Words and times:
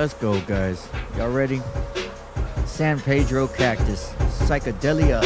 Let's 0.00 0.14
go, 0.14 0.40
guys. 0.46 0.88
Y'all 1.18 1.30
ready? 1.30 1.60
San 2.64 2.98
Pedro 3.00 3.46
Cactus, 3.46 4.14
Psychedelia. 4.38 5.20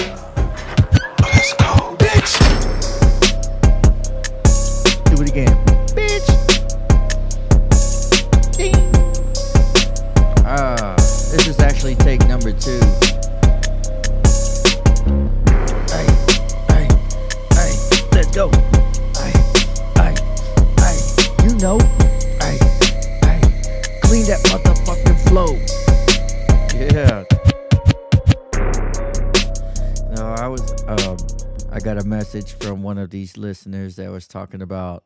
Let's 1.23 1.55
go, 1.55 1.95
bitch. 1.97 2.35
Do 5.05 5.23
it 5.23 5.31
again. 5.31 5.57
Bitch. 5.95 6.27
Ding. 8.57 8.75
Ah, 10.45 10.97
this 10.97 11.47
is 11.47 11.61
actually 11.61 11.95
take 11.95 12.27
number 12.27 12.51
two. 12.51 12.81
Hey, 15.87 16.07
hey, 16.67 16.89
hey, 17.55 17.73
let's 18.11 18.35
go. 18.35 18.51
Hey, 19.15 19.33
hey, 19.95 20.15
hey, 20.81 20.99
you 21.45 21.55
know. 21.59 22.04
Hey, 24.25 24.31
that 24.31 24.41
motherfucking 24.47 25.21
flow. 25.29 25.53
Yeah. 26.73 27.25
No, 30.17 30.25
I 30.43 30.49
was 30.49 30.63
um 30.87 31.19
I 31.71 31.79
got 31.79 31.99
a 31.99 32.05
message 32.07 32.55
from 32.55 32.83
one 32.83 32.97
of 32.97 33.11
these 33.11 33.37
listeners 33.37 33.97
that 33.97 34.11
was 34.11 34.27
talking 34.27 34.63
about 34.63 35.05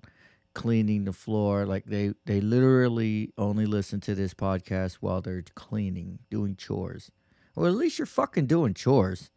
cleaning 0.54 1.04
the 1.04 1.12
floor 1.12 1.66
like 1.66 1.86
they 1.86 2.12
they 2.26 2.40
literally 2.40 3.32
only 3.36 3.66
listen 3.66 3.98
to 4.02 4.14
this 4.14 4.34
podcast 4.34 4.98
while 5.00 5.20
they're 5.20 5.42
cleaning, 5.56 6.20
doing 6.30 6.54
chores. 6.54 7.10
Well, 7.56 7.66
at 7.66 7.74
least 7.74 7.98
you're 7.98 8.06
fucking 8.06 8.46
doing 8.46 8.72
chores. 8.72 9.32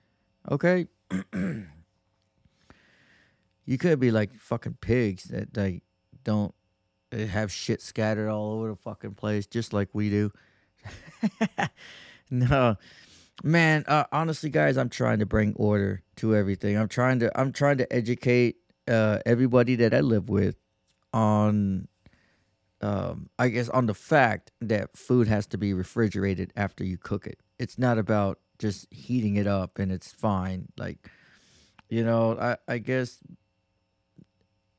Okay? 0.52 0.86
you 3.66 3.80
could 3.80 4.00
be 4.00 4.12
like 4.12 4.32
fucking 4.32 4.78
pigs 4.80 5.24
that 5.24 5.58
like 5.58 5.82
don't 6.24 6.54
have 7.12 7.52
shit 7.52 7.82
scattered 7.82 8.30
all 8.30 8.54
over 8.54 8.70
the 8.70 8.76
fucking 8.76 9.16
place 9.16 9.46
just 9.46 9.74
like 9.74 9.90
we 9.94 10.10
do. 10.10 10.32
no. 12.32 12.76
Man 13.44 13.84
uh, 13.88 14.04
honestly 14.12 14.50
guys 14.50 14.78
i'm 14.78 14.90
trying 14.90 15.20
to 15.20 15.26
bring 15.26 15.54
order 15.56 16.04
to 16.18 16.36
everything. 16.36 16.78
I'm 16.78 16.88
trying 16.88 17.20
to 17.20 17.40
i'm 17.40 17.52
trying 17.52 17.78
to 17.78 17.92
educate 17.94 18.58
uh, 18.88 19.20
everybody 19.26 19.76
that 19.78 19.94
i 19.94 20.00
live 20.00 20.30
with 20.30 20.56
on 21.14 21.88
um, 22.82 23.30
i 23.40 23.48
guess 23.50 23.70
on 23.70 23.86
the 23.88 23.94
fact 23.94 24.52
that 24.62 24.96
food 24.96 25.28
has 25.28 25.48
to 25.48 25.58
be 25.58 25.74
refrigerated 25.74 26.54
after 26.56 26.84
you 26.84 26.98
cook 26.98 27.26
it. 27.26 27.40
It's 27.60 27.78
not 27.80 27.98
about 27.98 28.40
just 28.60 28.92
heating 28.94 29.38
it 29.38 29.48
up 29.48 29.80
and 29.80 29.92
it's 29.92 30.12
fine. 30.12 30.68
Like 30.78 31.10
you 31.90 32.04
know 32.04 32.38
i, 32.40 32.58
I 32.68 32.78
guess 32.80 33.20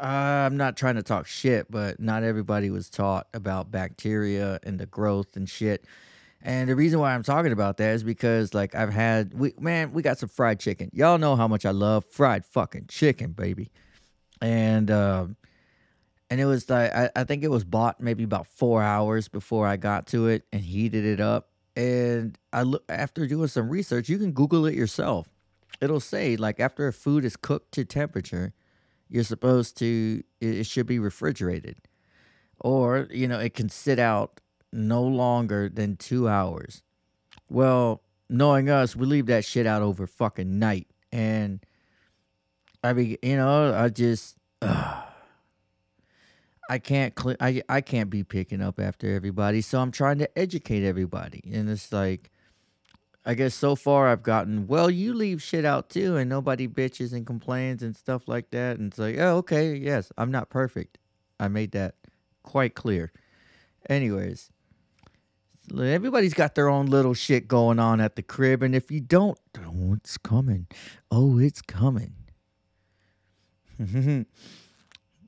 i'm 0.02 0.56
not 0.56 0.76
trying 0.76 0.96
to 0.96 1.02
talk 1.02 1.26
shit 1.26 1.70
but 1.70 1.98
not 2.00 2.22
everybody 2.22 2.70
was 2.70 2.90
taught 2.90 3.26
about 3.32 3.70
bacteria 3.70 4.58
and 4.62 4.78
the 4.78 4.86
growth 4.86 5.36
and 5.36 5.48
shit 5.48 5.84
and 6.44 6.68
the 6.68 6.74
reason 6.74 6.98
why 6.98 7.14
I'm 7.14 7.22
talking 7.22 7.52
about 7.52 7.76
that 7.76 7.94
is 7.94 8.02
because 8.02 8.52
like 8.52 8.74
I've 8.74 8.92
had 8.92 9.32
we 9.32 9.54
man, 9.58 9.92
we 9.92 10.02
got 10.02 10.18
some 10.18 10.28
fried 10.28 10.58
chicken. 10.58 10.90
Y'all 10.92 11.18
know 11.18 11.36
how 11.36 11.46
much 11.46 11.64
I 11.64 11.70
love 11.70 12.04
fried 12.04 12.44
fucking 12.44 12.86
chicken, 12.88 13.32
baby. 13.32 13.70
And 14.40 14.90
um 14.90 15.36
and 16.30 16.40
it 16.40 16.46
was 16.46 16.68
like 16.68 16.92
I, 16.92 17.10
I 17.14 17.24
think 17.24 17.44
it 17.44 17.50
was 17.50 17.64
bought 17.64 18.00
maybe 18.00 18.24
about 18.24 18.48
four 18.48 18.82
hours 18.82 19.28
before 19.28 19.66
I 19.66 19.76
got 19.76 20.08
to 20.08 20.26
it 20.26 20.44
and 20.52 20.62
heated 20.62 21.04
it 21.04 21.20
up. 21.20 21.50
And 21.76 22.36
I 22.52 22.62
look 22.62 22.84
after 22.88 23.26
doing 23.26 23.48
some 23.48 23.68
research, 23.68 24.08
you 24.08 24.18
can 24.18 24.32
Google 24.32 24.66
it 24.66 24.74
yourself. 24.74 25.28
It'll 25.80 26.00
say 26.00 26.36
like 26.36 26.58
after 26.58 26.88
a 26.88 26.92
food 26.92 27.24
is 27.24 27.36
cooked 27.36 27.72
to 27.72 27.84
temperature, 27.84 28.52
you're 29.12 29.24
supposed 29.24 29.76
to 29.76 30.24
it, 30.40 30.64
should 30.64 30.86
be 30.86 30.98
refrigerated. 30.98 31.76
Or, 32.60 33.08
you 33.10 33.28
know, 33.28 33.38
it 33.38 33.52
can 33.52 33.68
sit 33.68 33.98
out 33.98 34.40
no 34.72 35.02
longer 35.02 35.68
than 35.68 35.96
two 35.96 36.28
hours. 36.28 36.82
Well, 37.50 38.02
knowing 38.30 38.70
us, 38.70 38.96
we 38.96 39.04
leave 39.04 39.26
that 39.26 39.44
shit 39.44 39.66
out 39.66 39.82
over 39.82 40.06
fucking 40.06 40.58
night. 40.58 40.86
And 41.12 41.60
I 42.82 42.94
mean, 42.94 43.18
you 43.22 43.36
know, 43.36 43.74
I 43.74 43.90
just 43.90 44.38
uh, 44.62 45.02
I 46.70 46.78
can't 46.78 47.12
cl- 47.18 47.36
I 47.38 47.62
I 47.68 47.82
can't 47.82 48.08
be 48.08 48.24
picking 48.24 48.62
up 48.62 48.80
after 48.80 49.14
everybody, 49.14 49.60
so 49.60 49.78
I'm 49.80 49.90
trying 49.90 50.18
to 50.18 50.38
educate 50.38 50.86
everybody. 50.86 51.42
And 51.52 51.68
it's 51.68 51.92
like 51.92 52.30
I 53.24 53.34
guess 53.34 53.54
so 53.54 53.76
far 53.76 54.08
I've 54.08 54.22
gotten, 54.22 54.66
well, 54.66 54.90
you 54.90 55.14
leave 55.14 55.40
shit 55.40 55.64
out 55.64 55.88
too 55.88 56.16
and 56.16 56.28
nobody 56.28 56.66
bitches 56.66 57.12
and 57.12 57.26
complains 57.26 57.82
and 57.82 57.96
stuff 57.96 58.26
like 58.26 58.50
that. 58.50 58.78
And 58.78 58.90
it's 58.90 58.98
like, 58.98 59.16
oh, 59.18 59.36
okay, 59.38 59.74
yes, 59.74 60.10
I'm 60.18 60.30
not 60.30 60.50
perfect. 60.50 60.98
I 61.38 61.48
made 61.48 61.72
that 61.72 61.94
quite 62.42 62.74
clear. 62.74 63.12
Anyways, 63.88 64.50
everybody's 65.76 66.34
got 66.34 66.54
their 66.54 66.68
own 66.68 66.86
little 66.86 67.14
shit 67.14 67.48
going 67.48 67.78
on 67.78 68.00
at 68.00 68.16
the 68.16 68.22
crib, 68.22 68.62
and 68.62 68.74
if 68.74 68.90
you 68.90 69.00
don't, 69.00 69.38
oh, 69.58 69.94
it's 69.94 70.16
coming. 70.16 70.66
Oh, 71.10 71.38
it's 71.38 71.62
coming. 71.62 72.14
no, 73.78 74.26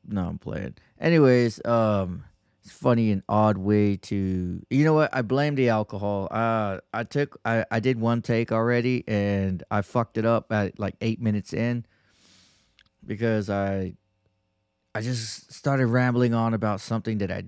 I'm 0.08 0.38
playing. 0.38 0.74
Anyways, 1.00 1.64
um, 1.64 2.24
funny 2.66 3.10
and 3.10 3.22
odd 3.28 3.58
way 3.58 3.96
to. 3.96 4.62
You 4.70 4.84
know 4.84 4.94
what? 4.94 5.14
I 5.14 5.22
blame 5.22 5.54
the 5.54 5.68
alcohol. 5.68 6.28
Uh, 6.30 6.80
I 6.92 7.04
took, 7.04 7.40
I, 7.44 7.64
I 7.70 7.80
did 7.80 8.00
one 8.00 8.22
take 8.22 8.52
already, 8.52 9.04
and 9.06 9.62
I 9.70 9.82
fucked 9.82 10.18
it 10.18 10.24
up 10.24 10.52
at 10.52 10.78
like 10.78 10.94
eight 11.00 11.20
minutes 11.20 11.52
in 11.52 11.84
because 13.06 13.50
I, 13.50 13.94
I 14.94 15.00
just 15.00 15.52
started 15.52 15.86
rambling 15.86 16.34
on 16.34 16.54
about 16.54 16.80
something 16.80 17.18
that 17.18 17.30
I, 17.30 17.44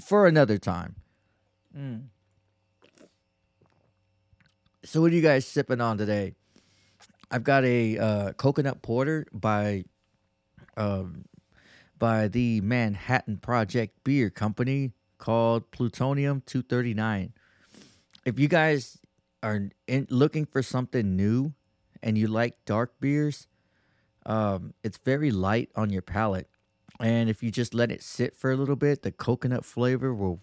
for 0.00 0.26
another 0.26 0.58
time. 0.58 0.96
Mm. 1.76 2.04
So, 4.84 5.00
what 5.00 5.12
are 5.12 5.14
you 5.14 5.22
guys 5.22 5.46
sipping 5.46 5.80
on 5.80 5.96
today? 5.96 6.34
I've 7.30 7.42
got 7.42 7.64
a 7.64 7.98
uh, 7.98 8.32
coconut 8.34 8.82
porter 8.82 9.26
by, 9.32 9.84
um, 10.76 11.24
by 11.98 12.28
the 12.28 12.60
Manhattan 12.60 13.38
Project 13.38 14.02
Beer 14.04 14.30
Company 14.30 14.92
called 15.18 15.70
Plutonium 15.70 16.42
Two 16.44 16.62
Thirty 16.62 16.94
Nine. 16.94 17.32
If 18.24 18.38
you 18.38 18.48
guys 18.48 18.98
are 19.42 19.68
in, 19.86 20.06
looking 20.10 20.46
for 20.46 20.62
something 20.62 21.16
new, 21.16 21.52
and 22.02 22.18
you 22.18 22.26
like 22.26 22.64
dark 22.64 22.98
beers, 23.00 23.46
um, 24.26 24.74
it's 24.82 24.98
very 24.98 25.30
light 25.30 25.70
on 25.74 25.90
your 25.90 26.02
palate, 26.02 26.48
and 27.00 27.28
if 27.30 27.42
you 27.42 27.50
just 27.50 27.74
let 27.74 27.90
it 27.90 28.02
sit 28.02 28.36
for 28.36 28.50
a 28.50 28.56
little 28.56 28.76
bit, 28.76 29.02
the 29.02 29.12
coconut 29.12 29.64
flavor 29.64 30.14
will 30.14 30.40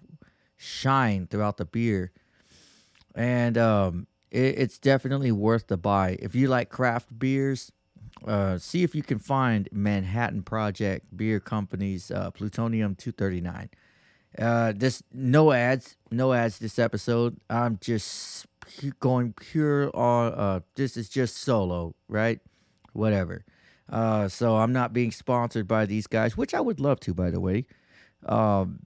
shine 0.58 1.28
throughout 1.28 1.58
the 1.58 1.66
beer. 1.66 2.12
And 3.16 3.58
um, 3.58 4.08
it, 4.30 4.58
it's 4.58 4.78
definitely 4.78 5.32
worth 5.32 5.68
the 5.68 5.78
buy. 5.78 6.18
If 6.20 6.36
you 6.36 6.48
like 6.48 6.70
craft 6.70 7.18
beers, 7.18 7.72
uh, 8.26 8.58
see 8.58 8.84
if 8.84 8.94
you 8.94 9.04
can 9.04 9.20
find 9.20 9.68
Manhattan 9.72 10.44
Project 10.44 11.06
Beer 11.16 11.40
Company's 11.40 12.12
uh, 12.12 12.32
Plutonium 12.32 12.96
239. 12.96 13.70
Uh, 14.38 14.74
this 14.76 15.04
no 15.12 15.52
ads, 15.52 15.98
no 16.10 16.34
ads 16.34 16.60
this 16.60 16.80
episode. 16.80 17.38
I'm 17.50 17.78
just 17.82 18.46
going 19.00 19.34
pure 19.34 19.96
on. 19.96 20.34
Uh, 20.34 20.60
this 20.76 20.96
is 20.96 21.10
just 21.10 21.38
solo, 21.38 21.96
right? 22.08 22.40
Whatever. 22.94 23.44
Uh, 23.90 24.28
so 24.30 24.56
I'm 24.58 24.72
not 24.72 24.94
being 24.94 25.12
sponsored 25.12 25.68
by 25.68 25.86
these 25.86 26.08
guys, 26.08 26.38
which 26.38 26.54
I 26.54 26.62
would 26.62 26.80
love 26.80 27.00
to, 27.02 27.14
by 27.14 27.30
the 27.30 27.42
way. 27.42 27.66
Um, 28.26 28.80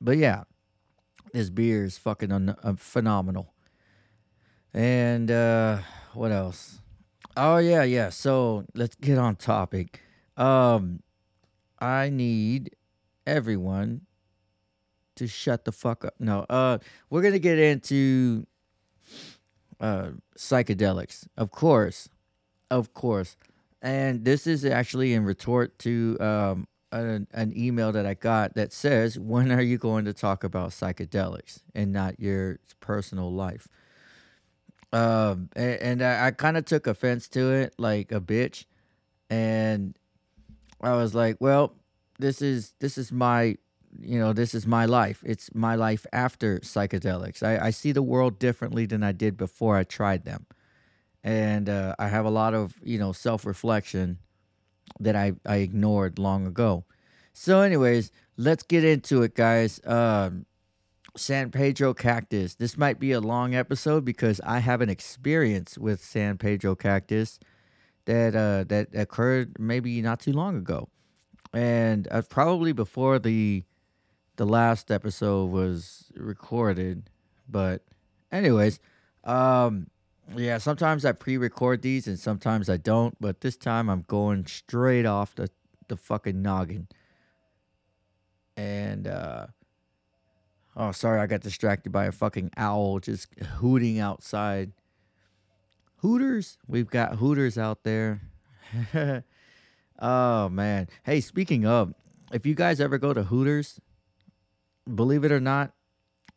but 0.00 0.16
yeah, 0.16 0.44
this 1.32 1.50
beer 1.50 1.84
is 1.84 1.98
fucking 1.98 2.32
un- 2.32 2.56
uh, 2.62 2.74
phenomenal. 2.76 3.52
And 4.72 5.30
uh, 5.30 5.78
what 6.14 6.32
else? 6.32 6.80
Oh 7.36 7.58
yeah, 7.58 7.82
yeah. 7.82 8.08
So 8.10 8.64
let's 8.74 8.96
get 8.96 9.18
on 9.18 9.36
topic. 9.36 10.00
Um, 10.36 11.02
I 11.80 12.10
need 12.10 12.76
everyone 13.26 14.02
to 15.16 15.26
shut 15.26 15.64
the 15.64 15.72
fuck 15.72 16.04
up. 16.04 16.14
No, 16.18 16.44
uh, 16.50 16.78
we're 17.10 17.22
gonna 17.22 17.38
get 17.38 17.58
into 17.58 18.46
uh 19.80 20.10
psychedelics, 20.38 21.26
of 21.36 21.50
course, 21.50 22.08
of 22.70 22.94
course. 22.94 23.36
And 23.82 24.24
this 24.24 24.46
is 24.46 24.64
actually 24.64 25.14
in 25.14 25.24
retort 25.24 25.78
to 25.80 26.18
um 26.20 26.68
an, 26.92 27.26
an 27.32 27.52
email 27.56 27.92
that 27.92 28.06
I 28.06 28.14
got 28.14 28.54
that 28.54 28.72
says, 28.72 29.18
"When 29.18 29.52
are 29.52 29.62
you 29.62 29.78
going 29.78 30.04
to 30.06 30.14
talk 30.14 30.44
about 30.44 30.70
psychedelics 30.70 31.62
and 31.74 31.92
not 31.92 32.20
your 32.20 32.60
personal 32.80 33.32
life?" 33.32 33.68
Um, 34.96 35.50
and, 35.54 35.80
and 35.80 36.02
I, 36.02 36.28
I 36.28 36.30
kind 36.30 36.56
of 36.56 36.64
took 36.64 36.86
offense 36.86 37.28
to 37.30 37.52
it, 37.52 37.74
like 37.78 38.12
a 38.12 38.20
bitch, 38.20 38.64
and 39.28 39.94
I 40.80 40.94
was 40.94 41.14
like, 41.14 41.36
"Well, 41.40 41.74
this 42.18 42.40
is 42.40 42.72
this 42.80 42.96
is 42.96 43.12
my, 43.12 43.56
you 44.00 44.18
know, 44.18 44.32
this 44.32 44.54
is 44.54 44.66
my 44.66 44.86
life. 44.86 45.22
It's 45.24 45.54
my 45.54 45.74
life 45.74 46.06
after 46.12 46.60
psychedelics. 46.60 47.42
I, 47.42 47.66
I 47.66 47.70
see 47.70 47.92
the 47.92 48.02
world 48.02 48.38
differently 48.38 48.86
than 48.86 49.02
I 49.02 49.12
did 49.12 49.36
before 49.36 49.76
I 49.76 49.84
tried 49.84 50.24
them, 50.24 50.46
and 51.22 51.68
uh, 51.68 51.94
I 51.98 52.08
have 52.08 52.24
a 52.24 52.30
lot 52.30 52.54
of 52.54 52.74
you 52.82 52.98
know 52.98 53.12
self 53.12 53.44
reflection." 53.44 54.18
that 55.00 55.16
I, 55.16 55.32
I 55.44 55.56
ignored 55.56 56.18
long 56.18 56.46
ago. 56.46 56.84
So, 57.32 57.60
anyways, 57.60 58.10
let's 58.36 58.62
get 58.62 58.84
into 58.84 59.22
it, 59.22 59.34
guys. 59.34 59.80
Um, 59.84 60.46
San 61.16 61.50
Pedro 61.50 61.94
cactus. 61.94 62.54
This 62.54 62.76
might 62.76 62.98
be 62.98 63.12
a 63.12 63.20
long 63.20 63.54
episode 63.54 64.04
because 64.04 64.40
I 64.42 64.58
have 64.58 64.80
an 64.80 64.90
experience 64.90 65.78
with 65.78 66.04
San 66.04 66.38
Pedro 66.38 66.74
cactus 66.74 67.38
that 68.04 68.36
uh, 68.36 68.64
that 68.68 68.88
occurred 68.94 69.58
maybe 69.58 70.00
not 70.02 70.20
too 70.20 70.32
long 70.32 70.56
ago, 70.56 70.88
and 71.52 72.06
uh, 72.10 72.22
probably 72.22 72.72
before 72.72 73.18
the 73.18 73.64
the 74.36 74.46
last 74.46 74.90
episode 74.90 75.50
was 75.50 76.12
recorded. 76.14 77.10
But, 77.48 77.82
anyways, 78.30 78.80
um, 79.24 79.86
yeah, 80.36 80.58
sometimes 80.58 81.04
I 81.04 81.12
pre-record 81.12 81.82
these 81.82 82.06
and 82.06 82.18
sometimes 82.18 82.68
I 82.68 82.76
don't. 82.76 83.16
But 83.20 83.40
this 83.40 83.56
time 83.56 83.88
I'm 83.88 84.04
going 84.06 84.46
straight 84.46 85.06
off 85.06 85.34
the 85.34 85.50
the 85.88 85.96
fucking 85.96 86.42
noggin. 86.42 86.88
And 88.56 89.06
uh 89.06 89.46
Oh, 90.76 90.92
sorry, 90.92 91.20
I 91.20 91.26
got 91.26 91.40
distracted 91.40 91.90
by 91.90 92.04
a 92.04 92.12
fucking 92.12 92.50
owl 92.56 93.00
just 93.00 93.28
hooting 93.40 93.98
outside. 93.98 94.72
Hooters? 95.96 96.58
We've 96.68 96.90
got 96.90 97.16
Hooters 97.16 97.56
out 97.56 97.82
there. 97.82 98.20
oh, 99.98 100.48
man. 100.50 100.88
Hey, 101.02 101.22
speaking 101.22 101.64
of, 101.66 101.94
if 102.30 102.44
you 102.44 102.54
guys 102.54 102.78
ever 102.78 102.98
go 102.98 103.14
to 103.14 103.22
Hooters, 103.22 103.80
believe 104.92 105.24
it 105.24 105.32
or 105.32 105.40
not, 105.40 105.72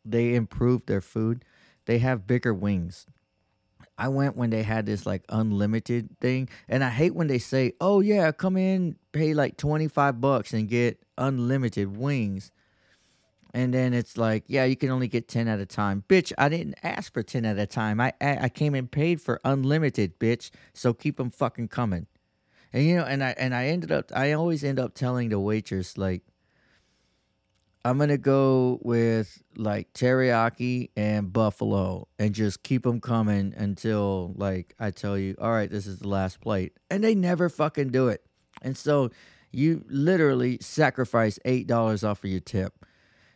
they 0.06 0.34
improved 0.34 0.86
their 0.86 1.02
food. 1.02 1.44
They 1.84 1.98
have 1.98 2.26
bigger 2.26 2.54
wings. 2.54 3.06
I 3.98 4.08
went 4.08 4.36
when 4.36 4.48
they 4.48 4.62
had 4.62 4.86
this 4.86 5.04
like 5.04 5.24
unlimited 5.28 6.18
thing, 6.20 6.48
and 6.66 6.82
I 6.82 6.88
hate 6.88 7.14
when 7.14 7.26
they 7.26 7.38
say, 7.38 7.74
"Oh 7.82 8.00
yeah, 8.00 8.32
come 8.32 8.56
in, 8.56 8.96
pay 9.12 9.34
like 9.34 9.58
25 9.58 10.22
bucks 10.22 10.54
and 10.54 10.66
get 10.68 11.02
unlimited 11.18 11.98
wings." 11.98 12.50
And 13.52 13.74
then 13.74 13.92
it's 13.94 14.16
like, 14.16 14.44
yeah, 14.46 14.64
you 14.64 14.76
can 14.76 14.90
only 14.90 15.08
get 15.08 15.28
ten 15.28 15.48
at 15.48 15.58
a 15.58 15.66
time, 15.66 16.04
bitch. 16.08 16.32
I 16.38 16.48
didn't 16.48 16.76
ask 16.82 17.12
for 17.12 17.22
ten 17.22 17.44
at 17.44 17.58
a 17.58 17.66
time. 17.66 18.00
I 18.00 18.12
I 18.20 18.48
came 18.48 18.74
and 18.74 18.90
paid 18.90 19.20
for 19.20 19.40
unlimited, 19.44 20.18
bitch. 20.18 20.50
So 20.72 20.92
keep 20.92 21.16
them 21.16 21.30
fucking 21.30 21.68
coming. 21.68 22.06
And 22.72 22.84
you 22.84 22.96
know, 22.96 23.04
and 23.04 23.24
I 23.24 23.34
and 23.36 23.54
I 23.54 23.66
ended 23.66 23.90
up, 23.90 24.12
I 24.14 24.32
always 24.32 24.62
end 24.62 24.78
up 24.78 24.94
telling 24.94 25.30
the 25.30 25.40
waitress 25.40 25.98
like, 25.98 26.22
I'm 27.84 27.98
gonna 27.98 28.18
go 28.18 28.78
with 28.82 29.42
like 29.56 29.92
teriyaki 29.94 30.90
and 30.96 31.32
buffalo, 31.32 32.06
and 32.18 32.34
just 32.34 32.62
keep 32.62 32.84
them 32.84 33.00
coming 33.00 33.52
until 33.56 34.32
like 34.36 34.74
I 34.78 34.92
tell 34.92 35.18
you, 35.18 35.34
all 35.40 35.50
right, 35.50 35.70
this 35.70 35.86
is 35.86 35.98
the 35.98 36.08
last 36.08 36.40
plate, 36.40 36.74
and 36.88 37.02
they 37.02 37.16
never 37.16 37.48
fucking 37.48 37.88
do 37.88 38.08
it. 38.08 38.24
And 38.62 38.76
so 38.76 39.10
you 39.50 39.84
literally 39.88 40.58
sacrifice 40.60 41.40
eight 41.44 41.66
dollars 41.66 42.04
off 42.04 42.22
of 42.22 42.30
your 42.30 42.38
tip 42.38 42.86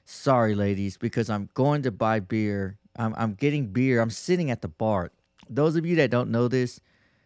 sorry, 0.04 0.54
ladies, 0.54 0.96
because 0.96 1.30
I'm 1.30 1.48
going 1.54 1.82
to 1.82 1.90
buy 1.90 2.20
beer. 2.20 2.78
I'm, 2.96 3.14
I'm 3.16 3.34
getting 3.34 3.68
beer. 3.68 4.00
I'm 4.00 4.10
sitting 4.10 4.50
at 4.50 4.62
the 4.62 4.68
bar. 4.68 5.10
Those 5.48 5.76
of 5.76 5.84
you 5.84 5.96
that 5.96 6.10
don't 6.10 6.30
know 6.30 6.48
this, 6.48 6.80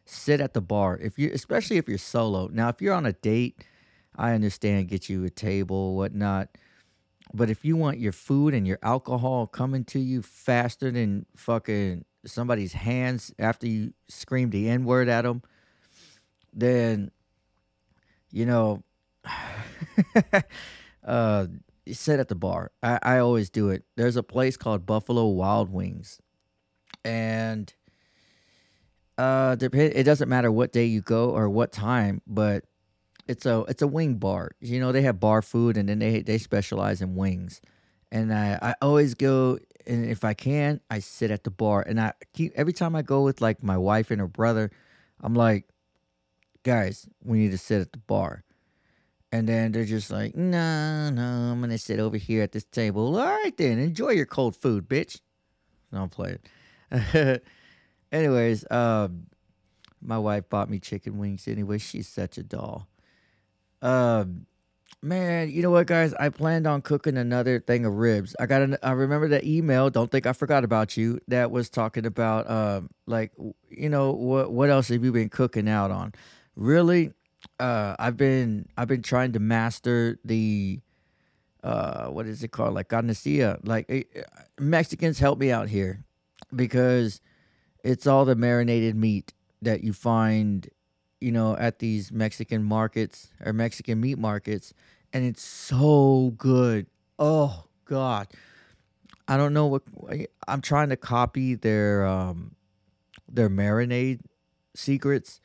sit 0.05 0.41
at 0.41 0.55
the 0.55 0.61
bar. 0.61 0.99
If 0.99 1.19
you, 1.19 1.31
especially 1.33 1.77
if 1.77 1.89
you're 1.89 1.99
solo. 1.99 2.49
Now, 2.53 2.69
if 2.69 2.81
you're 2.81 2.95
on 2.95 3.07
a 3.07 3.13
date, 3.13 3.65
I 4.17 4.33
understand. 4.33 4.89
Get 4.89 5.09
you 5.09 5.25
a 5.25 5.31
table, 5.31 5.97
whatnot. 5.97 6.49
But 7.35 7.51
if 7.51 7.65
you 7.65 7.77
want 7.77 7.99
your 7.99 8.13
food 8.13 8.55
and 8.55 8.67
your 8.67 8.79
alcohol 8.83 9.47
coming 9.47 9.85
to 9.87 9.99
you 9.99 10.23
faster 10.23 10.91
than 10.91 11.27
fucking 11.37 12.05
somebody's 12.25 12.73
hands 12.73 13.33
after 13.39 13.67
you 13.67 13.93
scream 14.09 14.51
the 14.51 14.69
N 14.69 14.85
word 14.85 15.09
at 15.09 15.23
them, 15.23 15.43
then 16.53 17.11
you 18.31 18.47
know, 18.47 18.83
uh, 21.05 21.47
sit 21.95 22.21
at 22.21 22.29
the 22.29 22.35
bar. 22.35 22.71
I, 22.83 22.99
I 23.03 23.19
always 23.19 23.51
do 23.51 23.71
it. 23.71 23.85
There's 23.97 24.17
a 24.17 24.23
place 24.23 24.57
called 24.57 24.87
Buffalo 24.87 25.27
Wild 25.27 25.71
Wings, 25.71 26.21
and 27.05 27.73
uh, 29.17 29.57
it 29.61 30.05
doesn't 30.05 30.29
matter 30.29 30.51
what 30.53 30.73
day 30.73 30.85
you 30.85 31.01
go 31.01 31.31
or 31.31 31.49
what 31.49 31.73
time, 31.73 32.23
but 32.27 32.65
it's 33.27 33.45
a 33.47 33.65
it's 33.69 33.83
a 33.83 33.87
wing 33.87 34.15
bar. 34.15 34.53
You 34.61 34.81
know, 34.81 34.93
they 34.93 35.03
have 35.03 35.21
bar 35.21 35.43
food, 35.43 35.77
and 35.77 35.89
then 35.89 35.99
they 35.99 36.23
they 36.23 36.39
specialize 36.39 37.03
in 37.03 37.15
wings. 37.15 37.61
And 38.11 38.33
I 38.33 38.59
I 38.63 38.75
always 38.81 39.15
go, 39.15 39.59
and 39.87 40.07
if 40.07 40.25
I 40.25 40.35
can, 40.35 40.81
I 40.91 41.01
sit 41.01 41.31
at 41.31 41.45
the 41.45 41.51
bar, 41.51 41.83
and 41.83 42.01
I 42.01 42.13
keep 42.33 42.53
every 42.57 42.73
time 42.73 42.95
I 42.95 43.03
go 43.03 43.23
with 43.23 43.41
like 43.41 43.63
my 43.63 43.77
wife 43.77 44.11
and 44.11 44.21
her 44.21 44.29
brother, 44.29 44.71
I'm 45.21 45.35
like, 45.35 45.69
guys, 46.63 47.09
we 47.23 47.39
need 47.39 47.51
to 47.51 47.59
sit 47.59 47.81
at 47.81 47.93
the 47.93 47.99
bar 47.99 48.45
and 49.33 49.49
then 49.49 49.73
they're 49.73 49.85
just 49.85 50.11
like, 50.11 50.35
no, 50.35 51.11
no, 51.11 51.23
I'm 51.23 51.61
gonna 51.61 51.79
sit 51.79 52.01
over 52.01 52.17
here 52.17 52.43
at 52.43 52.53
this 52.53 52.65
table. 52.65 53.19
All 53.19 53.27
right 53.27 53.57
then, 53.57 53.79
enjoy 53.79 54.11
your 54.11 54.27
cold 54.27 54.57
food, 54.57 54.89
bitch. 54.89 55.21
No, 55.93 56.03
I'm 56.03 56.09
playing. 56.09 56.39
Anyways, 58.13 58.71
um, 58.71 59.27
my 60.01 60.19
wife 60.19 60.49
bought 60.49 60.71
me 60.71 60.79
chicken 60.79 61.19
wings 61.19 61.47
anyway. 61.47 61.79
She's 61.79 62.09
such 62.09 62.39
a 62.39 62.43
doll. 62.43 62.89
Um, 63.83 64.47
man, 65.03 65.51
you 65.51 65.63
know 65.63 65.71
what, 65.71 65.87
guys? 65.87 66.15
I 66.15 66.29
planned 66.31 66.67
on 66.67 66.83
cooking 66.83 67.17
another 67.17 67.61
thing 67.61 67.85
of 67.85 67.95
ribs. 67.95 68.35
I 68.41 68.47
got 68.47 68.63
an. 68.63 68.77
I 68.83 68.93
remember 68.93 69.29
that 69.29 69.45
email. 69.45 69.91
Don't 69.91 70.11
think 70.11 70.27
I 70.27 70.33
forgot 70.33 70.65
about 70.65 70.97
you. 70.97 71.21
That 71.29 71.51
was 71.51 71.69
talking 71.69 72.07
about 72.07 72.51
um, 72.51 72.91
like 73.07 73.33
you 73.69 73.89
know 73.89 74.13
what? 74.13 74.53
What 74.53 74.71
else 74.71 74.89
have 74.89 75.05
you 75.05 75.13
been 75.13 75.29
cooking 75.29 75.69
out 75.69 75.91
on? 75.91 76.13
Really, 76.57 77.13
uh, 77.59 77.97
I've 77.99 78.17
been 78.17 78.69
I've 78.77 78.89
been 78.89 79.03
trying 79.03 79.33
to 79.33 79.41
master 79.41 80.19
the 80.25 80.81
uh, 81.63 82.07
what 82.07 82.27
is 82.27 82.43
it 82.43 82.49
called? 82.49 82.75
Like 82.75 82.89
carnicia 82.89 83.59
like 83.67 83.87
eh, 83.89 84.03
eh, 84.15 84.23
Mexicans 84.61 85.19
help 85.19 85.39
me 85.39 85.51
out 85.51 85.69
here 85.69 86.05
because 86.55 87.21
it's 87.83 88.07
all 88.07 88.25
the 88.25 88.37
marinated 88.37 88.97
meat 88.97 89.35
that 89.63 89.83
you 89.83 89.93
find 89.93 90.69
you 91.21 91.33
know 91.33 91.57
at 91.57 91.81
these 91.81 92.13
Mexican 92.13 92.63
markets 92.63 93.29
or 93.45 93.53
Mexican 93.53 94.01
meat 94.01 94.19
markets 94.19 94.73
and 95.13 95.25
it's 95.25 95.43
so 95.43 96.35
good. 96.37 96.87
Oh 97.19 97.65
god. 97.85 98.29
I 99.27 99.37
don't 99.37 99.53
know 99.53 99.67
what 99.67 99.83
I'm 100.47 100.63
trying 100.63 100.89
to 100.91 100.97
copy 100.97 101.55
their 101.55 102.07
um 102.07 102.55
their 103.29 103.51
marinade 103.51 104.21
secrets 104.75 105.41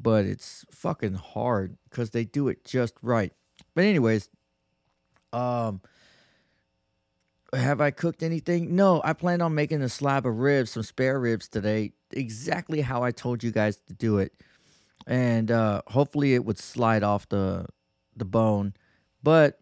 but 0.00 0.24
it's 0.24 0.64
fucking 0.70 1.14
hard 1.14 1.76
because 1.90 2.10
they 2.10 2.24
do 2.24 2.48
it 2.48 2.64
just 2.64 2.94
right. 3.02 3.32
But 3.74 3.84
anyways, 3.84 4.28
um, 5.32 5.80
have 7.52 7.80
I 7.80 7.90
cooked 7.90 8.22
anything? 8.22 8.76
No, 8.76 9.00
I 9.04 9.12
plan 9.12 9.40
on 9.40 9.54
making 9.54 9.82
a 9.82 9.88
slab 9.88 10.26
of 10.26 10.38
ribs, 10.38 10.70
some 10.72 10.82
spare 10.82 11.18
ribs 11.18 11.48
today, 11.48 11.92
exactly 12.12 12.80
how 12.80 13.02
I 13.02 13.10
told 13.10 13.42
you 13.42 13.50
guys 13.50 13.76
to 13.88 13.94
do 13.94 14.18
it, 14.18 14.32
and 15.06 15.50
uh, 15.50 15.82
hopefully 15.88 16.34
it 16.34 16.44
would 16.44 16.58
slide 16.58 17.02
off 17.02 17.28
the 17.28 17.66
the 18.16 18.24
bone. 18.24 18.74
But 19.22 19.60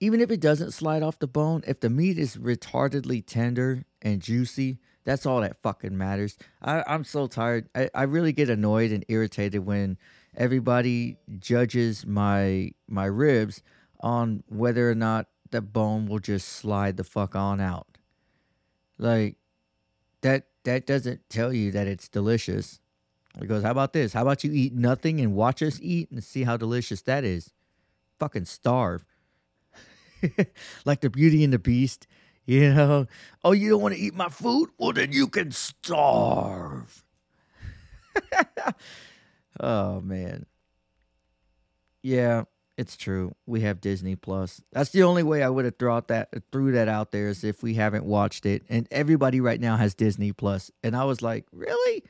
even 0.00 0.20
if 0.20 0.30
it 0.30 0.40
doesn't 0.40 0.72
slide 0.72 1.02
off 1.02 1.18
the 1.18 1.26
bone, 1.26 1.62
if 1.66 1.80
the 1.80 1.90
meat 1.90 2.18
is 2.18 2.36
retardedly 2.36 3.24
tender 3.26 3.84
and 4.02 4.20
juicy, 4.20 4.78
that's 5.06 5.24
all 5.24 5.40
that 5.40 5.62
fucking 5.62 5.96
matters. 5.96 6.36
I, 6.60 6.82
I'm 6.86 7.04
so 7.04 7.28
tired. 7.28 7.68
I, 7.74 7.88
I 7.94 8.02
really 8.02 8.32
get 8.32 8.50
annoyed 8.50 8.90
and 8.90 9.04
irritated 9.08 9.64
when 9.64 9.96
everybody 10.36 11.16
judges 11.38 12.04
my 12.04 12.72
my 12.88 13.06
ribs 13.06 13.62
on 14.00 14.42
whether 14.48 14.90
or 14.90 14.96
not 14.96 15.28
the 15.50 15.62
bone 15.62 16.06
will 16.06 16.18
just 16.18 16.48
slide 16.48 16.96
the 16.96 17.04
fuck 17.04 17.36
on 17.36 17.60
out. 17.60 17.86
Like 18.98 19.36
that 20.22 20.48
that 20.64 20.86
doesn't 20.86 21.30
tell 21.30 21.52
you 21.52 21.70
that 21.70 21.86
it's 21.86 22.08
delicious. 22.08 22.80
It 23.40 23.46
goes, 23.46 23.62
how 23.62 23.70
about 23.70 23.92
this? 23.92 24.12
How 24.12 24.22
about 24.22 24.42
you 24.42 24.50
eat 24.52 24.74
nothing 24.74 25.20
and 25.20 25.34
watch 25.34 25.62
us 25.62 25.78
eat 25.80 26.10
and 26.10 26.24
see 26.24 26.42
how 26.42 26.56
delicious 26.56 27.02
that 27.02 27.22
is? 27.22 27.52
Fucking 28.18 28.46
starve. 28.46 29.04
like 30.84 31.00
the 31.00 31.10
Beauty 31.10 31.44
and 31.44 31.52
the 31.52 31.58
Beast. 31.58 32.08
You 32.48 32.72
know, 32.72 33.06
oh, 33.42 33.50
you 33.50 33.70
don't 33.70 33.82
want 33.82 33.96
to 33.96 34.00
eat 34.00 34.14
my 34.14 34.28
food? 34.28 34.70
Well, 34.78 34.92
then 34.92 35.10
you 35.10 35.26
can 35.26 35.50
starve. 35.50 37.04
oh, 39.60 40.00
man. 40.00 40.46
Yeah, 42.04 42.44
it's 42.76 42.96
true. 42.96 43.34
We 43.46 43.62
have 43.62 43.80
Disney 43.80 44.14
Plus. 44.14 44.62
That's 44.70 44.90
the 44.90 45.02
only 45.02 45.24
way 45.24 45.42
I 45.42 45.48
would 45.48 45.64
have 45.64 45.76
thrown 45.76 46.02
that 46.06 46.28
threw 46.52 46.70
that 46.70 46.86
out 46.86 47.10
there 47.10 47.28
is 47.28 47.42
if 47.42 47.64
we 47.64 47.74
haven't 47.74 48.04
watched 48.04 48.46
it. 48.46 48.62
And 48.68 48.86
everybody 48.92 49.40
right 49.40 49.60
now 49.60 49.76
has 49.76 49.94
Disney 49.94 50.32
Plus. 50.32 50.70
And 50.84 50.94
I 50.94 51.02
was 51.02 51.22
like, 51.22 51.46
really? 51.50 52.04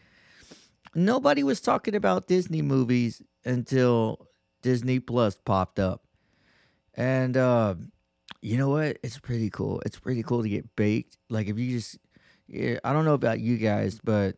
Nobody 0.94 1.42
was 1.42 1.62
talking 1.62 1.94
about 1.94 2.26
Disney 2.26 2.60
movies 2.60 3.22
until 3.44 4.28
Disney 4.60 4.98
Plus 4.98 5.36
popped 5.36 5.78
up. 5.78 6.02
And 6.94 7.36
uh, 7.36 7.76
you 8.46 8.56
know 8.56 8.68
what? 8.68 8.98
It's 9.02 9.18
pretty 9.18 9.50
cool. 9.50 9.82
It's 9.84 9.98
pretty 9.98 10.22
cool 10.22 10.42
to 10.42 10.48
get 10.48 10.76
baked. 10.76 11.18
Like 11.28 11.48
if 11.48 11.58
you 11.58 11.72
just, 11.72 11.98
yeah, 12.46 12.78
I 12.84 12.92
don't 12.92 13.04
know 13.04 13.14
about 13.14 13.40
you 13.40 13.56
guys, 13.56 13.98
but 14.04 14.36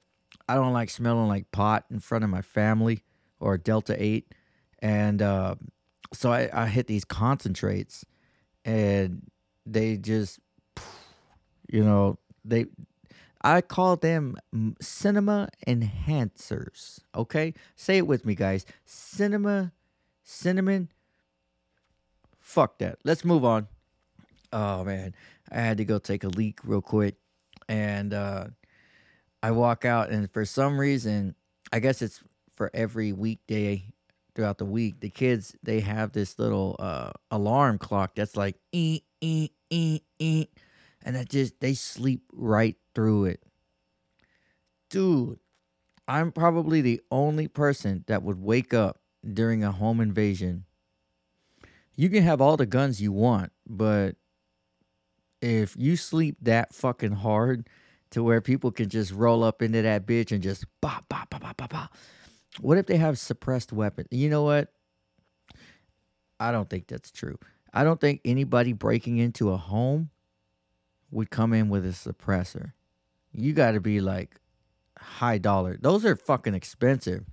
I 0.49 0.55
don't 0.55 0.73
like 0.73 0.89
smelling 0.89 1.29
like 1.29 1.51
pot 1.53 1.85
in 1.91 2.01
front 2.01 2.25
of 2.25 2.31
my 2.31 2.41
family 2.41 3.03
or 3.39 3.59
Delta 3.59 3.95
Eight, 4.03 4.35
and 4.79 5.21
uh, 5.21 5.57
so 6.13 6.33
I, 6.33 6.49
I 6.53 6.67
hit 6.67 6.87
these 6.87 7.05
concentrates, 7.05 8.05
and 8.65 9.31
they 9.67 9.99
just 9.99 10.41
You 11.69 11.85
know, 11.85 12.19
they 12.45 12.67
I 13.43 13.61
call 13.61 13.97
them 13.97 14.37
cinema 14.81 15.51
enhancers. 15.67 17.01
Okay? 17.15 17.55
Say 17.77 17.99
it 17.99 18.07
with 18.07 18.25
me, 18.27 18.35
guys. 18.35 18.67
Cinema 18.85 19.73
cinnamon. 20.25 20.89
Fuck 22.41 22.79
that. 22.79 22.99
Let's 23.05 23.25
move 23.25 23.45
on. 23.45 23.69
Oh 24.53 24.85
man, 24.85 25.15
I 25.51 25.61
had 25.61 25.79
to 25.79 25.85
go 25.85 25.99
take 25.99 26.25
a 26.25 26.29
leak 26.29 26.61
real 26.65 26.81
quick 26.81 27.17
and 27.69 28.15
uh 28.15 28.47
I 29.43 29.51
walk 29.53 29.85
out 29.85 30.11
and 30.11 30.31
for 30.33 30.45
some 30.45 30.79
reason, 30.79 31.35
I 31.73 31.81
guess 31.81 32.03
it's 32.03 32.23
for 32.55 32.71
every 32.75 33.13
weekday 33.13 33.85
throughout 34.35 34.59
the 34.59 34.65
week, 34.65 35.01
the 35.01 35.11
kids 35.11 35.55
they 35.63 35.81
have 35.81 36.13
this 36.13 36.39
little 36.39 36.77
uh 36.79 37.13
alarm 37.31 37.79
clock 37.79 38.15
that's 38.15 38.37
like 38.37 38.57
ee 38.73 39.03
ee 39.21 39.51
ee 39.71 40.01
ee 40.19 40.47
and 41.03 41.17
that 41.17 41.29
just 41.29 41.61
they 41.61 41.75
sleep 41.75 42.23
right 42.33 42.77
through 42.95 43.27
it. 43.27 43.43
Dude, 44.91 45.39
I'm 46.07 46.33
probably 46.33 46.81
the 46.81 47.03
only 47.11 47.49
person 47.49 48.05
that 48.07 48.23
would 48.23 48.43
wake 48.43 48.73
up 48.73 49.01
during 49.31 49.63
a 49.63 49.73
home 49.73 50.01
invasion. 50.01 50.65
You 51.97 52.09
can 52.09 52.23
have 52.23 52.41
all 52.41 52.57
the 52.57 52.65
guns 52.65 53.03
you 53.03 53.13
want, 53.13 53.53
but 53.67 54.17
if 55.41 55.77
you 55.77 55.97
sleep 55.97 56.37
that 56.43 56.75
fucking 56.75 57.13
hard 57.13 57.69
to 58.11 58.23
where 58.23 58.41
people 58.41 58.71
can 58.71 58.89
just 58.89 59.13
roll 59.13 59.45
up 59.45 59.63
into 59.63 59.83
that 59.83 60.07
bitch 60.07 60.33
and 60.33 60.43
just 60.43 60.65
bah 60.81 61.01
bah 61.09 61.25
bah 61.31 61.39
bah 61.41 61.53
bah 61.57 61.67
bah. 61.69 61.87
What 62.61 62.79
if 62.79 62.87
they 62.87 62.97
have 62.97 63.19
suppressed 63.19 63.73
weapons? 63.73 64.09
You 64.11 64.29
know 64.29 64.43
what? 64.43 64.73
I 66.41 66.53
don't 66.53 66.69
think 66.69 66.87
that's 66.89 67.11
true. 67.11 67.39
I 67.73 67.85
don't 67.85 68.01
think 68.01 68.21
anybody 68.25 68.73
breaking 68.73 69.19
into 69.19 69.51
a 69.51 69.57
home 69.57 70.11
would 71.11 71.31
come 71.31 71.53
in 71.53 71.69
with 71.69 71.85
a 71.85 71.91
suppressor. 71.91 72.73
You 73.33 73.53
got 73.53 73.73
to 73.73 73.81
be 73.81 74.01
like 74.01 74.37
high 74.99 75.39
dollar. 75.39 75.77
Those 75.81 76.05
are 76.05 76.17
fucking 76.17 76.55
expensive. 76.55 77.25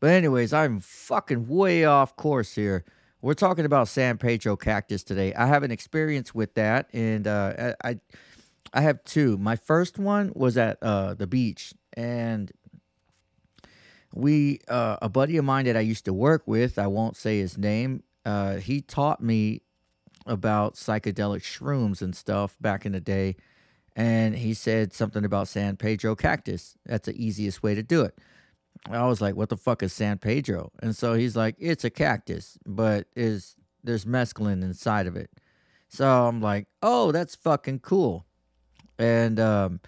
But 0.00 0.10
anyways, 0.10 0.52
I'm 0.52 0.80
fucking 0.80 1.48
way 1.48 1.84
off 1.84 2.16
course 2.16 2.54
here. 2.54 2.84
We're 3.22 3.34
talking 3.34 3.64
about 3.64 3.86
San 3.86 4.18
Pedro 4.18 4.56
cactus 4.56 5.04
today. 5.04 5.32
I 5.32 5.46
have 5.46 5.62
an 5.62 5.70
experience 5.70 6.34
with 6.34 6.54
that, 6.54 6.88
and 6.92 7.28
uh, 7.28 7.74
I, 7.84 8.00
I 8.74 8.80
have 8.80 9.04
two. 9.04 9.38
My 9.38 9.54
first 9.54 9.96
one 9.96 10.32
was 10.34 10.56
at 10.58 10.82
uh, 10.82 11.14
the 11.14 11.28
beach, 11.28 11.72
and 11.92 12.50
we 14.12 14.58
uh, 14.66 14.96
a 15.00 15.08
buddy 15.08 15.36
of 15.36 15.44
mine 15.44 15.66
that 15.66 15.76
I 15.76 15.80
used 15.80 16.04
to 16.06 16.12
work 16.12 16.42
with. 16.46 16.80
I 16.80 16.88
won't 16.88 17.16
say 17.16 17.38
his 17.38 17.56
name. 17.56 18.02
Uh, 18.26 18.56
he 18.56 18.80
taught 18.80 19.22
me 19.22 19.62
about 20.26 20.74
psychedelic 20.74 21.42
shrooms 21.42 22.02
and 22.02 22.16
stuff 22.16 22.56
back 22.60 22.84
in 22.84 22.90
the 22.90 23.00
day, 23.00 23.36
and 23.94 24.34
he 24.34 24.52
said 24.52 24.92
something 24.92 25.24
about 25.24 25.46
San 25.46 25.76
Pedro 25.76 26.16
cactus. 26.16 26.76
That's 26.86 27.06
the 27.06 27.24
easiest 27.24 27.62
way 27.62 27.76
to 27.76 27.84
do 27.84 28.02
it. 28.02 28.18
I 28.90 29.06
was 29.06 29.20
like, 29.20 29.36
"What 29.36 29.48
the 29.48 29.56
fuck 29.56 29.82
is 29.82 29.92
San 29.92 30.18
Pedro?" 30.18 30.72
And 30.82 30.96
so 30.96 31.14
he's 31.14 31.36
like, 31.36 31.56
"It's 31.58 31.84
a 31.84 31.90
cactus, 31.90 32.58
but 32.66 33.06
is 33.14 33.56
there's 33.84 34.04
mescaline 34.04 34.62
inside 34.62 35.06
of 35.06 35.16
it." 35.16 35.30
So 35.88 36.26
I'm 36.26 36.40
like, 36.40 36.66
"Oh, 36.82 37.12
that's 37.12 37.34
fucking 37.34 37.80
cool." 37.80 38.26
And 38.98 39.38
um, 39.40 39.80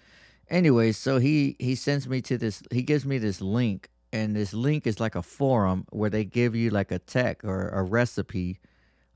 anyway, 0.49 0.93
so 0.93 1.19
he 1.19 1.57
he 1.59 1.75
sends 1.75 2.09
me 2.09 2.21
to 2.23 2.39
this. 2.39 2.63
He 2.71 2.83
gives 2.83 3.05
me 3.05 3.19
this 3.19 3.41
link, 3.41 3.89
and 4.13 4.37
this 4.37 4.53
link 4.53 4.87
is 4.87 5.01
like 5.01 5.15
a 5.15 5.23
forum 5.23 5.87
where 5.91 6.11
they 6.11 6.25
give 6.25 6.55
you 6.55 6.71
like 6.71 6.91
a 6.93 6.99
tech 6.99 7.45
or 7.45 7.69
a 7.69 7.83
recipe 7.83 8.61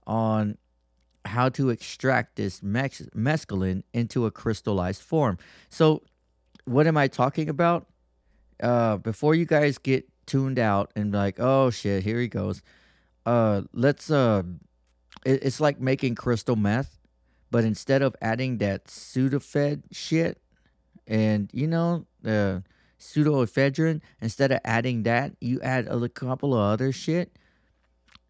on 0.07 0.59
how 1.25 1.49
to 1.51 1.71
extract 1.71 2.37
this 2.37 2.63
mex- 2.63 3.09
mescaline 3.15 3.83
into 3.93 4.27
a 4.27 4.31
crystallized 4.31 5.03
form. 5.03 5.39
So, 5.69 6.03
what 6.65 6.87
am 6.87 6.97
I 6.97 7.09
talking 7.09 7.49
about? 7.49 7.87
Uh, 8.63 8.97
before 8.97 9.35
you 9.35 9.45
guys 9.45 9.79
get 9.79 10.09
tuned 10.27 10.59
out 10.59 10.91
and 10.97 11.13
like, 11.13 11.39
oh 11.39 11.71
shit, 11.71 12.03
here 12.05 12.21
he 12.21 12.29
goes. 12.29 12.63
Uh, 13.27 13.63
let's 13.73 14.11
uh, 14.11 14.43
it, 15.25 15.45
it's 15.45 15.61
like 15.61 15.81
making 15.81 16.15
crystal 16.15 16.57
meth, 16.57 16.99
but 17.51 17.65
instead 17.65 18.03
of 18.03 18.15
adding 18.21 18.59
that 18.59 18.87
Sudafed 18.87 19.83
shit, 19.93 20.41
and 21.07 21.51
you 21.53 21.67
know 21.67 22.07
the 22.23 22.63
pseudoephedrine, 22.99 24.01
instead 24.21 24.53
of 24.53 24.61
adding 24.65 25.05
that, 25.05 25.33
you 25.41 25.61
add 25.61 25.87
a 25.89 26.09
couple 26.09 26.55
of 26.55 26.61
other 26.61 26.93
shit 26.93 27.39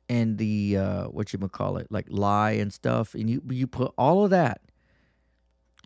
and 0.08 0.38
the 0.38 0.76
uh 0.76 1.04
what 1.04 1.32
you 1.32 1.38
call 1.48 1.76
it 1.76 1.86
like 1.90 2.06
lye 2.08 2.52
and 2.52 2.72
stuff 2.72 3.14
and 3.14 3.28
you 3.28 3.42
you 3.50 3.66
put 3.66 3.92
all 3.98 4.24
of 4.24 4.30
that 4.30 4.60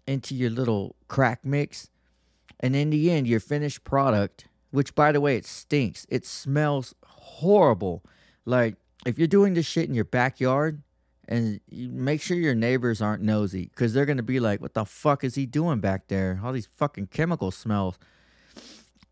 into 0.06 0.34
your 0.34 0.50
little 0.50 0.94
crack 1.08 1.44
mix 1.44 1.88
and 2.62 2.76
in 2.76 2.90
the 2.90 3.11
end 3.11 3.26
your 3.26 3.40
finished 3.40 3.85
product 3.85 4.47
which 4.73 4.95
by 4.95 5.12
the 5.12 5.21
way 5.21 5.37
it 5.37 5.47
stinks. 5.47 6.07
It 6.09 6.26
smells 6.26 6.95
horrible. 7.07 8.02
Like 8.45 8.76
if 9.07 9.19
you're 9.19 9.28
doing 9.28 9.54
this 9.54 9.66
shit 9.66 9.88
in 9.88 9.95
your 9.95 10.04
backyard 10.04 10.83
and 11.28 11.61
make 11.71 12.21
sure 12.21 12.37
your 12.37 12.54
neighbors 12.54 13.00
aren't 13.00 13.23
nosy 13.23 13.66
because 13.66 13.92
they're 13.92 14.07
gonna 14.07 14.23
be 14.23 14.40
like 14.40 14.61
what 14.61 14.75
the 14.75 14.85
fuck 14.85 15.23
is 15.23 15.37
he 15.37 15.47
doing 15.47 15.78
back 15.78 16.09
there? 16.09 16.40
All 16.42 16.52
these 16.52 16.66
fucking 16.66 17.09
chemical 17.09 17.50
smells. 17.50 17.99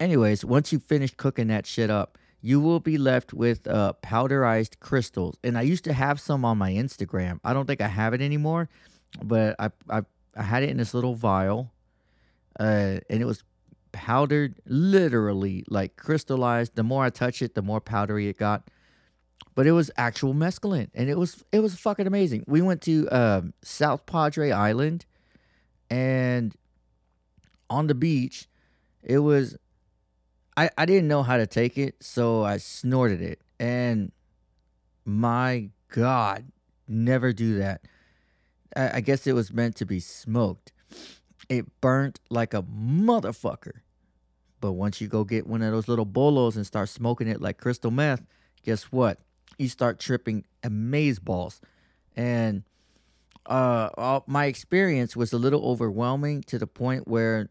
Anyways 0.00 0.45
once 0.45 0.73
you 0.73 0.80
finish 0.80 1.14
cooking 1.14 1.49
that 1.49 1.66
shit 1.66 1.90
up 1.90 2.19
you 2.42 2.59
will 2.59 2.80
be 2.80 2.97
left 2.97 3.35
with 3.35 3.66
uh, 3.69 3.92
powderized 4.02 4.80
crystals. 4.80 5.37
And 5.45 5.59
I 5.59 5.61
used 5.61 5.85
to 5.85 5.92
have 5.92 6.19
some 6.19 6.42
on 6.42 6.57
my 6.57 6.73
Instagram. 6.73 7.38
I 7.45 7.52
don't 7.52 7.66
think 7.66 7.83
I 7.83 7.88
have 7.88 8.14
it 8.14 8.23
anymore, 8.23 8.71
but 9.23 9.57
I 9.59 9.71
I, 9.90 10.02
I 10.35 10.42
had 10.42 10.62
it 10.62 10.71
in 10.71 10.78
this 10.78 10.95
little 10.95 11.14
vial, 11.14 11.71
uh, 12.61 13.00
and 13.09 13.23
it 13.23 13.25
was 13.25 13.43
powdered, 13.93 14.61
literally 14.67 15.64
like 15.69 15.97
crystallized. 15.97 16.76
The 16.76 16.85
more 16.85 17.05
I 17.05 17.11
touch 17.11 17.43
it, 17.43 17.55
the 17.55 17.62
more 17.62 17.81
powdery 17.81 18.29
it 18.29 18.38
got. 18.38 18.69
But 19.55 19.67
it 19.67 19.73
was 19.73 19.90
actual 19.97 20.35
mescaline, 20.35 20.90
and 20.95 21.11
it 21.11 21.19
was 21.19 21.43
it 21.50 21.61
was 21.61 21.75
fucking 21.75 22.07
amazing. 22.07 22.45
We 22.47 22.62
went 22.62 22.83
to 22.83 23.09
um, 23.09 23.55
South 23.62 24.07
Padre 24.07 24.50
Island, 24.52 25.07
and 25.90 26.55
on 27.69 27.88
the 27.88 27.95
beach, 27.95 28.47
it 29.02 29.19
was 29.19 29.57
I, 30.57 30.71
I 30.76 30.85
didn't 30.85 31.09
know 31.09 31.23
how 31.23 31.38
to 31.38 31.47
take 31.47 31.79
it, 31.79 31.97
so 32.00 32.45
I 32.45 32.59
snorted 32.59 33.23
it. 33.23 33.40
And 33.59 34.12
my 35.05 35.71
God, 35.88 36.52
never 36.87 37.33
do 37.33 37.59
that. 37.59 37.83
I, 38.76 38.99
I 38.99 39.00
guess 39.00 39.26
it 39.26 39.33
was 39.33 39.52
meant 39.52 39.76
to 39.76 39.87
be 39.87 40.00
smoked. 40.00 40.73
It 41.50 41.66
burnt 41.83 42.21
like 42.30 42.54
a 42.54 42.62
motherfucker. 42.62 43.80
But 44.61 44.73
once 44.73 45.00
you 45.00 45.09
go 45.09 45.25
get 45.25 45.47
one 45.47 45.62
of 45.62 45.73
those 45.73 45.88
little 45.88 46.04
bolos 46.07 46.57
and 46.57 46.66
start 46.66 46.88
smoking 46.88 47.28
it 47.28 47.42
like 47.42 47.59
crystal 47.59 47.90
meth, 47.90 48.25
guess 48.62 48.85
what? 48.85 49.19
You 49.59 49.69
start 49.69 49.99
tripping 49.99 50.47
amaze 50.62 51.19
balls. 51.19 51.61
And 52.16 52.62
uh, 53.47 53.90
all, 53.99 54.25
my 54.26 54.47
experience 54.47 55.16
was 55.16 55.33
a 55.33 55.38
little 55.38 55.64
overwhelming 55.64 56.42
to 56.42 56.59
the 56.59 56.66
point 56.66 57.09
where, 57.09 57.49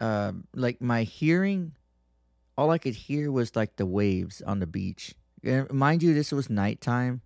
um, 0.00 0.44
like, 0.54 0.80
my 0.80 1.02
hearing 1.02 1.72
all 2.56 2.70
I 2.70 2.78
could 2.78 2.94
hear 2.94 3.30
was 3.30 3.54
like 3.54 3.76
the 3.76 3.86
waves 3.86 4.40
on 4.42 4.60
the 4.60 4.66
beach. 4.66 5.14
And 5.44 5.70
mind 5.70 6.02
you, 6.02 6.14
this 6.14 6.32
was 6.32 6.48
nighttime, 6.48 7.20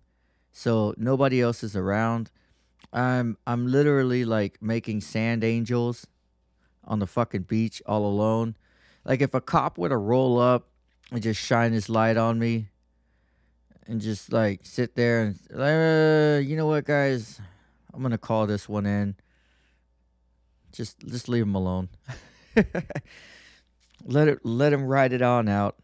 so 0.51 0.93
nobody 0.97 1.41
else 1.41 1.63
is 1.63 1.75
around. 1.75 2.29
I'm 2.93 3.37
I'm 3.47 3.67
literally 3.67 4.25
like 4.25 4.61
making 4.61 5.01
sand 5.01 5.43
angels 5.43 6.07
on 6.83 6.99
the 6.99 7.07
fucking 7.07 7.43
beach 7.43 7.81
all 7.85 8.05
alone. 8.05 8.55
Like 9.05 9.21
if 9.21 9.33
a 9.33 9.41
cop 9.41 9.77
were 9.77 9.89
to 9.89 9.97
roll 9.97 10.39
up 10.39 10.67
and 11.11 11.21
just 11.21 11.39
shine 11.39 11.73
his 11.73 11.89
light 11.89 12.17
on 12.17 12.37
me 12.39 12.67
and 13.87 14.01
just 14.01 14.31
like 14.31 14.61
sit 14.63 14.95
there 14.95 15.21
and 15.21 15.39
uh, 15.59 16.39
you 16.39 16.55
know 16.55 16.67
what 16.67 16.85
guys, 16.85 17.39
I'm 17.93 18.01
gonna 18.01 18.17
call 18.17 18.47
this 18.47 18.67
one 18.67 18.85
in. 18.85 19.15
Just 20.71 20.99
just 20.99 21.29
leave 21.29 21.43
him 21.43 21.55
alone. 21.55 21.89
let 24.05 24.27
it 24.27 24.39
let 24.45 24.73
him 24.73 24.85
ride 24.85 25.13
it 25.13 25.21
on 25.21 25.47
out. 25.47 25.77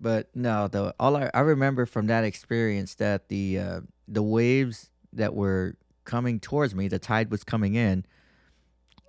But 0.00 0.34
no, 0.34 0.68
though 0.68 0.92
all 0.98 1.16
I, 1.16 1.30
I 1.32 1.40
remember 1.40 1.86
from 1.86 2.08
that 2.08 2.24
experience 2.24 2.94
that 2.96 3.28
the 3.28 3.58
uh, 3.58 3.80
the 4.08 4.22
waves 4.22 4.90
that 5.12 5.34
were 5.34 5.76
coming 6.04 6.40
towards 6.40 6.74
me, 6.74 6.88
the 6.88 6.98
tide 6.98 7.30
was 7.30 7.44
coming 7.44 7.74
in. 7.74 8.04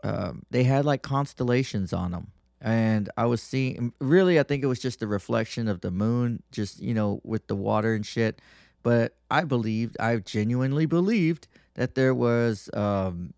Um, 0.04 0.44
they 0.50 0.64
had 0.64 0.86
like 0.86 1.02
constellations 1.02 1.94
on 1.94 2.12
them, 2.12 2.32
and 2.60 3.10
I 3.16 3.26
was 3.26 3.42
seeing. 3.42 3.94
Really, 4.00 4.40
I 4.40 4.44
think 4.44 4.64
it 4.64 4.68
was 4.68 4.80
just 4.80 5.00
the 5.00 5.08
reflection 5.08 5.68
of 5.68 5.82
the 5.82 5.92
moon, 5.92 6.44
just 6.52 6.82
you 6.82 6.94
know, 6.94 7.22
with 7.24 7.48
the 7.48 7.56
water 7.56 7.94
and 7.94 8.06
shit. 8.06 8.42
But 8.84 9.16
I 9.32 9.46
believed, 9.46 9.96
I 10.00 10.18
genuinely 10.18 10.86
believed 10.86 11.48
that 11.76 11.96
there 11.96 12.14
was, 12.14 12.70
um, 12.74 13.34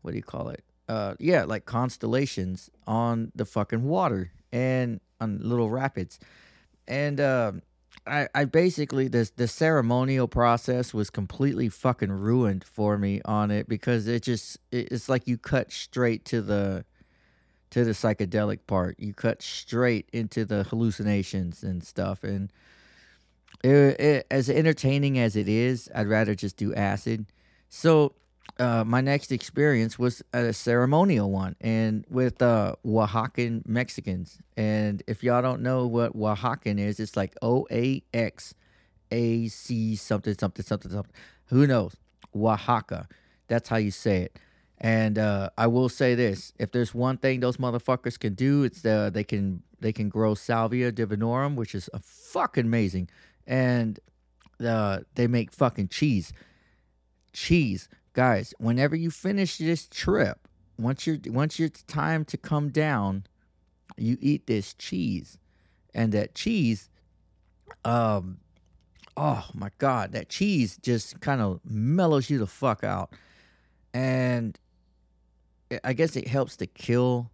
what 0.00 0.10
do 0.10 0.16
you 0.16 0.24
call 0.24 0.48
it? 0.48 0.64
uh 0.88 1.14
yeah 1.18 1.44
like 1.44 1.64
constellations 1.64 2.70
on 2.86 3.30
the 3.34 3.44
fucking 3.44 3.84
water 3.84 4.32
and 4.52 5.00
on 5.20 5.38
little 5.40 5.70
rapids 5.70 6.18
and 6.88 7.20
um 7.20 7.62
I, 8.06 8.28
I 8.34 8.44
basically 8.46 9.08
this 9.08 9.30
the 9.30 9.46
ceremonial 9.46 10.26
process 10.26 10.92
was 10.92 11.08
completely 11.10 11.68
fucking 11.68 12.10
ruined 12.10 12.64
for 12.64 12.98
me 12.98 13.20
on 13.24 13.50
it 13.50 13.68
because 13.68 14.08
it 14.08 14.22
just 14.22 14.58
it, 14.72 14.90
it's 14.90 15.08
like 15.08 15.28
you 15.28 15.38
cut 15.38 15.70
straight 15.70 16.24
to 16.26 16.42
the 16.42 16.84
to 17.72 17.84
the 17.84 17.92
psychedelic 17.92 18.60
part. 18.66 18.96
You 18.98 19.14
cut 19.14 19.40
straight 19.40 20.08
into 20.12 20.44
the 20.44 20.64
hallucinations 20.64 21.62
and 21.62 21.82
stuff. 21.82 22.22
And 22.22 22.52
it, 23.64 24.00
it, 24.00 24.26
as 24.30 24.50
entertaining 24.50 25.18
as 25.18 25.36
it 25.36 25.48
is, 25.48 25.90
I'd 25.94 26.06
rather 26.06 26.34
just 26.34 26.58
do 26.58 26.74
acid. 26.74 27.26
So 27.70 28.14
uh, 28.62 28.84
my 28.84 29.00
next 29.00 29.32
experience 29.32 29.98
was 29.98 30.22
a 30.32 30.52
ceremonial 30.52 31.32
one, 31.32 31.56
and 31.60 32.04
with 32.08 32.40
uh, 32.40 32.76
Oaxacan 32.86 33.66
Mexicans. 33.66 34.38
And 34.56 35.02
if 35.08 35.24
y'all 35.24 35.42
don't 35.42 35.62
know 35.62 35.88
what 35.88 36.16
Oaxacan 36.16 36.78
is, 36.78 37.00
it's 37.00 37.16
like 37.16 37.34
O 37.42 37.66
A 37.72 38.04
X 38.14 38.54
A 39.10 39.48
C 39.48 39.96
something 39.96 40.36
something 40.38 40.64
something 40.64 40.92
something. 40.92 41.12
Who 41.46 41.66
knows? 41.66 41.96
Oaxaca. 42.36 43.08
That's 43.48 43.68
how 43.68 43.78
you 43.78 43.90
say 43.90 44.22
it. 44.22 44.38
And 44.78 45.18
uh, 45.18 45.50
I 45.58 45.66
will 45.66 45.88
say 45.88 46.14
this: 46.14 46.52
if 46.60 46.70
there's 46.70 46.94
one 46.94 47.16
thing 47.16 47.40
those 47.40 47.56
motherfuckers 47.56 48.16
can 48.16 48.34
do, 48.34 48.62
it's 48.62 48.82
the 48.82 49.10
they 49.12 49.24
can 49.24 49.64
they 49.80 49.92
can 49.92 50.08
grow 50.08 50.34
salvia 50.34 50.92
divinorum, 50.92 51.56
which 51.56 51.74
is 51.74 51.90
fucking 52.00 52.66
amazing, 52.66 53.08
and 53.44 53.98
uh, 54.64 55.00
they 55.16 55.26
make 55.26 55.52
fucking 55.52 55.88
cheese. 55.88 56.32
Cheese, 57.32 57.88
guys. 58.12 58.54
Whenever 58.58 58.96
you 58.96 59.10
finish 59.10 59.58
this 59.58 59.86
trip, 59.88 60.48
once 60.78 61.06
you're 61.06 61.18
once 61.26 61.58
it's 61.60 61.82
time 61.84 62.24
to 62.26 62.36
come 62.36 62.70
down, 62.70 63.24
you 63.96 64.16
eat 64.20 64.46
this 64.46 64.74
cheese, 64.74 65.38
and 65.94 66.12
that 66.12 66.34
cheese, 66.34 66.88
um, 67.84 68.38
oh 69.16 69.46
my 69.54 69.70
god, 69.78 70.12
that 70.12 70.28
cheese 70.28 70.78
just 70.82 71.20
kind 71.20 71.40
of 71.40 71.60
mellows 71.64 72.30
you 72.30 72.38
the 72.38 72.46
fuck 72.46 72.84
out, 72.84 73.12
and 73.92 74.58
I 75.84 75.92
guess 75.92 76.16
it 76.16 76.28
helps 76.28 76.56
to 76.58 76.66
kill 76.66 77.30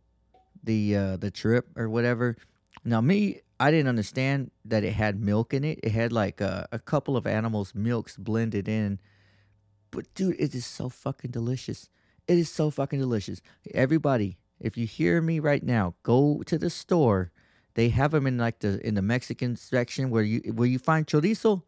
the 0.62 0.96
uh, 0.96 1.16
the 1.16 1.30
trip 1.30 1.66
or 1.76 1.88
whatever. 1.88 2.36
Now 2.84 3.00
me, 3.00 3.40
I 3.60 3.70
didn't 3.70 3.88
understand 3.88 4.50
that 4.64 4.84
it 4.84 4.92
had 4.92 5.20
milk 5.20 5.52
in 5.52 5.64
it. 5.64 5.80
It 5.82 5.92
had 5.92 6.12
like 6.12 6.40
a, 6.40 6.68
a 6.70 6.78
couple 6.78 7.16
of 7.16 7.26
animals' 7.26 7.74
milks 7.74 8.16
blended 8.16 8.68
in. 8.68 8.98
But 9.90 10.12
dude, 10.14 10.36
it 10.38 10.54
is 10.54 10.66
so 10.66 10.88
fucking 10.88 11.30
delicious. 11.30 11.88
It 12.26 12.38
is 12.38 12.50
so 12.50 12.70
fucking 12.70 12.98
delicious. 12.98 13.40
Everybody, 13.72 14.38
if 14.60 14.76
you 14.76 14.86
hear 14.86 15.20
me 15.20 15.40
right 15.40 15.62
now, 15.62 15.94
go 16.02 16.42
to 16.46 16.58
the 16.58 16.70
store. 16.70 17.32
They 17.74 17.88
have 17.90 18.10
them 18.10 18.26
in 18.26 18.38
like 18.38 18.58
the 18.58 18.84
in 18.86 18.94
the 18.94 19.02
Mexican 19.02 19.56
section 19.56 20.10
where 20.10 20.22
you 20.22 20.40
where 20.52 20.68
you 20.68 20.78
find 20.78 21.06
chorizo. 21.06 21.62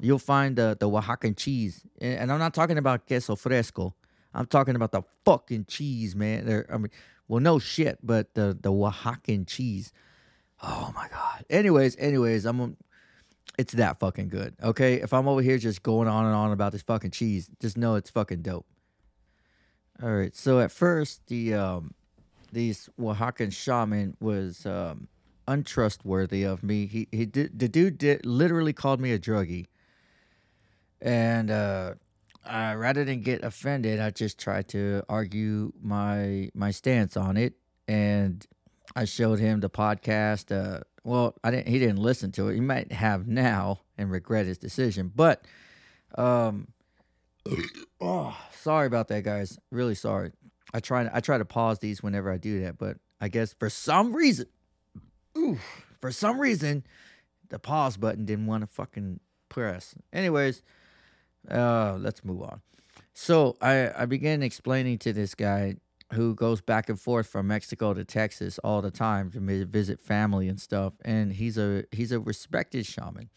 You'll 0.00 0.18
find 0.18 0.56
the 0.56 0.76
the 0.78 0.88
Oaxacan 0.88 1.36
cheese, 1.36 1.86
and, 2.00 2.18
and 2.18 2.32
I'm 2.32 2.38
not 2.38 2.52
talking 2.52 2.78
about 2.78 3.06
queso 3.06 3.36
fresco. 3.36 3.94
I'm 4.34 4.46
talking 4.46 4.74
about 4.74 4.92
the 4.92 5.02
fucking 5.24 5.66
cheese, 5.66 6.16
man. 6.16 6.44
They're, 6.44 6.66
I 6.72 6.76
mean, 6.78 6.90
well, 7.28 7.40
no 7.40 7.58
shit, 7.58 7.98
but 8.02 8.34
the 8.34 8.56
the 8.60 8.70
Oaxacan 8.70 9.46
cheese. 9.46 9.92
Oh 10.62 10.92
my 10.94 11.08
god. 11.08 11.44
Anyways, 11.48 11.96
anyways, 11.98 12.44
I'm. 12.44 12.76
It's 13.56 13.74
that 13.74 14.00
fucking 14.00 14.28
good. 14.30 14.54
Okay, 14.62 14.94
if 14.94 15.12
I'm 15.12 15.28
over 15.28 15.40
here 15.40 15.58
just 15.58 15.82
going 15.82 16.08
on 16.08 16.26
and 16.26 16.34
on 16.34 16.52
about 16.52 16.72
this 16.72 16.82
fucking 16.82 17.12
cheese, 17.12 17.48
just 17.60 17.76
know 17.76 17.94
it's 17.94 18.10
fucking 18.10 18.42
dope. 18.42 18.66
All 20.02 20.10
right. 20.10 20.34
So 20.34 20.58
at 20.58 20.72
first, 20.72 21.26
the 21.28 21.54
um, 21.54 21.94
these 22.52 22.88
Oaxacan 23.00 23.52
shaman 23.52 24.16
was 24.20 24.66
um 24.66 25.08
untrustworthy 25.46 26.42
of 26.42 26.62
me. 26.62 26.86
He 26.86 27.08
he 27.12 27.26
did 27.26 27.58
the 27.58 27.68
dude 27.68 27.98
did 27.98 28.26
literally 28.26 28.72
called 28.72 29.00
me 29.00 29.12
a 29.12 29.18
druggie, 29.18 29.66
and 31.00 31.50
uh 31.50 31.94
uh, 32.46 32.74
rather 32.76 33.04
than 33.04 33.22
get 33.22 33.42
offended, 33.42 34.00
I 34.00 34.10
just 34.10 34.38
tried 34.38 34.68
to 34.68 35.02
argue 35.08 35.72
my 35.80 36.50
my 36.54 36.70
stance 36.70 37.16
on 37.16 37.36
it, 37.36 37.54
and 37.88 38.46
I 38.94 39.04
showed 39.04 39.38
him 39.38 39.60
the 39.60 39.70
podcast. 39.70 40.52
Uh, 40.52 40.80
well, 41.04 41.34
I 41.44 41.50
didn't. 41.50 41.68
He 41.68 41.78
didn't 41.78 41.98
listen 41.98 42.32
to 42.32 42.48
it. 42.48 42.54
He 42.54 42.60
might 42.60 42.92
have 42.92 43.26
now 43.26 43.80
and 43.96 44.10
regret 44.10 44.46
his 44.46 44.58
decision, 44.58 45.12
but 45.14 45.44
um, 46.16 46.68
oh, 48.00 48.36
sorry 48.52 48.86
about 48.86 49.08
that, 49.08 49.22
guys. 49.22 49.58
Really 49.70 49.94
sorry. 49.94 50.32
I 50.72 50.80
try. 50.80 51.08
I 51.12 51.20
try 51.20 51.38
to 51.38 51.44
pause 51.44 51.78
these 51.78 52.02
whenever 52.02 52.32
I 52.32 52.38
do 52.38 52.62
that, 52.62 52.78
but 52.78 52.96
I 53.20 53.28
guess 53.28 53.54
for 53.54 53.70
some 53.70 54.14
reason, 54.14 54.46
ooh, 55.38 55.58
for 56.00 56.10
some 56.10 56.40
reason, 56.40 56.84
the 57.50 57.58
pause 57.58 57.96
button 57.96 58.24
didn't 58.24 58.46
want 58.46 58.62
to 58.62 58.66
fucking 58.66 59.20
press. 59.48 59.94
Anyways. 60.12 60.62
Uh, 61.50 61.96
let's 62.00 62.24
move 62.24 62.42
on. 62.42 62.60
So 63.12 63.56
I, 63.60 63.90
I 63.96 64.06
began 64.06 64.42
explaining 64.42 64.98
to 64.98 65.12
this 65.12 65.34
guy 65.34 65.76
who 66.14 66.34
goes 66.34 66.60
back 66.60 66.88
and 66.88 66.98
forth 67.00 67.26
from 67.26 67.48
Mexico 67.48 67.94
to 67.94 68.04
Texas 68.04 68.58
all 68.64 68.82
the 68.82 68.90
time 68.90 69.30
to 69.30 69.64
visit 69.66 70.00
family 70.00 70.48
and 70.48 70.60
stuff, 70.60 70.94
and 71.04 71.32
he's 71.32 71.58
a 71.58 71.84
he's 71.92 72.12
a 72.12 72.20
respected 72.20 72.86
shaman. 72.86 73.30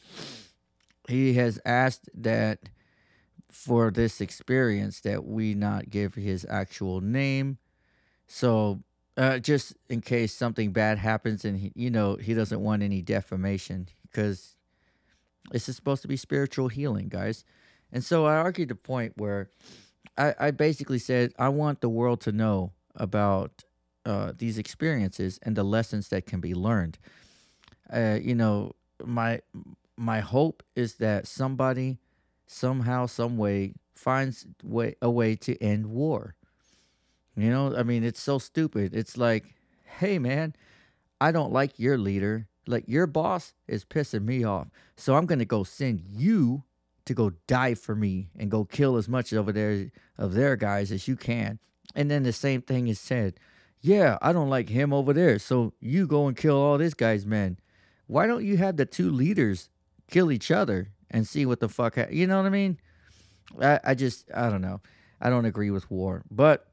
He 1.08 1.34
has 1.34 1.60
asked 1.66 2.10
that 2.14 2.60
for 3.50 3.92
this 3.92 4.22
experience 4.22 5.00
that 5.02 5.26
we 5.26 5.54
not 5.54 5.90
give 5.90 6.16
his 6.16 6.46
actual 6.50 7.02
name, 7.02 7.58
so 8.28 8.84
uh, 9.16 9.40
just 9.40 9.74
in 9.90 10.02
case 10.02 10.34
something 10.34 10.72
bad 10.72 10.98
happens, 10.98 11.44
and 11.46 11.58
he, 11.58 11.72
you 11.76 11.90
know 11.90 12.16
he 12.16 12.34
doesn't 12.34 12.62
want 12.62 12.84
any 12.84 13.02
defamation 13.02 13.88
because 14.04 14.56
this 15.52 15.70
is 15.70 15.76
supposed 15.76 16.02
to 16.02 16.08
be 16.08 16.18
spiritual 16.18 16.68
healing, 16.68 17.10
guys. 17.10 17.44
And 17.92 18.04
so 18.04 18.26
I 18.26 18.36
argued 18.36 18.70
the 18.70 18.76
point 18.76 19.14
where 19.16 19.50
I, 20.18 20.34
I 20.40 20.52
basically 20.52 21.00
said 21.00 21.34
I 21.38 21.50
want 21.50 21.82
the 21.82 21.90
world 21.90 22.22
to 22.22 22.32
know 22.32 22.72
about 22.96 23.64
uh, 24.06 24.34
these 24.38 24.58
experiences 24.58 25.40
and 25.44 25.56
the 25.56 25.64
lessons 25.64 26.10
that 26.10 26.26
can 26.26 26.40
be 26.40 26.54
learned. 26.54 26.98
Uh, 27.92 28.18
you 28.22 28.36
know, 28.36 28.74
my 29.04 29.42
my 29.96 30.20
hope 30.20 30.64
is 30.76 30.96
that 30.96 31.28
somebody 31.28 32.00
somehow, 32.46 33.06
some 33.06 33.38
way 33.38 33.74
finds 33.94 34.46
way 34.64 34.96
a 35.02 35.10
way 35.10 35.36
to 35.36 35.62
end 35.62 35.88
war. 35.88 36.36
You 37.36 37.50
know, 37.50 37.76
I 37.76 37.84
mean, 37.84 38.04
it's 38.04 38.22
so 38.22 38.40
stupid. 38.40 38.96
It's 38.96 39.18
like, 39.18 39.56
hey, 40.00 40.18
man, 40.18 40.56
I 41.22 41.32
don't 41.32 41.52
like 41.52 41.80
your 41.80 41.98
leader. 41.98 42.48
Like 42.66 42.86
your 42.88 43.08
boss 43.08 43.54
is 43.68 43.86
pissing 43.86 44.26
me 44.26 44.44
off, 44.44 44.68
so 44.98 45.16
I'm 45.16 45.26
gonna 45.26 45.46
go 45.46 45.64
send 45.64 46.04
you 46.10 46.64
to 47.08 47.14
go 47.14 47.32
die 47.48 47.74
for 47.74 47.96
me 47.96 48.30
and 48.38 48.52
go 48.52 48.66
kill 48.66 48.98
as 48.98 49.10
much 49.10 49.34
over 49.34 49.52
there 49.52 49.92
of 50.18 50.34
their 50.34 50.56
guys 50.56 50.92
as 50.92 51.08
you 51.08 51.16
can. 51.16 51.60
And 51.96 52.12
then 52.12 52.24
the 52.24 52.34
same 52.34 52.62
thing 52.62 52.88
is 52.88 53.00
said. 53.00 53.40
Yeah, 53.80 54.18
I 54.22 54.34
don't 54.34 54.50
like 54.50 54.70
him 54.70 54.92
over 54.92 55.14
there, 55.14 55.38
so 55.38 55.74
you 55.80 56.08
go 56.08 56.28
and 56.28 56.36
kill 56.36 56.58
all 56.58 56.78
this 56.78 56.94
guy's 56.94 57.26
men. 57.26 57.58
Why 58.08 58.26
don't 58.26 58.44
you 58.44 58.58
have 58.58 58.78
the 58.78 58.86
two 58.86 59.12
leaders 59.12 59.70
kill 60.10 60.32
each 60.32 60.50
other 60.50 60.90
and 61.12 61.28
see 61.28 61.46
what 61.46 61.60
the 61.60 61.70
fuck? 61.70 61.96
Ha- 61.96 62.08
you 62.10 62.26
know 62.26 62.38
what 62.38 62.48
I 62.48 62.50
mean? 62.50 62.80
I, 63.62 63.80
I 63.84 63.94
just 63.94 64.30
I 64.34 64.50
don't 64.50 64.62
know. 64.62 64.82
I 65.22 65.30
don't 65.30 65.46
agree 65.46 65.70
with 65.70 65.90
war, 65.92 66.24
but 66.32 66.68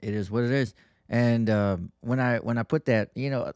it 0.00 0.14
is 0.14 0.30
what 0.30 0.44
it 0.44 0.50
is. 0.50 0.74
And 1.08 1.50
um, 1.50 1.92
when 2.00 2.20
I 2.20 2.38
when 2.38 2.58
I 2.58 2.62
put 2.62 2.86
that 2.86 3.10
you 3.14 3.30
know 3.30 3.52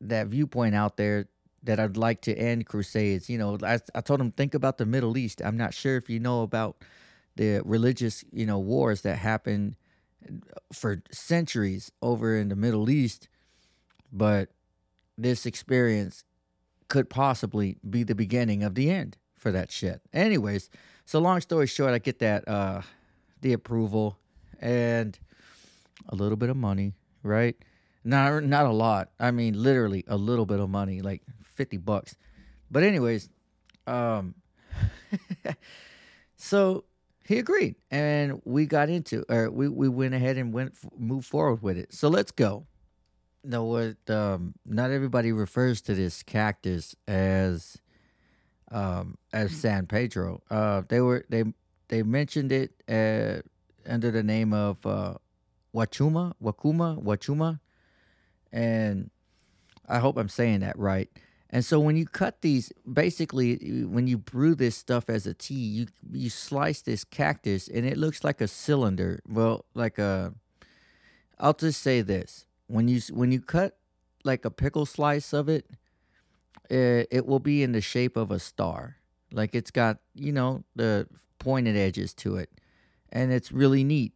that 0.00 0.26
viewpoint 0.28 0.74
out 0.74 0.96
there 0.96 1.28
that 1.64 1.80
I'd 1.80 1.96
like 1.96 2.20
to 2.22 2.34
end 2.36 2.66
crusades. 2.66 3.28
You 3.28 3.38
know, 3.38 3.58
I, 3.62 3.80
I 3.94 4.00
told 4.00 4.20
him 4.20 4.30
think 4.30 4.54
about 4.54 4.78
the 4.78 4.86
Middle 4.86 5.16
East. 5.16 5.42
I'm 5.44 5.56
not 5.56 5.74
sure 5.74 5.96
if 5.96 6.08
you 6.08 6.20
know 6.20 6.42
about 6.42 6.76
the 7.36 7.62
religious, 7.64 8.24
you 8.32 8.46
know, 8.46 8.58
wars 8.58 9.00
that 9.00 9.16
happened 9.16 9.76
for 10.72 11.02
centuries 11.10 11.90
over 12.00 12.36
in 12.36 12.48
the 12.48 12.56
Middle 12.56 12.88
East, 12.88 13.28
but 14.12 14.50
this 15.18 15.46
experience 15.46 16.24
could 16.88 17.10
possibly 17.10 17.76
be 17.88 18.02
the 18.02 18.14
beginning 18.14 18.62
of 18.62 18.74
the 18.74 18.90
end 18.90 19.16
for 19.36 19.50
that 19.52 19.70
shit. 19.70 20.00
Anyways, 20.12 20.70
so 21.04 21.18
long 21.18 21.40
story 21.40 21.66
short, 21.66 21.92
I 21.92 21.98
get 21.98 22.18
that 22.20 22.46
uh 22.48 22.82
the 23.40 23.52
approval 23.52 24.18
and 24.60 25.18
a 26.08 26.14
little 26.14 26.36
bit 26.36 26.48
of 26.48 26.56
money, 26.56 26.94
right? 27.22 27.56
Not 28.04 28.44
not 28.44 28.66
a 28.66 28.72
lot. 28.72 29.10
I 29.18 29.30
mean, 29.30 29.62
literally 29.62 30.04
a 30.08 30.16
little 30.16 30.46
bit 30.46 30.60
of 30.60 30.70
money, 30.70 31.00
like 31.02 31.22
50 31.54 31.78
bucks. 31.78 32.16
But 32.70 32.82
anyways, 32.82 33.28
um 33.86 34.34
so 36.36 36.84
he 37.26 37.38
agreed 37.38 37.76
and 37.90 38.40
we 38.44 38.66
got 38.66 38.88
into 38.88 39.24
or 39.28 39.50
we, 39.50 39.68
we 39.68 39.88
went 39.88 40.14
ahead 40.14 40.36
and 40.36 40.52
went 40.52 40.74
moved 40.98 41.26
forward 41.26 41.62
with 41.62 41.78
it. 41.78 41.92
So 41.92 42.08
let's 42.08 42.30
go. 42.30 42.66
Now 43.42 43.64
what 43.64 43.96
um 44.08 44.54
not 44.64 44.90
everybody 44.90 45.32
refers 45.32 45.80
to 45.82 45.94
this 45.94 46.22
cactus 46.22 46.94
as 47.06 47.78
um 48.70 49.16
as 49.32 49.52
San 49.52 49.86
Pedro. 49.86 50.42
Uh 50.50 50.82
they 50.88 51.00
were 51.00 51.24
they 51.28 51.44
they 51.88 52.02
mentioned 52.02 52.52
it 52.52 52.72
uh 52.88 53.42
under 53.86 54.10
the 54.10 54.22
name 54.22 54.52
of 54.52 54.84
uh 54.86 55.14
Huachuma, 55.74 56.34
Wakuma, 56.42 57.02
Huachuma 57.02 57.60
and 58.52 59.10
I 59.88 59.98
hope 59.98 60.16
I'm 60.16 60.28
saying 60.28 60.60
that 60.60 60.78
right 60.78 61.10
And 61.54 61.64
so 61.64 61.78
when 61.78 61.96
you 61.96 62.04
cut 62.04 62.42
these, 62.42 62.72
basically, 62.92 63.84
when 63.84 64.08
you 64.08 64.18
brew 64.18 64.56
this 64.56 64.74
stuff 64.74 65.08
as 65.08 65.24
a 65.24 65.34
tea, 65.34 65.54
you 65.54 65.86
you 66.10 66.28
slice 66.28 66.82
this 66.82 67.04
cactus, 67.04 67.68
and 67.68 67.86
it 67.86 67.96
looks 67.96 68.24
like 68.24 68.40
a 68.40 68.48
cylinder. 68.48 69.20
Well, 69.24 69.64
like 69.72 69.96
a, 70.00 70.34
I'll 71.38 71.54
just 71.54 71.80
say 71.80 72.00
this: 72.00 72.46
when 72.66 72.88
you 72.88 73.00
when 73.12 73.30
you 73.30 73.40
cut 73.40 73.78
like 74.24 74.44
a 74.44 74.50
pickle 74.50 74.84
slice 74.84 75.32
of 75.32 75.48
it, 75.48 75.70
it, 76.68 77.06
it 77.12 77.24
will 77.24 77.38
be 77.38 77.62
in 77.62 77.70
the 77.70 77.80
shape 77.80 78.16
of 78.16 78.32
a 78.32 78.40
star. 78.40 78.96
Like 79.30 79.54
it's 79.54 79.70
got 79.70 79.98
you 80.16 80.32
know 80.32 80.64
the 80.74 81.06
pointed 81.38 81.76
edges 81.76 82.14
to 82.14 82.34
it, 82.34 82.50
and 83.12 83.32
it's 83.32 83.52
really 83.52 83.84
neat. 83.84 84.12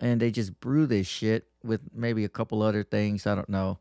And 0.00 0.20
they 0.20 0.30
just 0.30 0.60
brew 0.60 0.86
this 0.86 1.08
shit 1.08 1.48
with 1.64 1.80
maybe 1.92 2.22
a 2.22 2.28
couple 2.28 2.62
other 2.62 2.84
things 2.84 3.26
I 3.26 3.34
don't 3.34 3.48
know, 3.48 3.80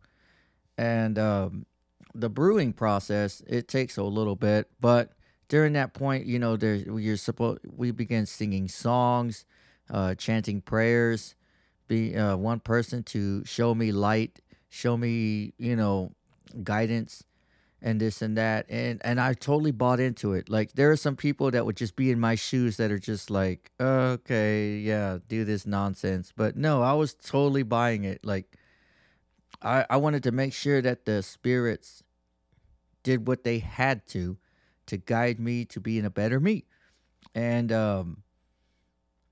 and 0.76 1.20
um, 1.20 1.68
the 2.16 2.30
brewing 2.30 2.74
process 2.74 3.42
it 3.48 3.68
takes 3.68 3.98
a 3.98 4.04
little 4.04 4.36
bit 4.36 4.70
but 4.80 5.12
during 5.50 5.74
that 5.74 5.94
point 5.94 6.26
you 6.26 6.40
know 6.40 6.56
there 6.56 6.76
you're 6.76 7.18
supposed 7.18 7.60
we 7.76 7.92
begin 7.92 8.26
singing 8.26 8.68
songs 8.68 9.46
uh 9.90 10.16
chanting 10.16 10.62
prayers 10.62 11.36
be 11.88 12.16
uh, 12.16 12.36
one 12.36 12.60
person 12.60 13.04
to 13.04 13.44
show 13.46 13.76
me 13.76 13.92
light 13.92 14.40
show 14.70 14.98
me 14.98 15.54
you 15.58 15.76
know 15.76 16.12
guidance 16.64 17.24
and 17.82 18.02
this 18.02 18.22
and 18.22 18.38
that 18.38 18.66
and 18.70 19.00
and 19.06 19.20
i 19.22 19.34
totally 19.34 19.72
bought 19.72 20.00
into 20.00 20.34
it. 20.34 20.50
Like 20.50 20.74
there 20.74 20.90
are 20.92 20.98
some 20.98 21.16
people 21.16 21.52
that 21.52 21.66
would 21.66 21.78
just 21.78 21.96
be 21.96 22.10
in 22.10 22.20
my 22.20 22.36
shoes 22.36 22.78
that 22.78 22.92
are 22.92 23.00
just 23.00 23.30
like 23.30 23.72
okay 23.80 24.78
yeah 24.78 25.20
do 25.28 25.46
this 25.46 25.68
nonsense 25.68 26.34
but 26.36 26.56
no 26.58 26.82
i 26.82 26.94
was 26.94 27.14
totally 27.14 27.64
buying 27.64 28.04
it. 28.04 28.26
Like 28.26 28.58
I, 29.62 29.86
I 29.90 29.98
wanted 29.98 30.24
to 30.24 30.32
make 30.32 30.54
sure 30.54 30.82
that 30.82 31.06
the 31.06 31.22
spirits 31.24 32.04
did 33.06 33.28
what 33.28 33.44
they 33.44 33.60
had 33.60 34.06
to 34.08 34.36
to 34.88 34.98
guide 34.98 35.40
me 35.40 35.64
to 35.64 35.80
being 35.80 36.04
a 36.06 36.10
better 36.10 36.40
me. 36.40 36.66
And 37.34 37.72
um 37.72 38.24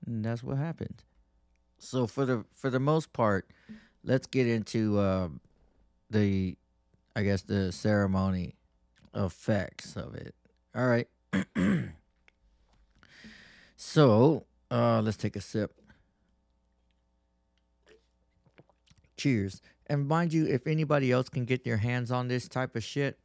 and 0.06 0.24
that's 0.24 0.42
what 0.42 0.56
happened. 0.56 1.02
So 1.78 2.06
for 2.06 2.24
the 2.24 2.44
for 2.54 2.70
the 2.70 2.80
most 2.80 3.12
part, 3.12 3.50
let's 4.04 4.26
get 4.26 4.46
into 4.46 4.98
um 5.00 5.40
the 6.08 6.56
I 7.16 7.22
guess 7.24 7.42
the 7.42 7.72
ceremony 7.72 8.54
effects 9.14 9.96
of 9.96 10.14
it. 10.14 10.34
All 10.74 10.86
right. 10.86 11.08
so, 13.76 14.46
uh 14.70 15.02
let's 15.02 15.16
take 15.16 15.34
a 15.34 15.40
sip. 15.40 15.74
Cheers. 19.16 19.60
And 19.86 20.08
mind 20.08 20.32
you, 20.32 20.46
if 20.46 20.66
anybody 20.66 21.12
else 21.12 21.28
can 21.28 21.44
get 21.44 21.64
their 21.64 21.76
hands 21.76 22.10
on 22.10 22.28
this 22.28 22.48
type 22.48 22.74
of 22.74 22.82
shit, 22.82 23.18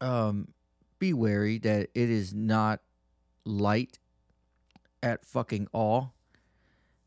um, 0.00 0.48
be 0.98 1.12
wary 1.12 1.58
that 1.58 1.90
it 1.94 2.10
is 2.10 2.34
not 2.34 2.80
light 3.44 3.98
at 5.02 5.24
fucking 5.24 5.68
all. 5.72 6.14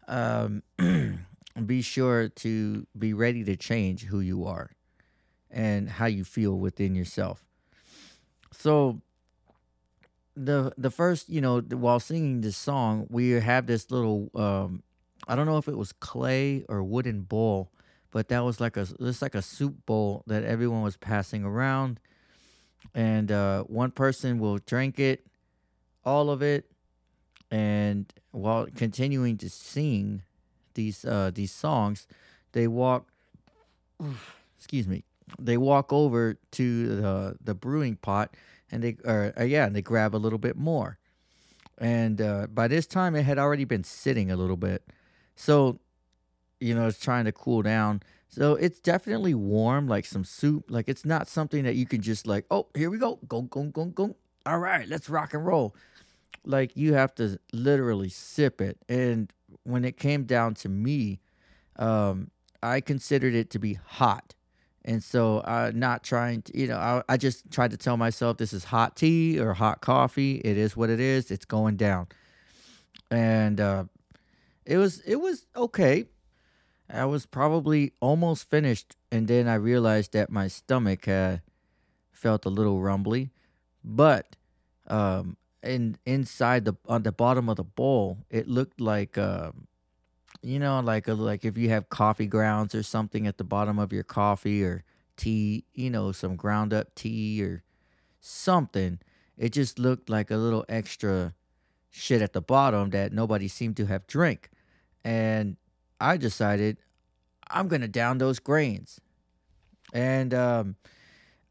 Um, 0.08 0.63
be 1.65 1.82
sure 1.82 2.27
to 2.27 2.88
be 2.97 3.13
ready 3.13 3.43
to 3.43 3.56
change 3.56 4.06
who 4.06 4.19
you 4.19 4.45
are 4.45 4.71
and 5.49 5.88
how 5.88 6.08
you 6.08 6.23
feel 6.23 6.58
within 6.58 6.95
yourself. 6.95 7.45
So 8.51 9.01
the 10.36 10.73
the 10.77 10.89
first, 10.89 11.29
you 11.29 11.41
know, 11.41 11.62
while 11.62 11.99
singing 11.99 12.41
this 12.41 12.58
song, 12.58 13.08
we 13.10 13.32
have 13.32 13.67
this 13.67 13.91
little 13.91 14.29
um 14.36 14.84
I 15.27 15.36
don't 15.36 15.45
know 15.45 15.58
if 15.58 15.67
it 15.67 15.77
was 15.77 15.93
clay 15.93 16.65
or 16.67 16.84
wooden 16.84 17.21
bowl, 17.21 17.71
but 18.12 18.27
that 18.29 18.43
was 18.43 18.60
like 18.60 18.75
a 18.75 18.88
it's 18.99 19.21
like 19.21 19.36
a 19.36 19.41
soup 19.41 19.86
bowl 19.86 20.23
that 20.27 20.43
everyone 20.43 20.82
was 20.82 20.97
passing 20.97 21.43
around 21.43 21.99
and 22.93 23.31
uh, 23.31 23.63
one 23.63 23.91
person 23.91 24.39
will 24.39 24.59
drink 24.59 24.99
it, 24.99 25.25
all 26.05 26.29
of 26.29 26.41
it, 26.41 26.69
and 27.51 28.11
while 28.31 28.67
continuing 28.75 29.37
to 29.37 29.49
sing 29.49 30.23
these 30.73 31.05
uh, 31.05 31.31
these 31.33 31.51
songs, 31.51 32.07
they 32.51 32.67
walk. 32.67 33.07
Excuse 34.57 34.87
me. 34.87 35.03
They 35.39 35.57
walk 35.57 35.93
over 35.93 36.37
to 36.51 36.95
the 36.95 37.35
the 37.43 37.53
brewing 37.53 37.95
pot, 37.97 38.35
and 38.71 38.83
they 38.83 38.97
or 39.05 39.33
uh, 39.39 39.43
yeah, 39.43 39.65
and 39.65 39.75
they 39.75 39.81
grab 39.81 40.15
a 40.15 40.17
little 40.17 40.39
bit 40.39 40.57
more. 40.57 40.97
And 41.77 42.21
uh, 42.21 42.47
by 42.47 42.67
this 42.67 42.85
time, 42.85 43.15
it 43.15 43.23
had 43.23 43.37
already 43.37 43.65
been 43.65 43.83
sitting 43.83 44.31
a 44.31 44.35
little 44.35 44.57
bit, 44.57 44.83
so 45.35 45.79
you 46.59 46.75
know 46.75 46.87
it's 46.87 46.99
trying 46.99 47.25
to 47.25 47.31
cool 47.31 47.61
down. 47.61 48.01
So 48.33 48.55
it's 48.55 48.79
definitely 48.79 49.35
warm, 49.35 49.87
like 49.87 50.05
some 50.05 50.23
soup. 50.23 50.65
Like 50.71 50.89
it's 50.89 51.05
not 51.05 51.27
something 51.27 51.65
that 51.65 51.75
you 51.75 51.85
can 51.85 52.01
just 52.01 52.25
like, 52.25 52.45
oh, 52.49 52.65
here 52.75 52.89
we 52.89 52.97
go, 52.97 53.19
go, 53.27 53.43
go, 53.43 53.65
go, 53.65 53.85
go. 53.85 54.15
All 54.47 54.57
right, 54.57 54.87
let's 54.87 55.07
rock 55.07 55.35
and 55.35 55.45
roll. 55.45 55.75
Like 56.43 56.75
you 56.75 56.95
have 56.95 57.13
to 57.15 57.39
literally 57.51 58.09
sip 58.09 58.59
it. 58.59 58.79
And 58.89 59.31
when 59.65 59.85
it 59.85 59.97
came 59.97 60.23
down 60.23 60.55
to 60.55 60.69
me, 60.69 61.19
um, 61.75 62.31
I 62.63 62.81
considered 62.81 63.35
it 63.35 63.51
to 63.51 63.59
be 63.59 63.75
hot. 63.75 64.33
And 64.83 65.03
so 65.03 65.37
uh 65.37 65.71
not 65.75 66.03
trying 66.03 66.41
to, 66.41 66.57
you 66.57 66.67
know, 66.67 66.77
I, 66.77 67.03
I 67.07 67.17
just 67.17 67.51
tried 67.51 67.69
to 67.71 67.77
tell 67.77 67.97
myself 67.97 68.37
this 68.37 68.51
is 68.51 68.63
hot 68.63 68.95
tea 68.95 69.39
or 69.39 69.53
hot 69.53 69.81
coffee. 69.81 70.37
It 70.43 70.57
is 70.57 70.75
what 70.75 70.89
it 70.89 70.99
is. 70.99 71.29
It's 71.29 71.45
going 71.45 71.77
down. 71.77 72.07
And 73.11 73.61
uh 73.61 73.83
it 74.65 74.77
was 74.77 75.01
it 75.01 75.17
was 75.17 75.45
okay 75.55 76.07
I 76.93 77.06
was 77.06 77.25
probably 77.25 77.93
almost 77.99 78.49
finished, 78.49 78.95
and 79.12 79.27
then 79.27 79.47
I 79.47 79.56
realized 79.56 80.13
that 80.13 80.29
my 80.29 80.47
stomach 80.47 81.06
had 81.06 81.41
felt 82.12 82.45
a 82.45 82.49
little 82.49 82.82
rumbly. 82.82 83.32
But 83.84 84.36
um, 84.88 85.38
in 85.63 85.97
inside 86.06 86.65
the 86.65 86.75
on 86.88 87.03
the 87.03 87.12
bottom 87.12 87.49
of 87.49 87.58
the 87.58 87.63
bowl, 87.63 88.19
it 88.29 88.47
looked 88.47 88.79
like 88.79 89.17
um, 89.17 89.67
you 90.43 90.60
know, 90.60 90.79
like 90.82 91.08
a, 91.08 91.13
like 91.13 91.45
if 91.45 91.58
you 91.58 91.69
have 91.69 91.89
coffee 91.89 92.27
grounds 92.27 92.75
or 92.75 92.84
something 92.84 93.25
at 93.25 93.38
the 93.38 93.43
bottom 93.43 93.79
of 93.79 93.93
your 93.93 94.03
coffee 94.03 94.63
or 94.63 94.84
tea, 95.15 95.63
you 95.73 95.89
know, 95.89 96.12
some 96.12 96.36
ground 96.36 96.73
up 96.73 96.93
tea 96.95 97.41
or 97.41 97.63
something. 98.19 98.99
It 99.38 99.53
just 99.53 99.79
looked 99.79 100.10
like 100.10 100.29
a 100.29 100.38
little 100.38 100.65
extra 100.69 101.34
shit 101.89 102.21
at 102.21 102.34
the 102.34 102.41
bottom 102.41 102.89
that 102.91 103.13
nobody 103.13 103.47
seemed 103.47 103.77
to 103.77 103.86
have 103.86 104.06
drank. 104.06 104.49
And 105.03 105.58
I 106.03 106.17
decided 106.17 106.77
I'm 107.49 107.69
gonna 107.69 107.87
down 107.87 108.17
those 108.17 108.37
grains, 108.37 108.99
and 109.93 110.33
um, 110.33 110.75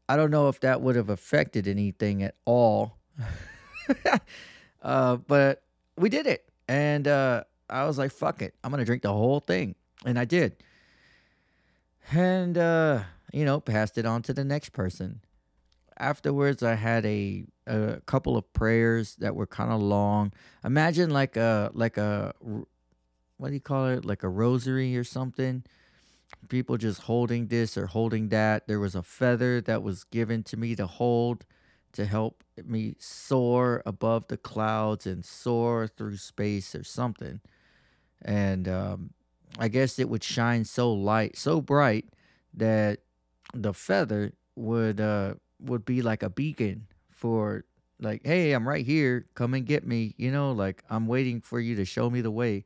I 0.07 0.15
don't 0.15 0.29
know 0.29 0.47
if 0.47 0.59
that 0.59 0.79
would 0.79 0.95
have 0.95 1.09
affected 1.09 1.67
anything 1.67 2.21
at 2.21 2.35
all, 2.45 2.99
uh, 4.83 5.15
but 5.15 5.63
we 5.97 6.07
did 6.09 6.27
it, 6.27 6.45
and 6.67 7.07
uh, 7.07 7.45
I 7.67 7.85
was 7.85 7.97
like, 7.97 8.11
"Fuck 8.11 8.43
it, 8.43 8.53
I'm 8.63 8.69
gonna 8.69 8.85
drink 8.85 9.01
the 9.01 9.11
whole 9.11 9.39
thing," 9.39 9.73
and 10.05 10.19
I 10.19 10.25
did, 10.25 10.55
and 12.11 12.55
uh, 12.55 13.01
you 13.33 13.45
know, 13.45 13.59
passed 13.59 13.97
it 13.97 14.05
on 14.05 14.21
to 14.21 14.33
the 14.33 14.43
next 14.43 14.69
person. 14.69 15.21
Afterwards, 15.97 16.61
I 16.61 16.75
had 16.75 17.07
a 17.07 17.45
a 17.65 18.01
couple 18.05 18.37
of 18.37 18.53
prayers 18.53 19.15
that 19.15 19.35
were 19.35 19.47
kind 19.47 19.71
of 19.71 19.81
long. 19.81 20.31
Imagine 20.63 21.09
like 21.09 21.37
a 21.37 21.71
like 21.73 21.97
a 21.97 22.35
what 23.43 23.49
do 23.49 23.55
you 23.55 23.59
call 23.59 23.87
it? 23.89 24.05
Like 24.05 24.23
a 24.23 24.29
rosary 24.29 24.95
or 24.95 25.03
something. 25.03 25.65
People 26.47 26.77
just 26.77 27.01
holding 27.01 27.47
this 27.47 27.77
or 27.77 27.87
holding 27.87 28.29
that. 28.29 28.67
There 28.69 28.79
was 28.79 28.95
a 28.95 29.03
feather 29.03 29.59
that 29.59 29.83
was 29.83 30.05
given 30.05 30.43
to 30.43 30.55
me 30.55 30.77
to 30.77 30.87
hold 30.87 31.45
to 31.91 32.05
help 32.05 32.41
me 32.63 32.95
soar 32.99 33.83
above 33.85 34.29
the 34.29 34.37
clouds 34.37 35.05
and 35.05 35.25
soar 35.25 35.87
through 35.87 36.15
space 36.15 36.73
or 36.73 36.85
something. 36.85 37.41
And 38.21 38.69
um, 38.69 39.09
I 39.59 39.67
guess 39.67 39.99
it 39.99 40.07
would 40.07 40.23
shine 40.23 40.63
so 40.63 40.93
light, 40.93 41.37
so 41.37 41.59
bright 41.59 42.05
that 42.53 42.99
the 43.53 43.73
feather 43.73 44.31
would 44.55 45.01
uh, 45.01 45.33
would 45.59 45.83
be 45.83 46.01
like 46.01 46.23
a 46.23 46.29
beacon 46.29 46.87
for 47.09 47.65
like, 47.99 48.21
hey, 48.23 48.53
I'm 48.53 48.65
right 48.65 48.85
here. 48.85 49.25
Come 49.35 49.53
and 49.53 49.65
get 49.65 49.85
me. 49.85 50.15
You 50.15 50.31
know, 50.31 50.53
like 50.53 50.81
I'm 50.89 51.07
waiting 51.07 51.41
for 51.41 51.59
you 51.59 51.75
to 51.75 51.83
show 51.83 52.09
me 52.09 52.21
the 52.21 52.31
way. 52.31 52.63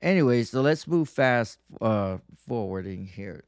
Anyway, 0.00 0.44
so 0.44 0.60
let's 0.60 0.86
move 0.86 1.08
fast 1.08 1.58
uh 1.80 2.18
forwarding 2.46 3.06
here. 3.06 3.44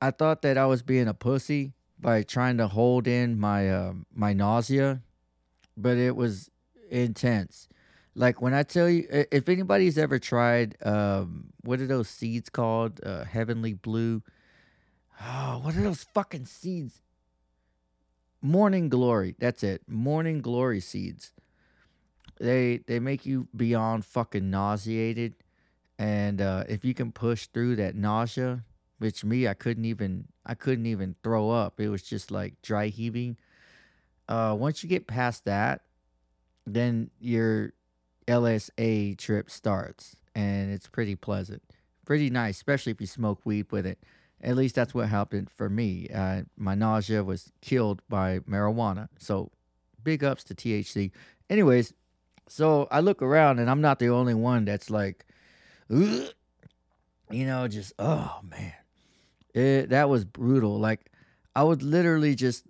I 0.00 0.10
thought 0.10 0.42
that 0.42 0.58
I 0.58 0.66
was 0.66 0.82
being 0.82 1.08
a 1.08 1.14
pussy 1.14 1.72
by 1.98 2.22
trying 2.22 2.58
to 2.58 2.68
hold 2.68 3.06
in 3.06 3.38
my 3.38 3.70
uh, 3.70 3.92
my 4.14 4.32
nausea, 4.32 5.00
but 5.76 5.96
it 5.96 6.16
was 6.16 6.50
intense. 6.90 7.68
Like 8.14 8.40
when 8.40 8.54
I 8.54 8.62
tell 8.62 8.88
you, 8.88 9.06
if 9.10 9.48
anybody's 9.48 9.98
ever 9.98 10.18
tried, 10.18 10.76
um, 10.82 11.52
what 11.62 11.80
are 11.80 11.86
those 11.86 12.08
seeds 12.08 12.48
called? 12.48 13.00
Uh, 13.04 13.24
heavenly 13.24 13.74
blue. 13.74 14.22
Oh, 15.20 15.60
what 15.62 15.76
are 15.76 15.82
those 15.82 16.04
fucking 16.14 16.46
seeds? 16.46 17.00
Morning 18.40 18.88
glory. 18.88 19.34
That's 19.38 19.62
it. 19.62 19.82
Morning 19.88 20.40
glory 20.40 20.80
seeds 20.80 21.32
they 22.38 22.78
they 22.86 22.98
make 22.98 23.26
you 23.26 23.48
beyond 23.56 24.04
fucking 24.04 24.50
nauseated 24.50 25.34
and 25.98 26.40
uh, 26.40 26.64
if 26.68 26.84
you 26.84 26.94
can 26.94 27.12
push 27.12 27.46
through 27.46 27.76
that 27.76 27.94
nausea 27.94 28.62
which 28.98 29.24
me 29.24 29.46
I 29.46 29.54
couldn't 29.54 29.84
even 29.84 30.28
I 30.44 30.54
couldn't 30.54 30.86
even 30.86 31.16
throw 31.22 31.50
up. 31.50 31.80
It 31.80 31.88
was 31.88 32.02
just 32.02 32.30
like 32.30 32.60
dry 32.62 32.88
heaving. 32.88 33.36
Uh, 34.28 34.56
once 34.58 34.82
you 34.82 34.88
get 34.88 35.06
past 35.06 35.44
that, 35.44 35.82
then 36.66 37.10
your 37.20 37.72
LSA 38.26 39.16
trip 39.18 39.50
starts, 39.50 40.16
and 40.34 40.72
it's 40.72 40.88
pretty 40.88 41.14
pleasant, 41.14 41.62
pretty 42.04 42.30
nice, 42.30 42.56
especially 42.56 42.92
if 42.92 43.00
you 43.00 43.06
smoke 43.06 43.40
weed 43.44 43.66
with 43.70 43.86
it. 43.86 43.98
At 44.42 44.56
least 44.56 44.74
that's 44.74 44.94
what 44.94 45.08
happened 45.08 45.50
for 45.50 45.70
me. 45.70 46.08
Uh, 46.12 46.42
my 46.56 46.74
nausea 46.74 47.24
was 47.24 47.52
killed 47.62 48.02
by 48.08 48.40
marijuana. 48.40 49.08
So, 49.18 49.50
big 50.02 50.22
ups 50.22 50.44
to 50.44 50.54
THC. 50.54 51.10
Anyways, 51.48 51.94
so 52.48 52.88
I 52.90 53.00
look 53.00 53.22
around, 53.22 53.58
and 53.58 53.70
I'm 53.70 53.80
not 53.80 53.98
the 53.98 54.08
only 54.08 54.34
one 54.34 54.64
that's 54.64 54.90
like, 54.90 55.24
you 55.88 56.30
know, 57.30 57.68
just 57.68 57.92
oh 57.98 58.40
man, 58.42 58.74
it, 59.54 59.90
that 59.90 60.08
was 60.08 60.24
brutal. 60.24 60.78
Like 60.78 61.10
I 61.54 61.62
was 61.64 61.82
literally 61.82 62.34
just 62.34 62.64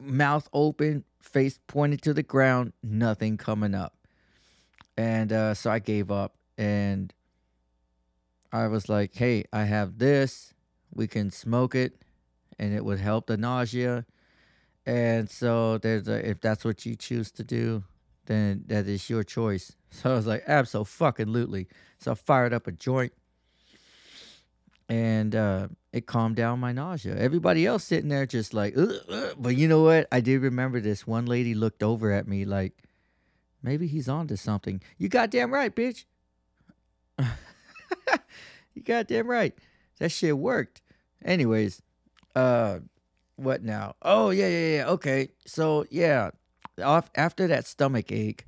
mouth 0.00 0.48
open, 0.52 1.04
face 1.20 1.58
pointed 1.66 2.02
to 2.02 2.14
the 2.14 2.22
ground, 2.22 2.72
nothing 2.82 3.36
coming 3.36 3.74
up. 3.74 3.94
And 4.96 5.32
uh, 5.32 5.54
so 5.54 5.70
I 5.70 5.78
gave 5.78 6.10
up 6.10 6.34
and 6.56 7.12
I 8.52 8.66
was 8.68 8.88
like, 8.88 9.14
hey, 9.14 9.44
I 9.52 9.64
have 9.64 9.98
this. 9.98 10.54
We 10.92 11.06
can 11.06 11.30
smoke 11.30 11.74
it 11.74 12.02
and 12.58 12.74
it 12.74 12.84
would 12.84 12.98
help 12.98 13.26
the 13.26 13.36
nausea. 13.36 14.06
And 14.86 15.30
so 15.30 15.78
there's 15.78 16.08
a, 16.08 16.28
if 16.28 16.40
that's 16.40 16.64
what 16.64 16.86
you 16.86 16.96
choose 16.96 17.30
to 17.32 17.44
do, 17.44 17.84
then 18.28 18.62
that 18.66 18.86
is 18.86 19.10
your 19.10 19.24
choice. 19.24 19.72
So 19.90 20.12
I 20.12 20.14
was 20.16 20.26
like, 20.26 20.44
absolutely. 20.46 21.66
So 21.98 22.12
I 22.12 22.14
fired 22.14 22.52
up 22.52 22.66
a 22.66 22.72
joint 22.72 23.14
and 24.88 25.34
uh, 25.34 25.68
it 25.92 26.06
calmed 26.06 26.36
down 26.36 26.60
my 26.60 26.72
nausea. 26.72 27.16
Everybody 27.16 27.66
else 27.66 27.84
sitting 27.84 28.08
there 28.08 28.26
just 28.26 28.54
like, 28.54 28.76
"Ugh, 28.76 28.90
ugh." 29.08 29.34
but 29.38 29.56
you 29.56 29.68
know 29.68 29.82
what? 29.82 30.08
I 30.10 30.20
did 30.20 30.42
remember 30.42 30.80
this. 30.80 31.06
One 31.06 31.26
lady 31.26 31.54
looked 31.54 31.82
over 31.82 32.12
at 32.12 32.26
me 32.26 32.44
like, 32.44 32.72
maybe 33.62 33.86
he's 33.86 34.08
on 34.08 34.26
to 34.28 34.36
something. 34.36 34.80
You 34.96 35.08
goddamn 35.08 35.52
right, 35.52 35.74
bitch. 35.74 36.04
you 38.74 38.82
goddamn 38.84 39.26
right. 39.26 39.54
That 39.98 40.10
shit 40.10 40.38
worked. 40.38 40.80
Anyways, 41.24 41.82
uh, 42.34 42.78
what 43.36 43.62
now? 43.62 43.94
Oh 44.02 44.30
yeah, 44.30 44.48
yeah, 44.48 44.76
yeah. 44.76 44.86
Okay, 44.88 45.30
so 45.44 45.84
yeah, 45.90 46.30
off 46.80 47.10
after 47.14 47.46
that 47.48 47.66
stomach 47.66 48.12
ache, 48.12 48.46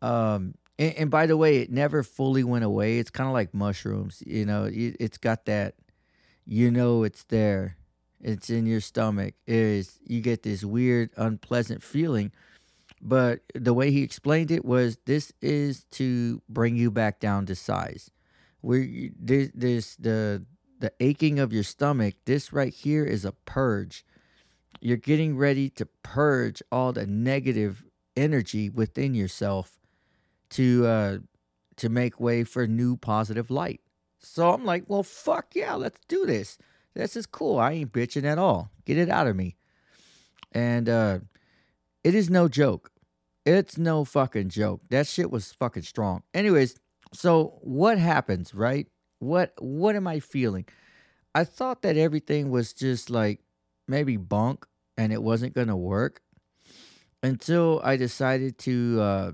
um, 0.00 0.54
and, 0.78 0.94
and 0.94 1.10
by 1.10 1.26
the 1.26 1.36
way, 1.36 1.58
it 1.58 1.70
never 1.70 2.02
fully 2.02 2.44
went 2.44 2.64
away. 2.64 2.98
It's 2.98 3.10
kind 3.10 3.28
of 3.28 3.34
like 3.34 3.54
mushrooms, 3.54 4.22
you 4.26 4.44
know. 4.44 4.64
It, 4.64 4.96
it's 4.98 5.18
got 5.18 5.44
that, 5.46 5.74
you 6.46 6.70
know, 6.70 7.04
it's 7.04 7.24
there. 7.24 7.76
It's 8.20 8.50
in 8.50 8.66
your 8.66 8.80
stomach. 8.80 9.34
Is 9.46 9.98
you 10.06 10.20
get 10.20 10.42
this 10.42 10.64
weird, 10.64 11.10
unpleasant 11.16 11.82
feeling. 11.82 12.32
But 13.00 13.40
the 13.54 13.74
way 13.74 13.90
he 13.90 14.02
explained 14.02 14.52
it 14.52 14.64
was, 14.64 14.98
this 15.06 15.32
is 15.40 15.84
to 15.92 16.40
bring 16.48 16.76
you 16.76 16.90
back 16.90 17.18
down 17.18 17.46
to 17.46 17.56
size. 17.56 18.10
Where 18.60 18.86
this, 19.18 19.50
this 19.54 19.96
the 19.96 20.46
the 20.78 20.92
aching 21.00 21.38
of 21.38 21.52
your 21.52 21.62
stomach. 21.62 22.14
This 22.24 22.52
right 22.52 22.74
here 22.74 23.04
is 23.04 23.24
a 23.24 23.32
purge. 23.32 24.04
You're 24.80 24.96
getting 24.96 25.36
ready 25.36 25.68
to 25.70 25.86
purge 26.02 26.62
all 26.72 26.92
the 26.92 27.06
negative 27.06 27.84
energy 28.16 28.68
within 28.68 29.14
yourself 29.14 29.78
to 30.50 30.86
uh 30.86 31.18
to 31.76 31.88
make 31.88 32.20
way 32.20 32.44
for 32.44 32.66
new 32.66 32.96
positive 32.96 33.50
light. 33.50 33.80
So 34.18 34.52
I'm 34.52 34.64
like, 34.64 34.84
well, 34.86 35.02
fuck 35.02 35.54
yeah, 35.54 35.74
let's 35.74 35.98
do 36.08 36.26
this. 36.26 36.58
This 36.94 37.16
is 37.16 37.26
cool. 37.26 37.58
I 37.58 37.72
ain't 37.72 37.92
bitching 37.92 38.24
at 38.24 38.38
all. 38.38 38.70
Get 38.84 38.98
it 38.98 39.08
out 39.08 39.26
of 39.26 39.36
me. 39.36 39.56
And 40.52 40.88
uh 40.88 41.20
it 42.04 42.14
is 42.14 42.28
no 42.28 42.48
joke. 42.48 42.90
It's 43.44 43.78
no 43.78 44.04
fucking 44.04 44.50
joke. 44.50 44.82
That 44.90 45.06
shit 45.06 45.30
was 45.30 45.52
fucking 45.52 45.82
strong. 45.82 46.22
Anyways, 46.34 46.78
so 47.12 47.58
what 47.62 47.98
happens, 47.98 48.54
right? 48.54 48.86
What 49.18 49.52
what 49.58 49.96
am 49.96 50.06
I 50.06 50.20
feeling? 50.20 50.66
I 51.34 51.44
thought 51.44 51.82
that 51.82 51.96
everything 51.96 52.50
was 52.50 52.72
just 52.72 53.08
like 53.08 53.40
maybe 53.92 54.16
bunk 54.16 54.66
and 54.96 55.12
it 55.12 55.22
wasn't 55.22 55.54
gonna 55.54 55.76
work 55.76 56.22
until 57.22 57.80
I 57.84 57.96
decided 57.96 58.58
to 58.60 59.00
uh 59.00 59.32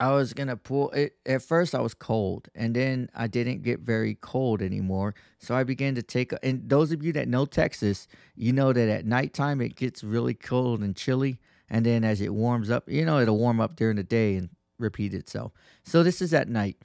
I 0.00 0.10
was 0.12 0.32
gonna 0.32 0.56
pull 0.56 0.90
it 0.90 1.16
at 1.26 1.42
first 1.42 1.74
I 1.74 1.80
was 1.80 1.92
cold 1.92 2.48
and 2.54 2.74
then 2.74 3.10
I 3.14 3.26
didn't 3.26 3.62
get 3.62 3.80
very 3.80 4.14
cold 4.16 4.62
anymore. 4.62 5.14
So 5.38 5.54
I 5.54 5.64
began 5.64 5.94
to 5.96 6.02
take 6.02 6.32
and 6.42 6.66
those 6.68 6.92
of 6.92 7.04
you 7.04 7.12
that 7.12 7.28
know 7.28 7.44
Texas, 7.44 8.08
you 8.34 8.52
know 8.54 8.72
that 8.72 8.88
at 8.88 9.04
nighttime 9.04 9.60
it 9.60 9.76
gets 9.76 10.02
really 10.02 10.34
cold 10.34 10.80
and 10.80 10.96
chilly. 10.96 11.38
And 11.68 11.86
then 11.86 12.04
as 12.04 12.20
it 12.20 12.34
warms 12.34 12.70
up, 12.70 12.88
you 12.88 13.04
know, 13.04 13.20
it'll 13.20 13.38
warm 13.38 13.60
up 13.60 13.76
during 13.76 13.96
the 13.96 14.02
day 14.02 14.36
and 14.36 14.48
repeat 14.78 15.12
itself. 15.14 15.52
So 15.84 16.02
this 16.02 16.20
is 16.22 16.32
at 16.34 16.48
night. 16.48 16.78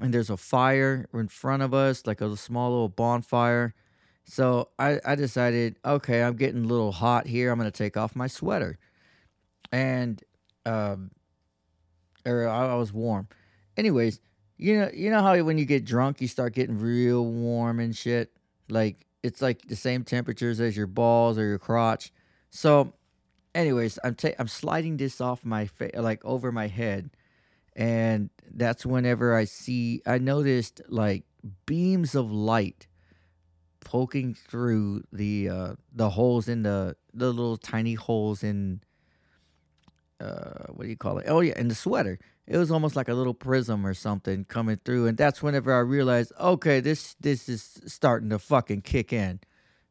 And 0.00 0.12
there's 0.12 0.30
a 0.30 0.36
fire 0.36 1.06
in 1.14 1.28
front 1.28 1.62
of 1.62 1.72
us, 1.72 2.06
like 2.06 2.20
a 2.20 2.36
small 2.36 2.70
little 2.70 2.88
bonfire. 2.88 3.74
So 4.24 4.68
I, 4.78 5.00
I 5.04 5.14
decided, 5.14 5.76
okay, 5.84 6.22
I'm 6.22 6.36
getting 6.36 6.64
a 6.64 6.66
little 6.66 6.92
hot 6.92 7.26
here. 7.26 7.50
I'm 7.50 7.58
gonna 7.58 7.70
take 7.70 7.96
off 7.96 8.16
my 8.16 8.26
sweater. 8.26 8.78
And 9.72 10.22
um 10.66 11.10
or 12.26 12.48
I, 12.48 12.72
I 12.72 12.74
was 12.74 12.92
warm. 12.92 13.28
Anyways, 13.76 14.20
you 14.56 14.78
know, 14.78 14.90
you 14.94 15.10
know 15.10 15.20
how 15.20 15.40
when 15.42 15.58
you 15.58 15.64
get 15.64 15.84
drunk, 15.84 16.20
you 16.20 16.28
start 16.28 16.54
getting 16.54 16.78
real 16.78 17.24
warm 17.24 17.80
and 17.80 17.94
shit. 17.94 18.32
Like 18.68 19.06
it's 19.22 19.42
like 19.42 19.66
the 19.66 19.76
same 19.76 20.04
temperatures 20.04 20.60
as 20.60 20.76
your 20.76 20.86
balls 20.86 21.38
or 21.38 21.46
your 21.46 21.58
crotch. 21.58 22.12
So, 22.50 22.94
anyways, 23.54 23.98
I'm 24.04 24.14
ta- 24.14 24.36
I'm 24.38 24.48
sliding 24.48 24.96
this 24.96 25.20
off 25.20 25.44
my 25.44 25.66
face, 25.66 25.92
like 25.94 26.24
over 26.24 26.52
my 26.52 26.68
head, 26.68 27.10
and 27.74 28.30
that's 28.54 28.86
whenever 28.86 29.34
I 29.34 29.44
see 29.44 30.02
I 30.06 30.18
noticed 30.18 30.80
like 30.88 31.24
beams 31.66 32.14
of 32.14 32.30
light 32.30 32.86
poking 33.84 34.34
through 34.34 35.04
the 35.12 35.48
uh 35.48 35.74
the 35.94 36.10
holes 36.10 36.48
in 36.48 36.62
the 36.62 36.96
the 37.12 37.26
little 37.32 37.56
tiny 37.56 37.94
holes 37.94 38.42
in 38.42 38.80
uh 40.20 40.66
what 40.70 40.84
do 40.84 40.88
you 40.90 40.96
call 40.96 41.18
it? 41.18 41.26
Oh 41.28 41.40
yeah 41.40 41.58
in 41.58 41.68
the 41.68 41.74
sweater. 41.74 42.18
It 42.46 42.58
was 42.58 42.70
almost 42.70 42.94
like 42.96 43.08
a 43.08 43.14
little 43.14 43.34
prism 43.34 43.86
or 43.86 43.94
something 43.94 44.44
coming 44.44 44.78
through 44.84 45.06
and 45.06 45.16
that's 45.16 45.42
whenever 45.42 45.72
i 45.72 45.78
realized 45.78 46.32
okay 46.38 46.80
this 46.80 47.14
this 47.20 47.48
is 47.48 47.80
starting 47.86 48.30
to 48.30 48.38
fucking 48.38 48.82
kick 48.82 49.12
in. 49.12 49.40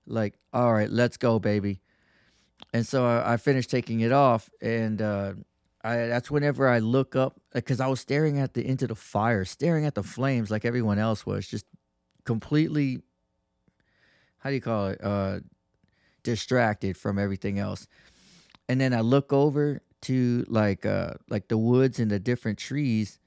Like 0.06 0.36
all 0.52 0.74
right 0.74 0.90
let's 0.90 1.18
go 1.18 1.40
baby. 1.40 1.82
And 2.74 2.86
so 2.86 3.06
i, 3.06 3.34
I 3.34 3.38
finished 3.38 3.70
taking 3.70 4.02
it 4.02 4.12
off 4.12 4.50
and 4.62 5.02
uh 5.02 5.34
I, 5.84 5.98
that's 6.08 6.32
whenever 6.32 6.68
I 6.68 6.80
look 6.80 7.16
up 7.16 7.40
because 7.54 7.82
I 7.82 7.88
was 7.88 8.00
staring 8.00 8.40
at 8.40 8.54
the 8.54 8.66
into 8.66 8.88
the 8.88 8.96
fire, 8.96 9.44
staring 9.44 9.86
at 9.86 9.96
the 9.96 10.04
flames 10.04 10.50
like 10.50 10.64
everyone 10.64 10.98
else 10.98 11.26
was, 11.26 11.46
just 11.48 11.66
completely. 12.24 13.02
How 14.44 14.50
do 14.50 14.56
you 14.56 14.62
call 14.62 14.88
it? 14.88 15.00
Uh, 15.02 15.40
distracted 16.24 16.98
from 16.98 17.18
everything 17.18 17.60
else, 17.60 17.88
and 18.68 18.80
then 18.80 18.94
I 18.94 19.00
look 19.00 19.32
over 19.32 19.82
to 20.02 20.46
like 20.50 20.86
uh 20.86 21.14
like 21.30 21.48
the 21.48 21.58
woods 21.58 21.98
and 21.98 22.12
the 22.12 22.20
different 22.20 22.60
trees, 22.60 23.20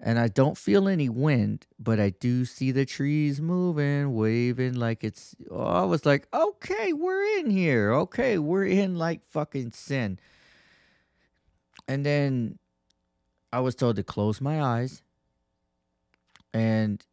and 0.00 0.18
I 0.18 0.26
don't 0.26 0.58
feel 0.58 0.88
any 0.88 1.08
wind, 1.08 1.66
but 1.78 2.00
I 2.00 2.10
do 2.10 2.44
see 2.44 2.72
the 2.72 2.84
trees 2.84 3.40
moving, 3.40 4.12
waving 4.12 4.74
like 4.74 5.04
it's. 5.04 5.36
Oh, 5.52 5.62
I 5.62 5.84
was 5.84 6.04
like, 6.04 6.26
okay, 6.34 6.92
we're 6.92 7.38
in 7.38 7.48
here. 7.48 7.92
Okay, 7.92 8.36
we're 8.36 8.66
in 8.66 8.96
like 8.96 9.24
fucking 9.24 9.70
sin. 9.70 10.18
And 11.86 12.04
then 12.04 12.58
I 13.52 13.60
was 13.60 13.76
told 13.76 13.94
to 13.96 14.02
close 14.02 14.40
my 14.40 14.60
eyes 14.60 15.04
and 16.52 17.04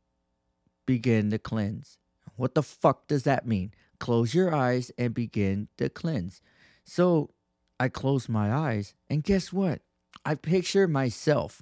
begin 0.87 1.29
to 1.29 1.37
cleanse. 1.37 1.99
What 2.35 2.55
the 2.55 2.63
fuck 2.63 3.07
does 3.07 3.23
that 3.23 3.47
mean? 3.47 3.73
Close 3.99 4.33
your 4.33 4.53
eyes 4.53 4.91
and 4.97 5.13
begin 5.13 5.67
to 5.77 5.89
cleanse. 5.89 6.41
So 6.83 7.31
I 7.79 7.89
closed 7.89 8.29
my 8.29 8.53
eyes, 8.53 8.95
and 9.09 9.23
guess 9.23 9.53
what? 9.53 9.81
I 10.25 10.35
picture 10.35 10.87
myself. 10.87 11.61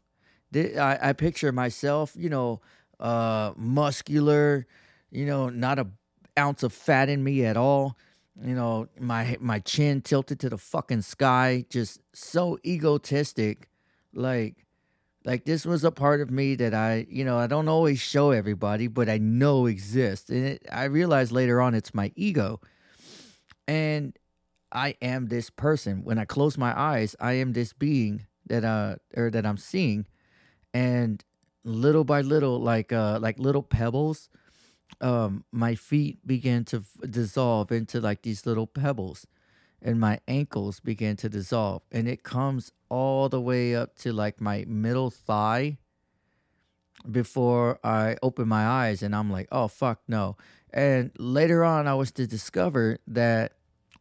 I, 0.55 0.97
I 1.01 1.13
picture 1.13 1.51
myself, 1.51 2.13
you 2.15 2.29
know, 2.29 2.62
uh, 2.99 3.53
muscular, 3.55 4.67
you 5.10 5.25
know, 5.25 5.49
not 5.49 5.79
a 5.79 5.88
ounce 6.38 6.63
of 6.63 6.73
fat 6.73 7.10
in 7.10 7.23
me 7.23 7.45
at 7.45 7.57
all. 7.57 7.97
You 8.43 8.55
know, 8.55 8.88
my 8.99 9.38
my 9.39 9.60
chin 9.60 10.01
tilted 10.01 10.39
to 10.39 10.49
the 10.49 10.57
fucking 10.57 11.01
sky, 11.01 11.65
just 11.69 11.99
so 12.13 12.57
egotistic. 12.65 13.69
Like, 14.13 14.65
like 15.23 15.45
this 15.45 15.65
was 15.65 15.84
a 15.84 15.91
part 15.91 16.21
of 16.21 16.31
me 16.31 16.55
that 16.55 16.73
I, 16.73 17.05
you 17.10 17.23
know, 17.23 17.38
I 17.38 17.47
don't 17.47 17.67
always 17.67 17.99
show 17.99 18.31
everybody, 18.31 18.88
but 18.88 19.10
I 19.10 19.17
know 19.17 19.65
exists. 19.65 20.29
And 20.29 20.45
it, 20.45 20.65
I 20.71 20.86
realized 20.86 21.31
later 21.31 21.62
on 21.62 21.75
it's 21.75 21.93
my 21.93 22.12
ego. 22.15 22.60
And 23.67 24.17
I 24.71 24.95
am 25.01 25.27
this 25.27 25.49
person. 25.49 26.03
When 26.03 26.17
I 26.17 26.25
close 26.25 26.57
my 26.57 26.77
eyes, 26.77 27.15
I 27.19 27.34
am 27.34 27.53
this 27.53 27.73
being 27.73 28.25
that 28.47 28.65
uh 28.65 28.95
or 29.15 29.29
that 29.29 29.45
I'm 29.45 29.57
seeing. 29.57 30.07
And 30.73 31.23
little 31.63 32.03
by 32.03 32.21
little, 32.21 32.60
like 32.60 32.91
uh 32.91 33.19
like 33.21 33.38
little 33.38 33.63
pebbles 33.63 34.29
um, 34.99 35.45
my 35.51 35.75
feet 35.75 36.25
began 36.25 36.65
to 36.65 36.77
f- 36.77 37.10
dissolve 37.10 37.71
into 37.71 38.01
like 38.01 38.23
these 38.23 38.45
little 38.45 38.67
pebbles, 38.67 39.25
and 39.82 40.00
my 40.00 40.20
ankles 40.28 40.80
began 40.80 41.15
to 41.17 41.30
dissolve, 41.30 41.82
and 41.91 42.08
it 42.08 42.24
comes 42.24 42.72
all 42.89 43.30
the 43.30 43.41
way 43.41 43.76
up 43.76 43.96
to 44.00 44.13
like 44.13 44.39
my 44.41 44.65
middle 44.67 45.10
thigh 45.10 45.78
before 47.10 47.80
I 47.84 48.17
open 48.22 48.48
my 48.48 48.65
eyes, 48.65 49.02
and 49.02 49.15
I'm 49.15 49.32
like, 49.32 49.48
oh 49.52 49.67
fuck 49.67 50.02
no. 50.08 50.38
And 50.74 51.12
later 51.17 51.63
on, 51.63 51.88
I 51.88 51.96
was 51.96 52.12
to 52.13 52.28
discover 52.28 53.00
that 53.08 53.54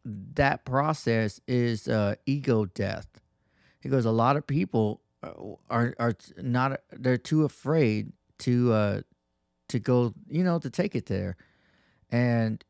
that 0.05 0.65
process 0.65 1.39
is 1.47 1.87
uh, 1.87 2.15
ego 2.25 2.65
death. 2.65 3.07
Because 3.81 4.05
a 4.05 4.11
lot 4.11 4.37
of 4.37 4.45
people 4.45 5.01
uh, 5.23 5.31
are 5.69 5.95
are 5.99 6.13
not 6.37 6.81
they're 6.91 7.17
too 7.17 7.43
afraid 7.43 8.11
to 8.39 8.73
uh, 8.73 9.01
to 9.69 9.79
go, 9.79 10.13
you 10.29 10.43
know, 10.43 10.59
to 10.59 10.69
take 10.69 10.95
it 10.95 11.07
there. 11.07 11.35
And 12.11 12.63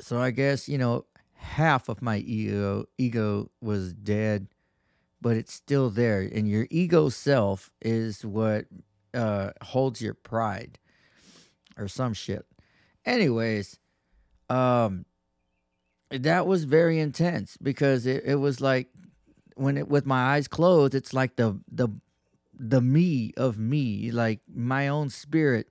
so 0.00 0.18
I 0.18 0.32
guess, 0.32 0.68
you 0.68 0.78
know, 0.78 1.04
half 1.44 1.88
of 1.88 2.02
my 2.02 2.18
ego 2.18 2.86
ego 2.98 3.50
was 3.60 3.92
dead, 3.92 4.48
but 5.20 5.36
it's 5.36 5.52
still 5.52 5.90
there. 5.90 6.20
And 6.20 6.48
your 6.48 6.66
ego 6.70 7.08
self 7.08 7.70
is 7.80 8.24
what 8.24 8.66
uh 9.12 9.50
holds 9.62 10.00
your 10.00 10.14
pride 10.14 10.78
or 11.76 11.88
some 11.88 12.14
shit. 12.14 12.46
Anyways, 13.04 13.78
um 14.48 15.04
that 16.10 16.46
was 16.46 16.64
very 16.64 16.98
intense 16.98 17.56
because 17.56 18.06
it, 18.06 18.24
it 18.24 18.36
was 18.36 18.60
like 18.60 18.88
when 19.56 19.76
it 19.76 19.88
with 19.88 20.06
my 20.06 20.34
eyes 20.34 20.48
closed, 20.48 20.94
it's 20.94 21.12
like 21.12 21.36
the 21.36 21.60
the 21.70 21.88
the 22.56 22.80
me 22.80 23.32
of 23.36 23.58
me, 23.58 24.10
like 24.10 24.40
my 24.52 24.88
own 24.88 25.10
spirit 25.10 25.68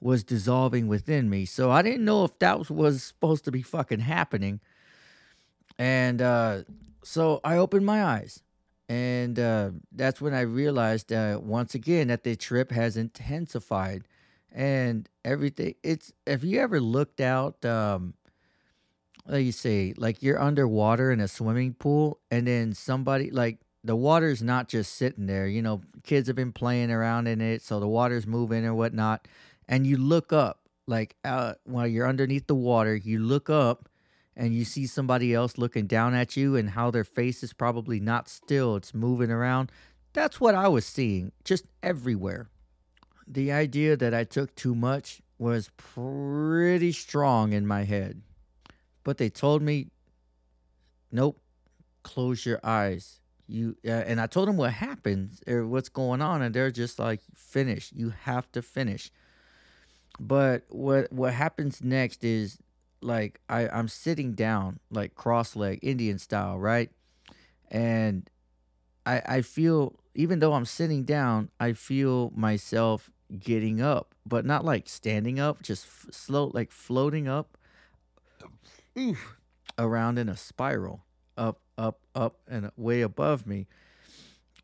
was 0.00 0.24
dissolving 0.24 0.88
within 0.88 1.30
me. 1.30 1.44
So 1.44 1.70
I 1.70 1.80
didn't 1.80 2.04
know 2.04 2.24
if 2.24 2.38
that 2.40 2.58
was, 2.58 2.70
was 2.70 3.02
supposed 3.02 3.44
to 3.44 3.52
be 3.52 3.62
fucking 3.62 4.00
happening. 4.00 4.60
And 5.78 6.22
uh, 6.22 6.62
so 7.02 7.40
I 7.44 7.56
opened 7.56 7.86
my 7.86 8.04
eyes. 8.04 8.42
And 8.88 9.38
uh, 9.38 9.70
that's 9.90 10.20
when 10.20 10.34
I 10.34 10.42
realized 10.42 11.12
uh, 11.12 11.38
once 11.42 11.74
again 11.74 12.08
that 12.08 12.24
the 12.24 12.36
trip 12.36 12.70
has 12.72 12.96
intensified 12.96 14.06
and 14.52 15.08
everything. 15.24 15.74
It's, 15.82 16.12
have 16.26 16.44
you 16.44 16.60
ever 16.60 16.78
looked 16.78 17.20
out, 17.20 17.64
um, 17.64 18.14
like 19.26 19.44
you 19.44 19.52
say, 19.52 19.94
like 19.96 20.22
you're 20.22 20.40
underwater 20.40 21.10
in 21.10 21.20
a 21.20 21.28
swimming 21.28 21.74
pool 21.74 22.20
and 22.30 22.46
then 22.46 22.74
somebody, 22.74 23.30
like 23.30 23.60
the 23.84 23.96
water's 23.96 24.42
not 24.42 24.68
just 24.68 24.94
sitting 24.94 25.26
there. 25.26 25.46
You 25.46 25.62
know, 25.62 25.80
kids 26.02 26.26
have 26.26 26.36
been 26.36 26.52
playing 26.52 26.90
around 26.90 27.26
in 27.28 27.40
it, 27.40 27.62
so 27.62 27.80
the 27.80 27.88
water's 27.88 28.26
moving 28.26 28.64
or 28.64 28.74
whatnot. 28.74 29.26
And 29.68 29.86
you 29.86 29.96
look 29.96 30.32
up, 30.32 30.68
like 30.86 31.16
uh, 31.24 31.54
while 31.64 31.86
you're 31.86 32.08
underneath 32.08 32.46
the 32.46 32.54
water, 32.54 32.94
you 32.94 33.20
look 33.20 33.48
up 33.48 33.88
and 34.36 34.54
you 34.54 34.64
see 34.64 34.86
somebody 34.86 35.34
else 35.34 35.58
looking 35.58 35.86
down 35.86 36.14
at 36.14 36.36
you 36.36 36.56
and 36.56 36.70
how 36.70 36.90
their 36.90 37.04
face 37.04 37.42
is 37.42 37.52
probably 37.52 38.00
not 38.00 38.28
still, 38.28 38.76
it's 38.76 38.94
moving 38.94 39.30
around. 39.30 39.70
That's 40.12 40.40
what 40.40 40.54
I 40.54 40.68
was 40.68 40.84
seeing 40.84 41.32
just 41.44 41.64
everywhere. 41.82 42.48
The 43.26 43.52
idea 43.52 43.96
that 43.96 44.14
I 44.14 44.24
took 44.24 44.54
too 44.54 44.74
much 44.74 45.22
was 45.38 45.70
pretty 45.76 46.92
strong 46.92 47.52
in 47.52 47.66
my 47.66 47.84
head. 47.84 48.22
But 49.04 49.18
they 49.18 49.30
told 49.30 49.62
me, 49.62 49.88
nope, 51.10 51.40
close 52.02 52.46
your 52.46 52.60
eyes 52.62 53.20
you 53.52 53.76
uh, 53.86 53.90
and 53.90 54.20
I 54.20 54.26
told 54.26 54.48
them 54.48 54.56
what 54.56 54.72
happens 54.72 55.42
or 55.46 55.66
what's 55.66 55.88
going 55.88 56.22
on, 56.22 56.42
and 56.42 56.54
they're 56.54 56.70
just 56.70 56.98
like, 56.98 57.20
finish. 57.34 57.92
You 57.94 58.12
have 58.22 58.50
to 58.52 58.62
finish. 58.62 59.10
But 60.18 60.64
what 60.68 61.12
what 61.12 61.34
happens 61.34 61.82
next 61.82 62.24
is 62.24 62.58
like 63.02 63.40
I 63.48 63.68
I'm 63.68 63.88
sitting 63.88 64.32
down 64.32 64.80
like 64.90 65.14
cross 65.14 65.56
leg 65.56 65.78
Indian 65.82 66.18
style, 66.18 66.58
right? 66.58 66.90
And 67.70 68.28
I 69.06 69.22
I 69.26 69.42
feel 69.42 69.96
even 70.14 70.40
though 70.40 70.52
I'm 70.52 70.66
sitting 70.66 71.04
down, 71.04 71.50
I 71.58 71.72
feel 71.72 72.30
myself 72.34 73.10
getting 73.38 73.80
up, 73.80 74.14
but 74.26 74.44
not 74.44 74.64
like 74.64 74.88
standing 74.88 75.40
up, 75.40 75.62
just 75.62 75.86
f- 75.86 76.06
slow 76.10 76.50
like 76.52 76.70
floating 76.70 77.28
up 77.28 77.56
around 79.78 80.18
in 80.18 80.28
a 80.28 80.36
spiral 80.36 81.04
up, 81.36 81.60
up, 81.78 82.00
up, 82.14 82.36
and 82.48 82.70
way 82.76 83.00
above 83.00 83.46
me. 83.46 83.66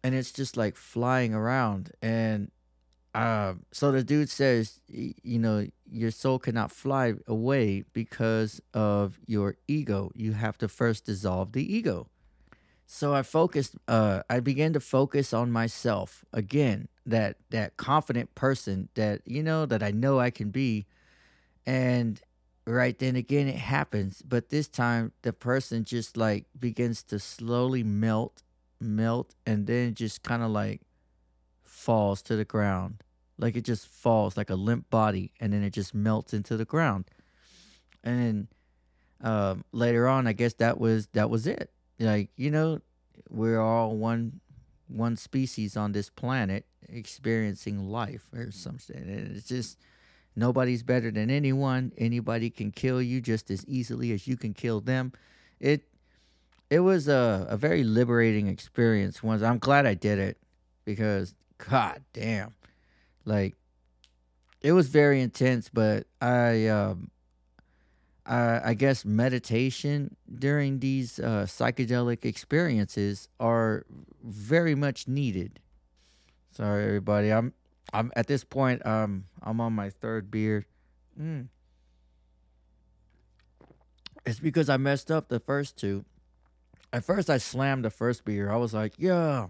And 0.02 0.14
it's 0.14 0.30
just 0.32 0.56
like 0.56 0.76
flying 0.76 1.34
around. 1.34 1.92
And 2.02 2.50
um, 3.14 3.64
so 3.72 3.90
the 3.90 4.04
dude 4.04 4.28
says, 4.28 4.80
you 4.88 5.38
know, 5.38 5.66
your 5.90 6.10
soul 6.10 6.38
cannot 6.38 6.70
fly 6.70 7.14
away 7.26 7.84
because 7.92 8.60
of 8.74 9.18
your 9.26 9.56
ego. 9.66 10.12
You 10.14 10.32
have 10.32 10.58
to 10.58 10.68
first 10.68 11.06
dissolve 11.06 11.52
the 11.52 11.74
ego. 11.74 12.08
So 12.86 13.14
I 13.14 13.22
focused, 13.22 13.76
uh, 13.86 14.22
I 14.30 14.40
began 14.40 14.72
to 14.72 14.80
focus 14.80 15.32
on 15.32 15.50
myself 15.50 16.24
again, 16.32 16.88
that, 17.06 17.36
that 17.50 17.76
confident 17.76 18.34
person 18.34 18.88
that, 18.94 19.22
you 19.24 19.42
know, 19.42 19.66
that 19.66 19.82
I 19.82 19.90
know 19.90 20.20
I 20.20 20.30
can 20.30 20.50
be. 20.50 20.86
And 21.66 22.20
right 22.68 22.98
then 22.98 23.16
again 23.16 23.48
it 23.48 23.56
happens 23.56 24.20
but 24.20 24.50
this 24.50 24.68
time 24.68 25.10
the 25.22 25.32
person 25.32 25.84
just 25.84 26.18
like 26.18 26.44
begins 26.58 27.02
to 27.02 27.18
slowly 27.18 27.82
melt 27.82 28.42
melt 28.78 29.34
and 29.46 29.66
then 29.66 29.94
just 29.94 30.22
kind 30.22 30.42
of 30.42 30.50
like 30.50 30.82
falls 31.78 32.22
to 32.22 32.36
the 32.36 32.44
ground 32.44 33.02
like 33.38 33.56
it 33.56 33.64
just 33.64 33.86
falls 33.86 34.36
like 34.36 34.50
a 34.50 34.54
limp 34.54 34.88
body 34.90 35.32
and 35.40 35.52
then 35.52 35.62
it 35.62 35.70
just 35.70 35.94
melts 35.94 36.34
into 36.34 36.56
the 36.56 36.64
ground 36.64 37.04
and 38.02 38.48
um, 39.22 39.64
later 39.72 40.06
on 40.08 40.26
i 40.26 40.32
guess 40.32 40.54
that 40.54 40.78
was 40.78 41.06
that 41.08 41.30
was 41.30 41.46
it 41.46 41.70
like 41.98 42.30
you 42.36 42.50
know 42.50 42.80
we're 43.30 43.60
all 43.60 43.96
one 43.96 44.40
one 44.88 45.16
species 45.16 45.76
on 45.76 45.92
this 45.92 46.10
planet 46.10 46.64
experiencing 46.88 47.78
life 47.88 48.26
or 48.34 48.50
something 48.50 48.96
and 48.96 49.36
it's 49.36 49.46
just 49.46 49.78
Nobody's 50.38 50.84
better 50.84 51.10
than 51.10 51.30
anyone. 51.30 51.92
Anybody 51.98 52.48
can 52.48 52.70
kill 52.70 53.02
you 53.02 53.20
just 53.20 53.50
as 53.50 53.66
easily 53.66 54.12
as 54.12 54.28
you 54.28 54.36
can 54.36 54.54
kill 54.54 54.80
them. 54.80 55.12
It 55.58 55.82
it 56.70 56.78
was 56.78 57.08
a, 57.08 57.44
a 57.50 57.56
very 57.56 57.82
liberating 57.82 58.46
experience. 58.46 59.20
Once 59.20 59.42
I'm 59.42 59.58
glad 59.58 59.84
I 59.84 59.94
did 59.94 60.20
it 60.20 60.38
because 60.84 61.34
god 61.58 62.02
damn. 62.12 62.54
Like 63.24 63.54
it 64.60 64.72
was 64.72 64.88
very 64.88 65.20
intense, 65.20 65.68
but 65.68 66.06
I 66.20 66.66
um 66.68 67.10
I, 68.28 68.70
I 68.70 68.74
guess 68.74 69.04
meditation 69.04 70.16
during 70.38 70.80
these 70.80 71.18
uh, 71.18 71.46
psychedelic 71.48 72.24
experiences 72.24 73.28
are 73.40 73.86
very 74.22 74.74
much 74.74 75.08
needed. 75.08 75.60
Sorry, 76.50 76.84
everybody. 76.84 77.32
I'm 77.32 77.54
I'm 77.92 78.12
at 78.16 78.26
this 78.26 78.44
point. 78.44 78.84
Um, 78.84 79.24
I'm 79.42 79.60
on 79.60 79.72
my 79.72 79.88
third 79.88 80.30
beer. 80.30 80.66
Mm. 81.18 81.48
It's 84.26 84.40
because 84.40 84.68
I 84.68 84.76
messed 84.76 85.10
up 85.10 85.28
the 85.28 85.40
first 85.40 85.78
two. 85.78 86.04
At 86.92 87.04
first, 87.04 87.30
I 87.30 87.38
slammed 87.38 87.84
the 87.84 87.90
first 87.90 88.24
beer. 88.24 88.50
I 88.50 88.56
was 88.56 88.74
like, 88.74 88.94
"Yeah, 88.98 89.48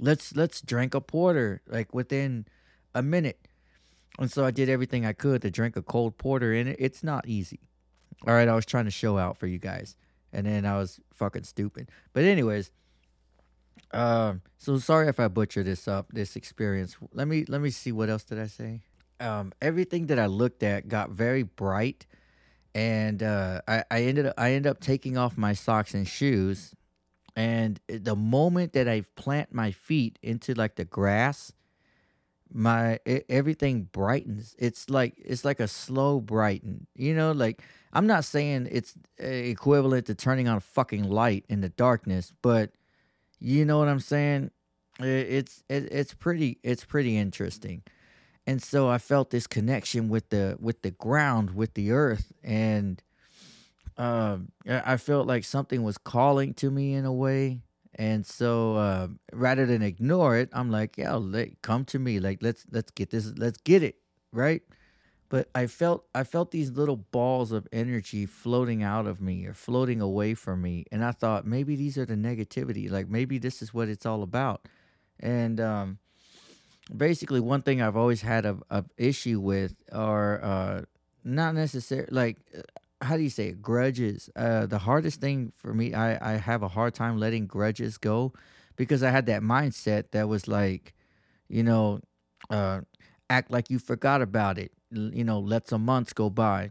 let's 0.00 0.34
let's 0.36 0.60
drink 0.60 0.94
a 0.94 1.00
porter." 1.00 1.62
Like 1.66 1.94
within 1.94 2.46
a 2.94 3.02
minute, 3.02 3.46
and 4.18 4.30
so 4.30 4.44
I 4.44 4.50
did 4.50 4.68
everything 4.68 5.04
I 5.04 5.12
could 5.12 5.42
to 5.42 5.50
drink 5.50 5.76
a 5.76 5.82
cold 5.82 6.18
porter, 6.18 6.52
and 6.52 6.68
it, 6.68 6.76
it's 6.78 7.02
not 7.02 7.28
easy. 7.28 7.60
All 8.26 8.34
right, 8.34 8.48
I 8.48 8.54
was 8.54 8.66
trying 8.66 8.86
to 8.86 8.90
show 8.90 9.18
out 9.18 9.36
for 9.36 9.46
you 9.46 9.58
guys, 9.58 9.96
and 10.32 10.46
then 10.46 10.64
I 10.64 10.76
was 10.78 11.00
fucking 11.12 11.44
stupid. 11.44 11.90
But 12.12 12.24
anyways, 12.24 12.70
um, 13.92 14.42
so 14.58 14.78
sorry 14.78 15.08
if 15.08 15.20
I 15.20 15.28
butcher 15.28 15.62
this 15.62 15.88
up, 15.88 16.10
this 16.12 16.36
experience. 16.36 16.96
Let 17.12 17.28
me 17.28 17.44
let 17.48 17.60
me 17.60 17.70
see 17.70 17.92
what 17.92 18.08
else 18.08 18.24
did 18.24 18.38
I 18.38 18.46
say. 18.46 18.82
Um, 19.20 19.52
everything 19.62 20.06
that 20.06 20.18
I 20.18 20.26
looked 20.26 20.62
at 20.62 20.88
got 20.88 21.10
very 21.10 21.42
bright, 21.42 22.06
and 22.74 23.22
uh, 23.22 23.62
I 23.66 23.84
I 23.90 24.02
ended 24.02 24.26
up, 24.26 24.34
I 24.36 24.52
ended 24.52 24.70
up 24.70 24.80
taking 24.80 25.16
off 25.16 25.38
my 25.38 25.52
socks 25.52 25.94
and 25.94 26.06
shoes, 26.06 26.74
and 27.36 27.80
the 27.88 28.16
moment 28.16 28.72
that 28.74 28.88
I 28.88 29.02
plant 29.16 29.54
my 29.54 29.72
feet 29.72 30.18
into 30.22 30.54
like 30.54 30.76
the 30.76 30.84
grass, 30.86 31.52
my 32.52 32.98
e- 33.06 33.22
everything 33.28 33.84
brightens. 33.84 34.54
It's 34.58 34.88
like 34.90 35.14
it's 35.24 35.44
like 35.44 35.60
a 35.60 35.68
slow 35.68 36.20
brighten. 36.20 36.86
You 36.94 37.14
know, 37.14 37.32
like 37.32 37.62
I'm 37.92 38.06
not 38.06 38.24
saying 38.24 38.68
it's 38.70 38.94
uh, 39.22 39.26
equivalent 39.26 40.06
to 40.06 40.14
turning 40.14 40.48
on 40.48 40.56
a 40.56 40.60
fucking 40.60 41.04
light 41.04 41.44
in 41.48 41.60
the 41.60 41.68
darkness, 41.70 42.32
but 42.42 42.70
you 43.40 43.64
know 43.64 43.78
what 43.78 43.88
I'm 43.88 44.00
saying? 44.00 44.50
I- 45.00 45.06
It's 45.06 45.64
it, 45.68 45.88
it's 45.92 46.14
pretty 46.14 46.58
it's 46.62 46.84
pretty 46.84 47.16
interesting. 47.16 47.82
And 48.46 48.62
so 48.62 48.88
I 48.88 48.98
felt 48.98 49.30
this 49.30 49.46
connection 49.46 50.08
with 50.08 50.30
the 50.30 50.56
with 50.60 50.82
the 50.82 50.92
ground, 50.92 51.52
with 51.56 51.74
the 51.74 51.92
earth, 51.92 52.32
and 52.44 53.02
um, 53.98 54.52
I 54.68 54.96
felt 54.96 55.26
like 55.26 55.44
something 55.44 55.82
was 55.82 55.98
calling 55.98 56.54
to 56.54 56.70
me 56.70 56.94
in 56.94 57.04
a 57.04 57.12
way. 57.12 57.62
And 57.94 58.26
so 58.26 58.76
uh, 58.76 59.08
rather 59.32 59.64
than 59.64 59.82
ignore 59.82 60.36
it, 60.36 60.50
I'm 60.52 60.70
like, 60.70 60.98
"Yeah, 60.98 61.14
let, 61.14 61.62
come 61.62 61.86
to 61.86 61.98
me. 61.98 62.20
Like 62.20 62.42
let's 62.42 62.66
let's 62.70 62.90
get 62.90 63.10
this. 63.10 63.32
Let's 63.36 63.58
get 63.58 63.82
it 63.82 63.96
right." 64.32 64.62
but 65.28 65.48
I 65.54 65.66
felt 65.66 66.04
I 66.14 66.24
felt 66.24 66.50
these 66.50 66.70
little 66.70 66.96
balls 66.96 67.52
of 67.52 67.66
energy 67.72 68.26
floating 68.26 68.82
out 68.82 69.06
of 69.06 69.20
me 69.20 69.46
or 69.46 69.54
floating 69.54 70.00
away 70.00 70.34
from 70.34 70.62
me, 70.62 70.84
and 70.92 71.04
I 71.04 71.12
thought 71.12 71.46
maybe 71.46 71.76
these 71.76 71.98
are 71.98 72.06
the 72.06 72.14
negativity. 72.14 72.90
Like 72.90 73.08
maybe 73.08 73.38
this 73.38 73.62
is 73.62 73.74
what 73.74 73.88
it's 73.88 74.06
all 74.06 74.22
about. 74.22 74.66
And 75.18 75.60
um, 75.60 75.98
basically, 76.94 77.40
one 77.40 77.62
thing 77.62 77.82
I've 77.82 77.96
always 77.96 78.22
had 78.22 78.46
a, 78.46 78.58
a 78.70 78.84
issue 78.96 79.40
with 79.40 79.74
are 79.92 80.44
uh, 80.44 80.82
not 81.24 81.54
necessarily 81.54 82.08
like 82.12 82.36
how 83.02 83.16
do 83.16 83.22
you 83.22 83.30
say 83.30 83.48
it? 83.48 83.62
grudges. 83.62 84.30
Uh, 84.36 84.66
the 84.66 84.78
hardest 84.78 85.20
thing 85.20 85.52
for 85.56 85.74
me, 85.74 85.94
I 85.94 86.34
I 86.34 86.36
have 86.36 86.62
a 86.62 86.68
hard 86.68 86.94
time 86.94 87.18
letting 87.18 87.46
grudges 87.46 87.98
go 87.98 88.32
because 88.76 89.02
I 89.02 89.10
had 89.10 89.26
that 89.26 89.42
mindset 89.42 90.10
that 90.12 90.28
was 90.28 90.48
like, 90.48 90.94
you 91.48 91.62
know, 91.62 92.00
uh, 92.50 92.80
act 93.28 93.50
like 93.50 93.70
you 93.70 93.78
forgot 93.78 94.22
about 94.22 94.58
it. 94.58 94.72
You 94.90 95.24
know, 95.24 95.40
let 95.40 95.68
some 95.68 95.84
months 95.84 96.12
go 96.12 96.30
by. 96.30 96.70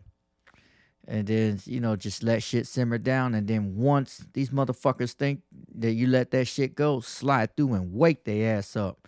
And 1.07 1.27
then, 1.27 1.59
you 1.65 1.79
know, 1.79 1.95
just 1.95 2.23
let 2.23 2.41
shit 2.41 2.65
simmer 2.65 2.97
down. 2.97 3.35
And 3.35 3.47
then 3.47 3.75
once 3.75 4.25
these 4.33 4.49
motherfuckers 4.49 5.11
think 5.11 5.41
that 5.75 5.91
you 5.91 6.07
let 6.07 6.31
that 6.31 6.45
shit 6.47 6.73
go, 6.73 6.99
slide 6.99 7.55
through 7.55 7.73
and 7.73 7.93
wake 7.93 8.23
their 8.23 8.57
ass 8.57 8.75
up. 8.75 9.07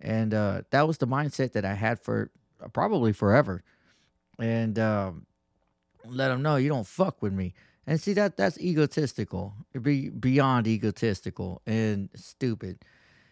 And 0.00 0.34
uh, 0.34 0.62
that 0.70 0.86
was 0.86 0.98
the 0.98 1.06
mindset 1.06 1.52
that 1.52 1.64
I 1.64 1.74
had 1.74 1.98
for 1.98 2.30
probably 2.74 3.12
forever. 3.14 3.62
And 4.38 4.78
um, 4.78 5.26
let 6.06 6.28
them 6.28 6.42
know 6.42 6.56
you 6.56 6.68
don't 6.68 6.86
fuck 6.86 7.22
with 7.22 7.32
me. 7.32 7.54
And 7.86 8.00
see 8.00 8.12
that 8.14 8.36
that's 8.36 8.58
egotistical. 8.58 9.54
It'd 9.72 9.82
be 9.82 10.10
beyond 10.10 10.66
egotistical 10.66 11.62
and 11.66 12.08
stupid. 12.14 12.78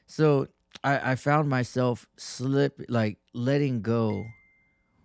So 0.07 0.49
I, 0.83 1.13
I 1.13 1.15
found 1.17 1.49
myself 1.49 2.07
slip 2.17 2.81
like 2.89 3.19
letting 3.33 3.83
go. 3.83 4.25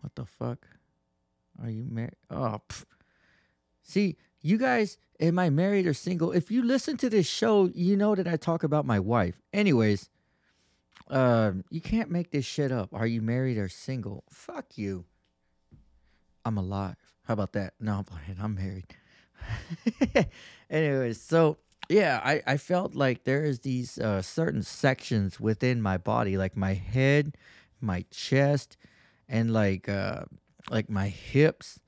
What 0.01 0.16
the 0.16 0.26
fuck? 0.26 0.68
Are 1.61 1.70
you 1.70 1.86
married? 1.88 2.16
Oh, 2.30 2.61
pff. 2.68 2.86
see, 3.84 4.18
you 4.41 4.57
guys, 4.57 4.97
am 5.20 5.39
I 5.39 5.49
married 5.49 5.86
or 5.86 5.93
single? 5.93 6.32
If 6.32 6.49
you 6.49 6.64
listen 6.64 6.97
to 6.97 7.09
this 7.09 7.28
show, 7.28 7.70
you 7.74 7.95
know 7.95 8.16
that 8.16 8.28
I 8.28 8.38
talk 8.38 8.64
about 8.64 8.86
my 8.86 8.99
wife. 8.99 9.39
Anyways, 9.53 10.09
um, 11.09 11.64
you 11.70 11.80
can't 11.82 12.09
make 12.09 12.32
this 12.32 12.45
shit 12.45 12.72
up. 12.72 12.89
Are 12.93 13.07
you 13.07 13.22
married 13.22 13.57
or 13.57 13.70
single? 13.70 14.24
Fuck 14.30 14.78
you. 14.78 15.05
I'm 16.45 16.57
alive. 16.57 16.95
How 17.26 17.34
about 17.34 17.53
that? 17.53 17.74
No, 17.80 18.03
I'm 18.41 18.55
married. 18.55 18.86
Anyways, 20.69 21.21
so 21.21 21.57
yeah, 21.89 22.21
I, 22.24 22.41
I 22.45 22.57
felt 22.57 22.95
like 22.95 23.24
there 23.24 23.43
is 23.43 23.59
these 23.59 23.97
uh, 23.97 24.21
certain 24.21 24.63
sections 24.63 25.39
within 25.39 25.82
my 25.82 25.97
body, 25.97 26.38
like 26.38 26.55
my 26.55 26.74
head, 26.74 27.36
my 27.80 28.05
chest, 28.11 28.78
and 29.28 29.51
like 29.51 29.88
uh, 29.88 30.24
like 30.69 30.89
my 30.89 31.07
hips. 31.07 31.80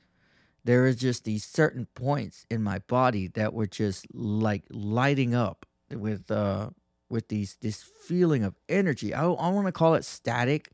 There 0.64 0.88
is 0.88 0.96
just 0.96 1.26
these 1.26 1.46
certain 1.46 1.86
points 1.94 2.46
in 2.50 2.64
my 2.64 2.80
body 2.80 3.28
that 3.30 3.54
were 3.54 3.68
just 3.68 4.08
like 4.14 4.64
lighting 4.72 5.36
up 5.36 5.66
with 5.92 6.32
uh 6.32 6.70
with 7.10 7.28
these 7.28 7.58
this 7.62 7.84
feeling 7.84 8.44
of 8.44 8.56
energy. 8.68 9.14
I 9.14 9.26
I 9.26 9.50
want 9.50 9.68
to 9.68 9.72
call 9.72 9.94
it 9.96 10.06
static, 10.06 10.72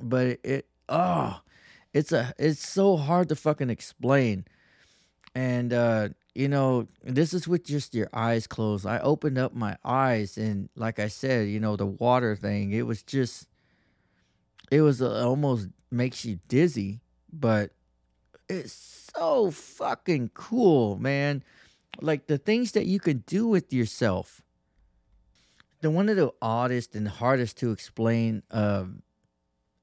but 0.00 0.26
it, 0.26 0.40
it 0.44 0.66
oh, 0.88 1.40
it's 1.92 2.12
a 2.12 2.34
it's 2.38 2.66
so 2.66 2.96
hard 2.96 3.28
to 3.30 3.36
fucking 3.36 3.70
explain. 3.70 4.44
And 5.34 5.72
uh 5.72 6.08
you 6.34 6.48
know, 6.48 6.86
this 7.02 7.34
is 7.34 7.48
with 7.48 7.64
just 7.64 7.94
your 7.94 8.08
eyes 8.12 8.46
closed. 8.46 8.86
I 8.86 9.00
opened 9.00 9.38
up 9.38 9.54
my 9.54 9.76
eyes 9.84 10.38
and 10.38 10.68
like 10.76 10.98
I 10.98 11.08
said, 11.08 11.48
you 11.48 11.58
know, 11.58 11.76
the 11.76 11.86
water 11.86 12.36
thing, 12.36 12.72
it 12.72 12.86
was 12.86 13.02
just 13.02 13.48
it 14.70 14.82
was 14.82 15.00
uh, 15.02 15.26
almost 15.26 15.68
makes 15.90 16.24
you 16.24 16.38
dizzy, 16.48 17.00
but 17.32 17.70
it's 18.48 19.10
so 19.14 19.50
fucking 19.50 20.30
cool, 20.34 20.96
man. 20.98 21.42
Like 22.00 22.26
the 22.26 22.38
things 22.38 22.72
that 22.72 22.86
you 22.86 23.00
can 23.00 23.24
do 23.26 23.46
with 23.48 23.72
yourself. 23.72 24.42
The 25.80 25.90
one 25.90 26.08
of 26.08 26.16
the 26.16 26.32
oddest 26.42 26.94
and 26.94 27.08
hardest 27.08 27.56
to 27.58 27.72
explain 27.72 28.42
um 28.50 29.02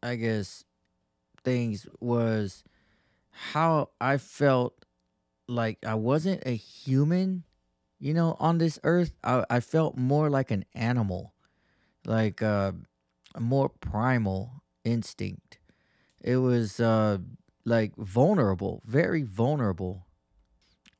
I 0.04 0.16
guess 0.16 0.64
things 1.46 1.88
was 2.02 2.64
how 3.30 3.90
I 4.02 4.18
felt 4.18 4.86
like 5.48 5.78
I 5.86 5.96
wasn't 5.96 6.44
a 6.46 6.56
human, 6.56 7.44
you 8.00 8.14
know, 8.14 8.36
on 8.40 8.58
this 8.58 8.80
earth. 8.84 9.14
I, 9.24 9.46
I 9.50 9.60
felt 9.60 9.98
more 9.98 10.30
like 10.30 10.52
an 10.52 10.66
animal, 10.74 11.34
like 12.06 12.42
uh, 12.42 12.74
a 13.36 13.40
more 13.40 13.70
primal 13.70 14.64
instinct. 14.84 15.60
It 16.22 16.38
was 16.38 16.80
uh, 16.80 17.20
like 17.66 17.96
vulnerable, 17.96 18.82
very 18.86 19.22
vulnerable, 19.22 20.08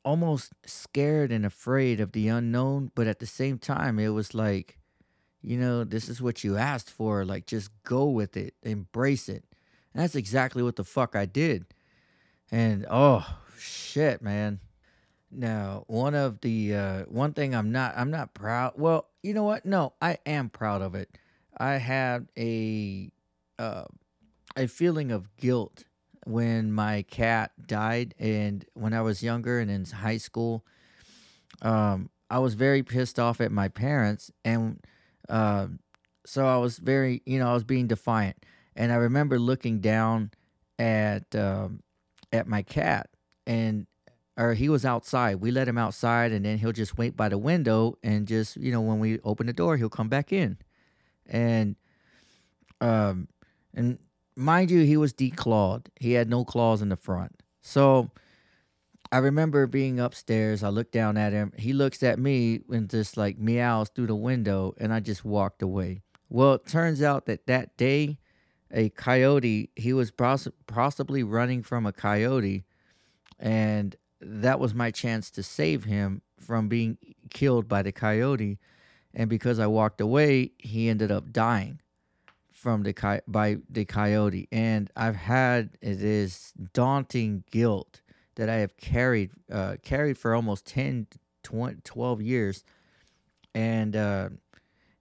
almost 0.04 0.52
scared 0.64 1.32
and 1.32 1.44
afraid 1.44 2.00
of 2.00 2.12
the 2.12 2.28
unknown. 2.28 2.92
But 2.94 3.08
at 3.08 3.18
the 3.18 3.26
same 3.26 3.58
time, 3.58 3.98
it 3.98 4.10
was 4.10 4.34
like, 4.34 4.78
you 5.42 5.58
know, 5.58 5.84
this 5.84 6.08
is 6.08 6.22
what 6.22 6.44
you 6.44 6.56
asked 6.56 6.90
for. 6.90 7.24
Like, 7.24 7.46
just 7.46 7.70
go 7.82 8.06
with 8.06 8.36
it, 8.36 8.54
embrace 8.62 9.28
it. 9.28 9.44
And 9.96 10.02
that's 10.02 10.14
exactly 10.14 10.62
what 10.62 10.76
the 10.76 10.84
fuck 10.84 11.16
I 11.16 11.24
did. 11.24 11.64
And 12.50 12.84
oh 12.90 13.26
shit, 13.58 14.20
man. 14.20 14.60
Now, 15.30 15.84
one 15.86 16.14
of 16.14 16.42
the 16.42 16.74
uh 16.74 17.02
one 17.04 17.32
thing 17.32 17.54
I'm 17.54 17.72
not 17.72 17.94
I'm 17.96 18.10
not 18.10 18.34
proud. 18.34 18.74
Well, 18.76 19.08
you 19.22 19.32
know 19.32 19.44
what? 19.44 19.64
No, 19.64 19.94
I 20.02 20.18
am 20.26 20.50
proud 20.50 20.82
of 20.82 20.94
it. 20.94 21.16
I 21.56 21.78
had 21.78 22.28
a 22.36 23.10
uh 23.58 23.84
a 24.54 24.66
feeling 24.66 25.12
of 25.12 25.34
guilt 25.38 25.84
when 26.26 26.72
my 26.72 27.00
cat 27.08 27.52
died 27.66 28.14
and 28.18 28.66
when 28.74 28.92
I 28.92 29.00
was 29.00 29.22
younger 29.22 29.60
and 29.60 29.70
in 29.70 29.86
high 29.86 30.18
school. 30.18 30.66
Um 31.62 32.10
I 32.28 32.40
was 32.40 32.52
very 32.52 32.82
pissed 32.82 33.18
off 33.18 33.40
at 33.40 33.50
my 33.50 33.68
parents 33.68 34.30
and 34.44 34.78
uh, 35.30 35.68
so 36.26 36.46
I 36.46 36.58
was 36.58 36.76
very, 36.76 37.22
you 37.24 37.38
know, 37.38 37.48
I 37.48 37.54
was 37.54 37.64
being 37.64 37.86
defiant. 37.86 38.44
And 38.76 38.92
I 38.92 38.96
remember 38.96 39.38
looking 39.38 39.80
down 39.80 40.30
at 40.78 41.34
um, 41.34 41.82
at 42.32 42.46
my 42.46 42.62
cat 42.62 43.08
and 43.46 43.86
or 44.36 44.52
he 44.54 44.68
was 44.68 44.84
outside. 44.84 45.36
We 45.36 45.50
let 45.50 45.66
him 45.66 45.78
outside 45.78 46.30
and 46.32 46.44
then 46.44 46.58
he'll 46.58 46.72
just 46.72 46.98
wait 46.98 47.16
by 47.16 47.30
the 47.30 47.38
window 47.38 47.96
and 48.02 48.28
just, 48.28 48.56
you 48.56 48.70
know, 48.70 48.82
when 48.82 48.98
we 48.98 49.18
open 49.20 49.46
the 49.46 49.52
door, 49.54 49.76
he'll 49.76 49.88
come 49.88 50.08
back 50.08 50.32
in. 50.32 50.58
And 51.26 51.76
um 52.80 53.28
and 53.74 53.98
mind 54.36 54.70
you, 54.70 54.82
he 54.82 54.96
was 54.96 55.12
declawed. 55.14 55.86
He 55.98 56.12
had 56.12 56.28
no 56.28 56.44
claws 56.44 56.82
in 56.82 56.90
the 56.90 56.96
front. 56.96 57.42
So 57.62 58.10
I 59.10 59.18
remember 59.18 59.66
being 59.66 59.98
upstairs. 60.00 60.62
I 60.62 60.68
looked 60.68 60.92
down 60.92 61.16
at 61.16 61.32
him. 61.32 61.52
He 61.56 61.72
looks 61.72 62.02
at 62.02 62.18
me 62.18 62.60
and 62.68 62.90
just 62.90 63.16
like 63.16 63.38
meows 63.38 63.88
through 63.88 64.08
the 64.08 64.16
window, 64.16 64.74
and 64.78 64.92
I 64.92 65.00
just 65.00 65.24
walked 65.24 65.62
away. 65.62 66.02
Well, 66.28 66.54
it 66.54 66.66
turns 66.66 67.02
out 67.02 67.26
that 67.26 67.46
that 67.46 67.76
day, 67.76 68.18
a 68.70 68.88
coyote, 68.90 69.70
he 69.76 69.92
was 69.92 70.10
poss- 70.10 70.48
possibly 70.66 71.22
running 71.22 71.62
from 71.62 71.86
a 71.86 71.92
coyote, 71.92 72.64
and 73.38 73.96
that 74.20 74.58
was 74.58 74.74
my 74.74 74.90
chance 74.90 75.30
to 75.30 75.42
save 75.42 75.84
him 75.84 76.22
from 76.38 76.68
being 76.68 76.98
killed 77.30 77.68
by 77.68 77.82
the 77.82 77.92
coyote. 77.92 78.58
And 79.14 79.30
because 79.30 79.58
I 79.58 79.66
walked 79.66 80.00
away, 80.00 80.52
he 80.58 80.88
ended 80.88 81.10
up 81.10 81.32
dying 81.32 81.80
from 82.50 82.82
the 82.82 82.92
coy- 82.92 83.20
by 83.26 83.58
the 83.70 83.84
coyote. 83.84 84.48
And 84.50 84.90
I've 84.96 85.16
had 85.16 85.70
this 85.80 86.52
daunting 86.72 87.44
guilt 87.50 88.00
that 88.36 88.48
I 88.48 88.56
have 88.56 88.76
carried 88.76 89.30
uh, 89.50 89.76
carried 89.82 90.18
for 90.18 90.34
almost 90.34 90.66
10 90.66 91.06
20, 91.42 91.76
12 91.84 92.22
years 92.22 92.64
and 93.54 93.96
uh, 93.96 94.28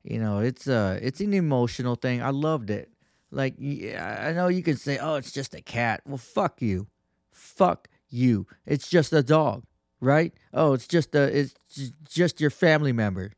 you 0.03 0.19
know 0.19 0.39
it's 0.39 0.67
uh 0.67 0.97
it's 1.01 1.19
an 1.19 1.33
emotional 1.33 1.95
thing 1.95 2.21
I 2.21 2.29
loved 2.29 2.69
it 2.69 2.89
like 3.35 3.55
I 3.59 4.31
know 4.33 4.47
you 4.47 4.63
can 4.63 4.77
say 4.77 4.97
oh 4.97 5.15
it's 5.15 5.31
just 5.31 5.53
a 5.53 5.61
cat. 5.61 6.01
Well 6.05 6.17
fuck 6.17 6.61
you. 6.61 6.87
Fuck 7.31 7.89
you. 8.09 8.47
It's 8.65 8.89
just 8.89 9.13
a 9.13 9.21
dog 9.23 9.63
right? 10.01 10.33
Oh 10.53 10.73
it's 10.73 10.87
just 10.87 11.13
a 11.15 11.23
it's 11.23 11.53
just 12.09 12.41
your 12.41 12.49
family 12.49 12.91
member 12.93 13.33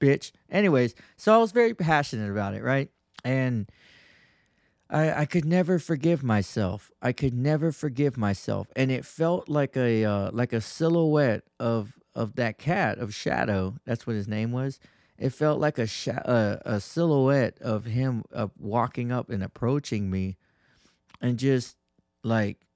bitch. 0.00 0.32
Anyways 0.50 0.94
so 1.16 1.34
I 1.34 1.38
was 1.38 1.52
very 1.52 1.74
passionate 1.74 2.30
about 2.30 2.54
it 2.54 2.62
right? 2.62 2.90
And 3.24 3.70
I, 4.90 5.22
I 5.22 5.24
could 5.26 5.44
never 5.44 5.78
forgive 5.78 6.22
myself. 6.22 6.90
I 7.02 7.12
could 7.12 7.34
never 7.34 7.72
forgive 7.72 8.16
myself, 8.16 8.68
and 8.74 8.90
it 8.90 9.04
felt 9.04 9.48
like 9.48 9.76
a 9.76 10.04
uh, 10.04 10.30
like 10.32 10.52
a 10.52 10.60
silhouette 10.60 11.44
of 11.60 11.98
of 12.14 12.36
that 12.36 12.58
cat 12.58 12.98
of 12.98 13.14
Shadow. 13.14 13.76
That's 13.84 14.06
what 14.06 14.16
his 14.16 14.28
name 14.28 14.50
was. 14.50 14.80
It 15.18 15.30
felt 15.30 15.58
like 15.60 15.78
a 15.78 15.86
sha- 15.86 16.22
uh, 16.24 16.58
a 16.64 16.80
silhouette 16.80 17.58
of 17.60 17.86
him 17.86 18.24
uh, 18.32 18.48
walking 18.58 19.10
up 19.10 19.30
and 19.30 19.42
approaching 19.42 20.10
me, 20.10 20.36
and 21.20 21.38
just 21.38 21.76
like 22.22 22.66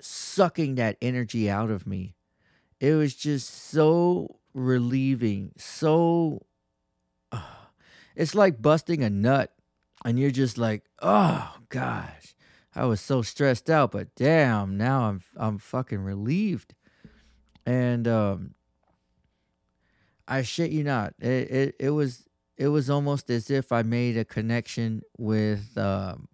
sucking 0.00 0.76
that 0.76 0.96
energy 1.02 1.50
out 1.50 1.70
of 1.70 1.86
me. 1.86 2.14
It 2.80 2.94
was 2.94 3.14
just 3.14 3.52
so 3.70 4.38
relieving. 4.54 5.52
So 5.56 6.46
it's 8.16 8.34
like 8.34 8.62
busting 8.62 9.02
a 9.02 9.10
nut 9.10 9.52
and 10.04 10.18
you're 10.18 10.30
just 10.30 10.58
like, 10.58 10.84
oh 11.00 11.56
gosh, 11.68 12.34
I 12.74 12.84
was 12.86 13.00
so 13.00 13.22
stressed 13.22 13.68
out, 13.68 13.92
but 13.92 14.14
damn, 14.14 14.76
now 14.76 15.02
I'm 15.02 15.22
I'm 15.36 15.58
fucking 15.58 16.00
relieved. 16.00 16.74
And 17.66 18.08
um 18.08 18.54
I 20.28 20.42
shit 20.42 20.70
you 20.70 20.84
not. 20.84 21.14
It 21.20 21.50
it, 21.50 21.76
it 21.80 21.90
was 21.90 22.26
it 22.56 22.68
was 22.68 22.90
almost 22.90 23.30
as 23.30 23.50
if 23.50 23.72
I 23.72 23.82
made 23.82 24.16
a 24.16 24.24
connection 24.24 25.02
with 25.16 25.76
um 25.78 26.28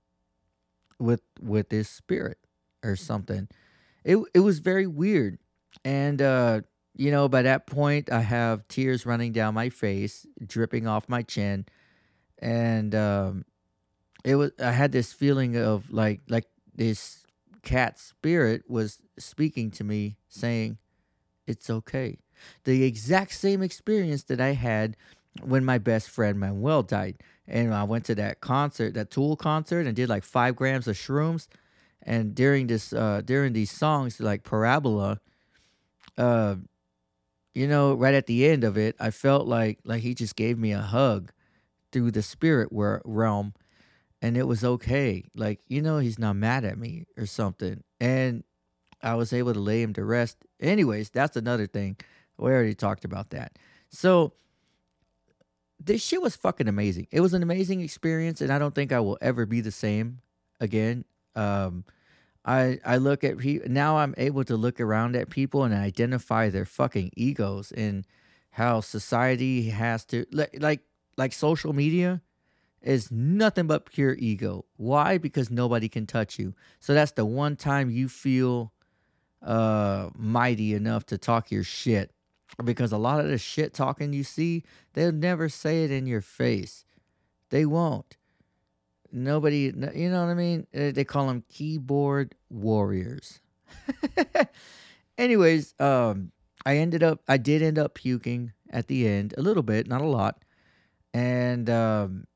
with 0.99 1.23
with 1.41 1.69
this 1.71 1.89
spirit 1.89 2.39
or 2.83 2.97
something. 2.97 3.49
It 4.05 4.19
it 4.35 4.41
was 4.41 4.59
very 4.59 4.87
weird. 4.87 5.39
And 5.85 6.21
uh 6.21 6.63
you 6.97 7.11
know, 7.11 7.29
by 7.29 7.43
that 7.43 7.67
point 7.67 8.11
I 8.11 8.21
have 8.21 8.69
tears 8.69 9.07
running 9.07 9.33
down 9.33 9.55
my 9.55 9.69
face, 9.69 10.27
dripping 10.45 10.87
off 10.87 11.09
my 11.09 11.23
chin. 11.23 11.67
And 12.39 12.95
um 12.95 13.45
it 14.25 14.37
was 14.37 14.53
I 14.59 14.73
had 14.73 14.93
this 14.93 15.13
feeling 15.13 15.57
of 15.57 15.91
like 15.93 16.21
like 16.29 16.47
this 16.75 17.25
cat 17.63 17.99
spirit 17.99 18.65
was 18.69 18.99
speaking 19.19 19.71
to 19.73 19.85
me 19.85 20.17
saying 20.29 20.79
it's 21.47 21.71
okay. 21.71 22.19
The 22.65 22.85
exact 22.85 23.33
same 23.33 23.63
experience 23.63 24.25
that 24.25 24.41
I 24.41 24.53
had 24.53 24.97
when 25.43 25.65
my 25.65 25.79
best 25.79 26.09
friend 26.09 26.39
Manuel 26.39 26.83
died. 26.83 27.17
And 27.47 27.75
I 27.75 27.85
went 27.85 28.05
to 28.07 28.15
that 28.15 28.41
concert, 28.41 28.95
that 28.95 29.11
Tool 29.11 29.37
concert, 29.37 29.87
and 29.87 29.95
did 29.95 30.09
like 30.09 30.25
five 30.25 30.57
grams 30.57 30.89
of 30.89 30.97
shrooms. 30.97 31.49
And 32.03 32.35
during 32.35 32.67
this, 32.67 32.93
uh, 32.93 33.23
during 33.25 33.53
these 33.53 33.71
songs, 33.71 34.21
like 34.21 34.45
Parabola, 34.45 35.21
uh, 36.17 36.57
you 37.55 37.69
know, 37.69 37.95
right 37.95 38.15
at 38.15 38.27
the 38.27 38.47
end 38.47 38.65
of 38.65 38.77
it, 38.77 38.97
I 38.99 39.11
felt 39.11 39.47
like 39.47 39.79
like 39.85 40.03
he 40.03 40.15
just 40.15 40.37
gave 40.37 40.59
me 40.59 40.73
a 40.73 40.81
hug 40.81 41.33
through 41.93 42.11
the 42.11 42.23
spirit 42.23 42.69
realm, 42.73 43.55
and 44.21 44.37
it 44.37 44.47
was 44.49 44.65
okay. 44.65 45.25
Like 45.37 45.61
you 45.69 45.81
know, 45.81 45.99
he's 45.99 46.19
not 46.19 46.37
mad 46.37 46.65
at 46.65 46.79
me 46.79 47.07
or 47.17 47.27
something, 47.27 47.83
and 48.01 48.43
I 49.03 49.15
was 49.15 49.33
able 49.33 49.55
to 49.55 49.61
lay 49.61 49.83
him 49.83 49.93
to 49.95 50.05
rest. 50.05 50.39
Anyways, 50.61 51.11
that's 51.11 51.37
another 51.37 51.67
thing. 51.67 51.97
We 52.39 52.51
already 52.51 52.75
talked 52.75 53.05
about 53.05 53.31
that. 53.31 53.59
So 53.89 54.35
this 55.79 56.03
shit 56.03 56.23
was 56.23 56.37
fucking 56.37 56.69
amazing. 56.69 57.07
It 57.11 57.21
was 57.21 57.35
an 57.35 57.43
amazing 57.43 57.81
experience, 57.81 58.41
and 58.41 58.53
I 58.53 58.59
don't 58.59 58.75
think 58.75 58.93
I 58.93 59.01
will 59.01 59.19
ever 59.21 59.47
be 59.47 59.61
the 59.61 59.71
same 59.71 60.21
again. 60.61 61.05
Um, 61.37 61.85
I 62.45 62.79
I 62.85 62.97
look 62.97 63.25
at 63.25 63.39
people 63.39 63.69
now. 63.71 63.99
I'm 63.99 64.15
able 64.17 64.45
to 64.45 64.57
look 64.57 64.81
around 64.81 65.17
at 65.17 65.31
people 65.31 65.65
and 65.65 65.75
identify 65.75 66.51
their 66.51 66.65
fucking 66.65 67.13
egos 67.17 67.73
and 67.73 68.07
how 68.51 68.81
society 68.81 69.71
has 69.71 70.05
to 70.07 70.27
like 70.33 70.57
like 70.61 70.81
like 71.17 71.33
social 71.33 71.73
media 71.73 72.23
is 72.83 73.11
nothing 73.11 73.67
but 73.67 73.87
pure 73.87 74.15
ego. 74.19 74.67
Why? 74.77 75.19
Because 75.19 75.51
nobody 75.51 75.89
can 75.89 76.07
touch 76.07 76.39
you. 76.39 76.55
So 76.81 76.93
that's 76.93 77.13
the 77.13 77.25
one 77.25 77.57
time 77.57 77.91
you 77.91 78.09
feel 78.09 78.73
uh 79.43 80.11
mighty 80.17 80.75
enough 80.75 81.05
to 81.07 81.19
talk 81.19 81.51
your 81.51 81.65
shit 81.65 82.13
because 82.63 82.93
a 82.93 82.99
lot 82.99 83.21
of 83.21 83.29
the 83.29 83.39
shit 83.39 83.75
talking 83.75 84.13
you 84.13 84.25
see, 84.25 84.63
they'll 84.93 85.13
never 85.13 85.49
say 85.49 85.85
it 85.85 85.91
in 85.91 86.07
your 86.07 86.21
face. 86.21 86.85
They 87.51 87.67
won't. 87.67 88.17
Nobody, 89.11 89.73
you 89.95 90.11
know 90.11 90.25
what 90.25 90.31
I 90.31 90.35
mean? 90.35 90.67
They 90.73 91.05
call 91.05 91.29
them 91.29 91.45
keyboard 91.49 92.35
warriors. 92.51 93.41
Anyways, 95.19 95.75
um, 95.79 96.33
I 96.67 96.79
ended 96.79 97.03
up, 97.03 97.21
I 97.29 97.37
did 97.37 97.63
end 97.63 97.79
up 97.79 97.95
puking 97.95 98.53
at 98.71 98.89
the 98.89 99.07
end 99.07 99.35
a 99.39 99.43
little 99.43 99.63
bit, 99.63 99.87
not 99.87 100.01
a 100.01 100.07
lot, 100.07 100.43
and 101.13 101.71
um, 101.71 102.27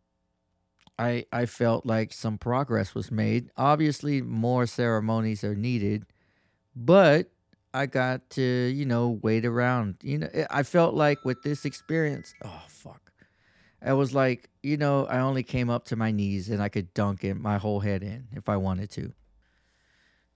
I 0.99 1.25
I 1.33 1.47
felt 1.47 1.85
like 1.85 2.12
some 2.12 2.39
progress 2.39 2.95
was 2.95 3.11
made. 3.11 3.51
Obviously, 3.57 4.23
more 4.23 4.66
ceremonies 4.66 5.43
are 5.43 5.57
needed, 5.57 6.07
but 6.77 7.31
I 7.75 7.87
got 7.87 8.31
to, 8.31 8.43
you 8.43 8.87
know, 8.87 9.19
wait 9.23 9.45
around. 9.45 9.97
You 10.03 10.19
know, 10.19 10.29
eh, 10.33 10.47
I 10.51 10.62
felt 10.62 10.95
like 10.95 11.25
with 11.25 11.43
this 11.43 11.64
experience, 11.64 12.35
oh 12.43 12.62
fuck. 12.69 13.12
I 13.85 13.93
was 13.93 14.12
like, 14.12 14.51
you 14.62 14.77
know, 14.77 15.07
I 15.07 15.21
only 15.21 15.45
came 15.45 15.71
up 15.71 15.85
to 15.87 15.97
my 15.97 16.11
knees 16.11 16.49
and 16.49 16.61
I 16.61 16.69
could 16.69 16.93
dunk 16.95 17.23
in 17.23 17.41
my 17.41 17.59
whole 17.59 17.81
head 17.81 18.03
in 18.03 18.27
if 18.33 18.49
I 18.49 18.57
wanted 18.57 18.91
to. 18.93 19.12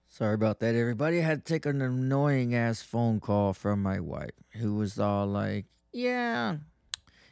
Sorry 0.07 0.35
about 0.35 0.59
that, 0.59 0.75
everybody. 0.75 1.19
I 1.19 1.23
had 1.23 1.43
to 1.43 1.53
take 1.53 1.65
an 1.65 1.81
annoying 1.81 2.53
ass 2.55 2.81
phone 2.81 3.19
call 3.19 3.51
from 3.53 3.81
my 3.81 3.99
wife 3.99 4.31
who 4.51 4.75
was 4.75 4.99
all 4.99 5.25
like, 5.25 5.65
Yeah. 5.91 6.57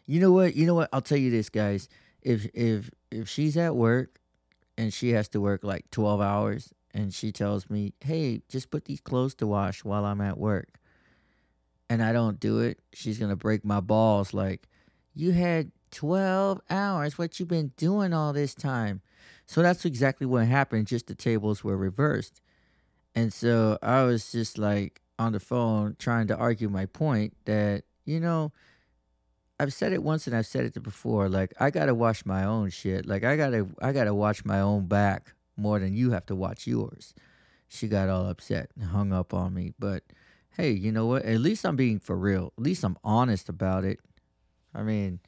You 0.06 0.20
know 0.20 0.32
what? 0.32 0.56
You 0.56 0.66
know 0.66 0.74
what? 0.76 0.89
I'll 0.91 1.02
tell 1.02 1.18
you 1.18 1.30
this, 1.32 1.49
guys. 1.49 1.88
If 2.22 2.47
if 2.54 2.89
if 3.12 3.30
she's 3.30 3.56
at 3.56 3.76
work 3.76 4.20
and 4.78 4.93
she 4.93 5.12
has 5.12 5.28
to 5.30 5.39
work 5.39 5.64
like 5.64 5.89
twelve 5.91 6.20
hours 6.20 6.74
and 6.93 7.13
she 7.13 7.31
tells 7.31 7.69
me, 7.69 7.93
Hey, 8.01 8.41
just 8.49 8.69
put 8.69 8.85
these 8.85 9.01
clothes 9.01 9.35
to 9.35 9.47
wash 9.47 9.83
while 9.83 10.05
I'm 10.05 10.21
at 10.21 10.37
work 10.37 10.79
and 11.91 12.01
I 12.01 12.13
don't 12.13 12.39
do 12.39 12.59
it, 12.59 12.79
she's 12.93 13.19
gonna 13.19 13.35
break 13.35 13.65
my 13.65 13.81
balls 13.81 14.33
like, 14.33 14.69
You 15.13 15.33
had 15.33 15.73
twelve 15.91 16.61
hours, 16.69 17.17
what 17.17 17.37
you 17.37 17.45
been 17.45 17.73
doing 17.75 18.13
all 18.13 18.31
this 18.31 18.55
time? 18.55 19.01
So 19.45 19.61
that's 19.61 19.83
exactly 19.83 20.25
what 20.25 20.47
happened, 20.47 20.87
just 20.87 21.07
the 21.07 21.15
tables 21.15 21.65
were 21.65 21.75
reversed. 21.75 22.39
And 23.13 23.33
so 23.33 23.77
I 23.81 24.03
was 24.03 24.31
just 24.31 24.57
like 24.57 25.01
on 25.19 25.33
the 25.33 25.41
phone 25.41 25.97
trying 25.99 26.27
to 26.27 26.37
argue 26.37 26.69
my 26.69 26.85
point 26.85 27.33
that, 27.43 27.83
you 28.05 28.21
know, 28.21 28.53
I've 29.59 29.73
said 29.73 29.91
it 29.91 30.01
once 30.01 30.27
and 30.27 30.35
I've 30.35 30.47
said 30.47 30.63
it 30.63 30.81
before. 30.81 31.27
Like 31.27 31.53
I 31.59 31.71
gotta 31.71 31.93
wash 31.93 32.25
my 32.25 32.45
own 32.45 32.69
shit. 32.69 33.05
Like 33.05 33.25
I 33.25 33.35
gotta 33.35 33.67
I 33.81 33.91
gotta 33.91 34.13
watch 34.13 34.45
my 34.45 34.61
own 34.61 34.85
back 34.87 35.33
more 35.58 35.80
than 35.80 35.93
you 35.93 36.12
have 36.12 36.26
to 36.28 36.36
watch 36.36 36.68
yours. 36.68 37.14
She 37.68 37.88
got 37.88 38.10
all 38.10 38.28
upset 38.28 38.70
and 38.76 38.86
hung 38.86 39.14
up 39.14 39.34
on 39.34 39.54
me. 39.54 39.74
But 39.80 40.04
hey, 40.52 40.72
you 40.72 40.91
know 40.91 41.06
what? 41.06 41.24
At 41.24 41.39
least 41.39 41.66
I'm 41.66 41.76
being 41.76 41.99
for 41.99 42.18
real. 42.18 42.54
At 42.58 42.64
least 42.64 42.84
I'm 42.84 42.97
honest 43.04 43.49
about 43.49 43.86
it. 43.86 43.99
I 44.74 44.84
mean, 44.84 45.20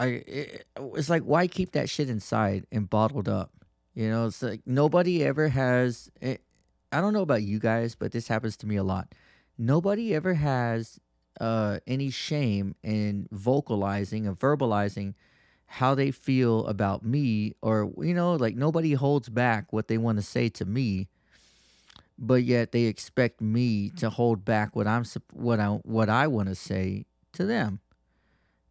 I 0.00 0.06
it, 0.06 0.66
it's 0.76 1.10
like 1.10 1.22
why 1.22 1.46
keep 1.46 1.72
that 1.72 1.90
shit 1.90 2.08
inside 2.08 2.66
and 2.72 2.88
bottled 2.88 3.28
up? 3.28 3.52
You 3.94 4.08
know, 4.10 4.26
it's 4.26 4.42
like 4.42 4.62
nobody 4.66 5.24
ever 5.24 5.48
has. 5.48 6.10
It, 6.20 6.42
I 6.92 7.00
don't 7.00 7.12
know 7.12 7.22
about 7.22 7.42
you 7.42 7.58
guys, 7.58 7.94
but 7.94 8.12
this 8.12 8.28
happens 8.28 8.56
to 8.58 8.66
me 8.66 8.76
a 8.76 8.84
lot. 8.84 9.14
Nobody 9.58 10.14
ever 10.14 10.34
has 10.34 11.00
uh, 11.40 11.80
any 11.86 12.10
shame 12.10 12.74
in 12.82 13.28
vocalizing 13.32 14.26
and 14.26 14.38
verbalizing 14.38 15.14
how 15.68 15.94
they 15.94 16.10
feel 16.10 16.66
about 16.66 17.04
me, 17.04 17.54
or 17.60 17.92
you 17.98 18.14
know, 18.14 18.34
like 18.34 18.56
nobody 18.56 18.94
holds 18.94 19.28
back 19.28 19.70
what 19.70 19.86
they 19.86 19.98
want 19.98 20.16
to 20.16 20.22
say 20.22 20.48
to 20.48 20.64
me, 20.64 21.08
but 22.18 22.42
yet 22.42 22.72
they 22.72 22.84
expect 22.84 23.40
me 23.42 23.90
to 23.90 24.06
mm-hmm. 24.06 24.14
hold 24.14 24.44
back 24.44 24.74
what 24.74 24.86
I'm 24.86 25.04
what 25.34 25.60
I 25.60 25.68
what 25.68 26.08
I 26.08 26.26
want 26.26 26.48
to 26.48 26.54
say 26.54 27.04
to 27.34 27.44
them, 27.44 27.80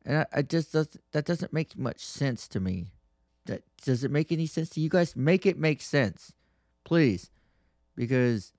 and 0.05 0.17
I, 0.17 0.25
I 0.33 0.41
just 0.41 0.73
does 0.73 0.89
that 1.11 1.25
doesn't 1.25 1.53
make 1.53 1.77
much 1.77 1.99
sense 1.99 2.47
to 2.49 2.59
me. 2.59 2.87
That 3.45 3.61
does 3.83 4.03
it 4.03 4.09
make 4.09 4.31
any 4.31 4.47
sense 4.47 4.69
to 4.71 4.81
you 4.81 4.89
guys? 4.89 5.15
Make 5.15 5.45
it 5.45 5.59
make 5.59 5.81
sense, 5.81 6.33
please, 6.83 7.29
because 7.95 8.53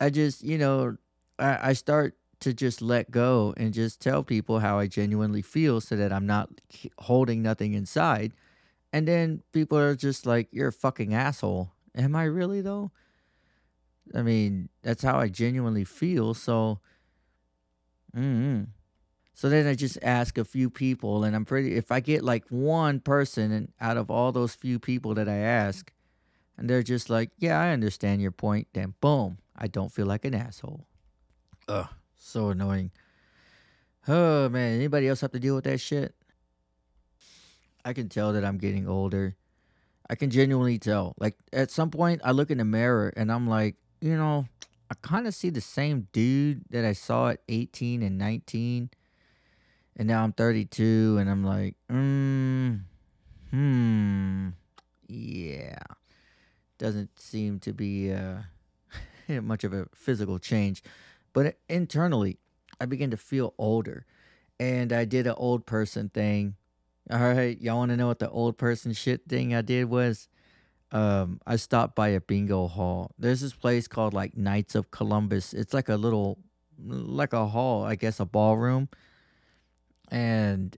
I 0.00 0.10
just 0.10 0.42
you 0.42 0.58
know 0.58 0.96
I, 1.38 1.70
I 1.70 1.72
start 1.74 2.16
to 2.42 2.52
just 2.52 2.82
let 2.82 3.10
go 3.10 3.54
and 3.56 3.72
just 3.72 4.00
tell 4.00 4.22
people 4.22 4.58
how 4.60 4.78
I 4.78 4.86
genuinely 4.86 5.42
feel 5.42 5.80
so 5.80 5.96
that 5.96 6.12
I'm 6.12 6.26
not 6.26 6.48
holding 6.98 7.42
nothing 7.42 7.74
inside. 7.74 8.32
And 8.92 9.08
then 9.08 9.42
people 9.52 9.78
are 9.78 9.94
just 9.94 10.26
like, 10.26 10.48
you're 10.50 10.68
a 10.68 10.72
fucking 10.72 11.14
asshole. 11.14 11.72
Am 11.94 12.14
I 12.14 12.24
really 12.24 12.60
though? 12.60 12.90
I 14.14 14.22
mean, 14.22 14.68
that's 14.82 15.02
how 15.02 15.18
I 15.18 15.28
genuinely 15.28 15.84
feel. 15.84 16.34
So, 16.34 16.80
mm 18.14 18.66
so 19.34 19.48
then 19.48 19.66
I 19.66 19.74
just 19.74 19.98
ask 20.02 20.38
a 20.38 20.44
few 20.44 20.68
people, 20.70 21.24
and 21.24 21.34
I'm 21.34 21.44
pretty. 21.44 21.74
If 21.74 21.90
I 21.90 22.00
get 22.00 22.22
like 22.22 22.44
one 22.48 23.00
person 23.00 23.72
out 23.80 23.96
of 23.96 24.10
all 24.10 24.30
those 24.30 24.54
few 24.54 24.78
people 24.78 25.14
that 25.14 25.28
I 25.28 25.36
ask, 25.36 25.92
and 26.56 26.68
they're 26.68 26.82
just 26.82 27.08
like, 27.08 27.30
"Yeah, 27.38 27.58
I 27.60 27.70
understand 27.70 28.20
your 28.20 28.30
point," 28.30 28.68
then 28.74 28.94
boom, 29.00 29.38
I 29.56 29.68
don't 29.68 29.90
feel 29.90 30.06
like 30.06 30.24
an 30.24 30.34
asshole. 30.34 30.86
Ugh, 31.66 31.88
so 32.22 32.50
annoying. 32.50 32.90
Oh 34.08 34.48
man, 34.48 34.76
anybody 34.76 35.08
else 35.08 35.20
have 35.20 35.32
to 35.32 35.40
deal 35.40 35.54
with 35.54 35.64
that 35.64 35.78
shit? 35.78 36.14
I 37.84 37.92
can 37.92 38.08
tell 38.08 38.32
that 38.32 38.44
I'm 38.44 38.58
getting 38.58 38.88
older. 38.88 39.36
I 40.08 40.14
can 40.14 40.30
genuinely 40.30 40.78
tell. 40.78 41.14
Like 41.18 41.36
at 41.52 41.70
some 41.70 41.90
point, 41.90 42.20
I 42.24 42.32
look 42.32 42.50
in 42.50 42.58
the 42.58 42.64
mirror 42.64 43.12
and 43.16 43.30
I'm 43.30 43.48
like, 43.48 43.76
you 44.00 44.16
know, 44.16 44.46
I 44.90 44.94
kind 45.00 45.26
of 45.26 45.34
see 45.34 45.50
the 45.50 45.60
same 45.60 46.08
dude 46.12 46.64
that 46.70 46.84
I 46.84 46.92
saw 46.92 47.30
at 47.30 47.40
18 47.48 48.02
and 48.02 48.18
19, 48.18 48.90
and 49.96 50.08
now 50.08 50.22
I'm 50.22 50.32
32, 50.32 51.16
and 51.18 51.30
I'm 51.30 51.42
like, 51.42 51.76
mm, 51.90 52.80
hmm, 53.50 54.48
yeah, 55.08 55.78
doesn't 56.76 57.18
seem 57.18 57.58
to 57.60 57.72
be 57.72 58.12
uh, 58.12 58.40
much 59.40 59.64
of 59.64 59.72
a 59.72 59.86
physical 59.94 60.38
change, 60.38 60.82
but 61.32 61.56
internally, 61.68 62.38
I 62.80 62.86
began 62.86 63.10
to 63.10 63.16
feel 63.16 63.54
older, 63.58 64.06
and 64.58 64.92
I 64.92 65.04
did 65.04 65.26
an 65.26 65.34
old 65.36 65.66
person 65.66 66.08
thing. 66.08 66.56
All 67.10 67.18
right, 67.18 67.60
y'all 67.60 67.78
want 67.78 67.90
to 67.90 67.96
know 67.96 68.06
what 68.06 68.18
the 68.20 68.30
old 68.30 68.58
person 68.58 68.92
shit 68.92 69.22
thing 69.28 69.54
I 69.54 69.62
did 69.62 69.84
was? 69.86 70.28
um, 70.92 71.40
I 71.46 71.56
stopped 71.56 71.96
by 71.96 72.08
a 72.08 72.20
bingo 72.20 72.68
hall. 72.68 73.12
There's 73.18 73.40
this 73.40 73.54
place 73.54 73.88
called 73.88 74.12
like 74.12 74.36
Knights 74.36 74.74
of 74.74 74.90
Columbus. 74.90 75.54
It's 75.54 75.72
like 75.72 75.88
a 75.88 75.96
little, 75.96 76.38
like 76.78 77.32
a 77.32 77.46
hall, 77.46 77.84
I 77.84 77.94
guess, 77.94 78.20
a 78.20 78.26
ballroom. 78.26 78.88
And 80.08 80.76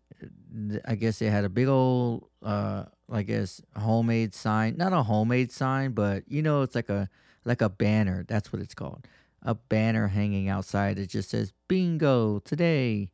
I 0.87 0.95
guess 0.95 1.19
they 1.19 1.27
had 1.27 1.45
a 1.45 1.49
big 1.49 1.67
old, 1.67 2.29
uh, 2.43 2.85
I 3.11 3.23
guess, 3.23 3.61
homemade 3.77 4.35
sign. 4.35 4.77
Not 4.77 4.93
a 4.93 5.03
homemade 5.03 5.51
sign, 5.51 5.93
but 5.93 6.23
you 6.29 6.43
know, 6.43 6.63
it's 6.63 6.77
like 6.77 6.89
a 6.89 7.11
like 7.45 7.61
a 7.61 7.69
banner. 7.69 8.25
That's 8.27 8.53
what 8.53 8.63
it's 8.63 8.75
called. 8.75 9.07
A 9.45 9.55
banner 9.55 10.09
hanging 10.09 10.49
outside. 10.49 10.97
that 10.97 11.11
just 11.11 11.31
says 11.31 11.53
bingo 11.69 12.39
today. 12.41 13.11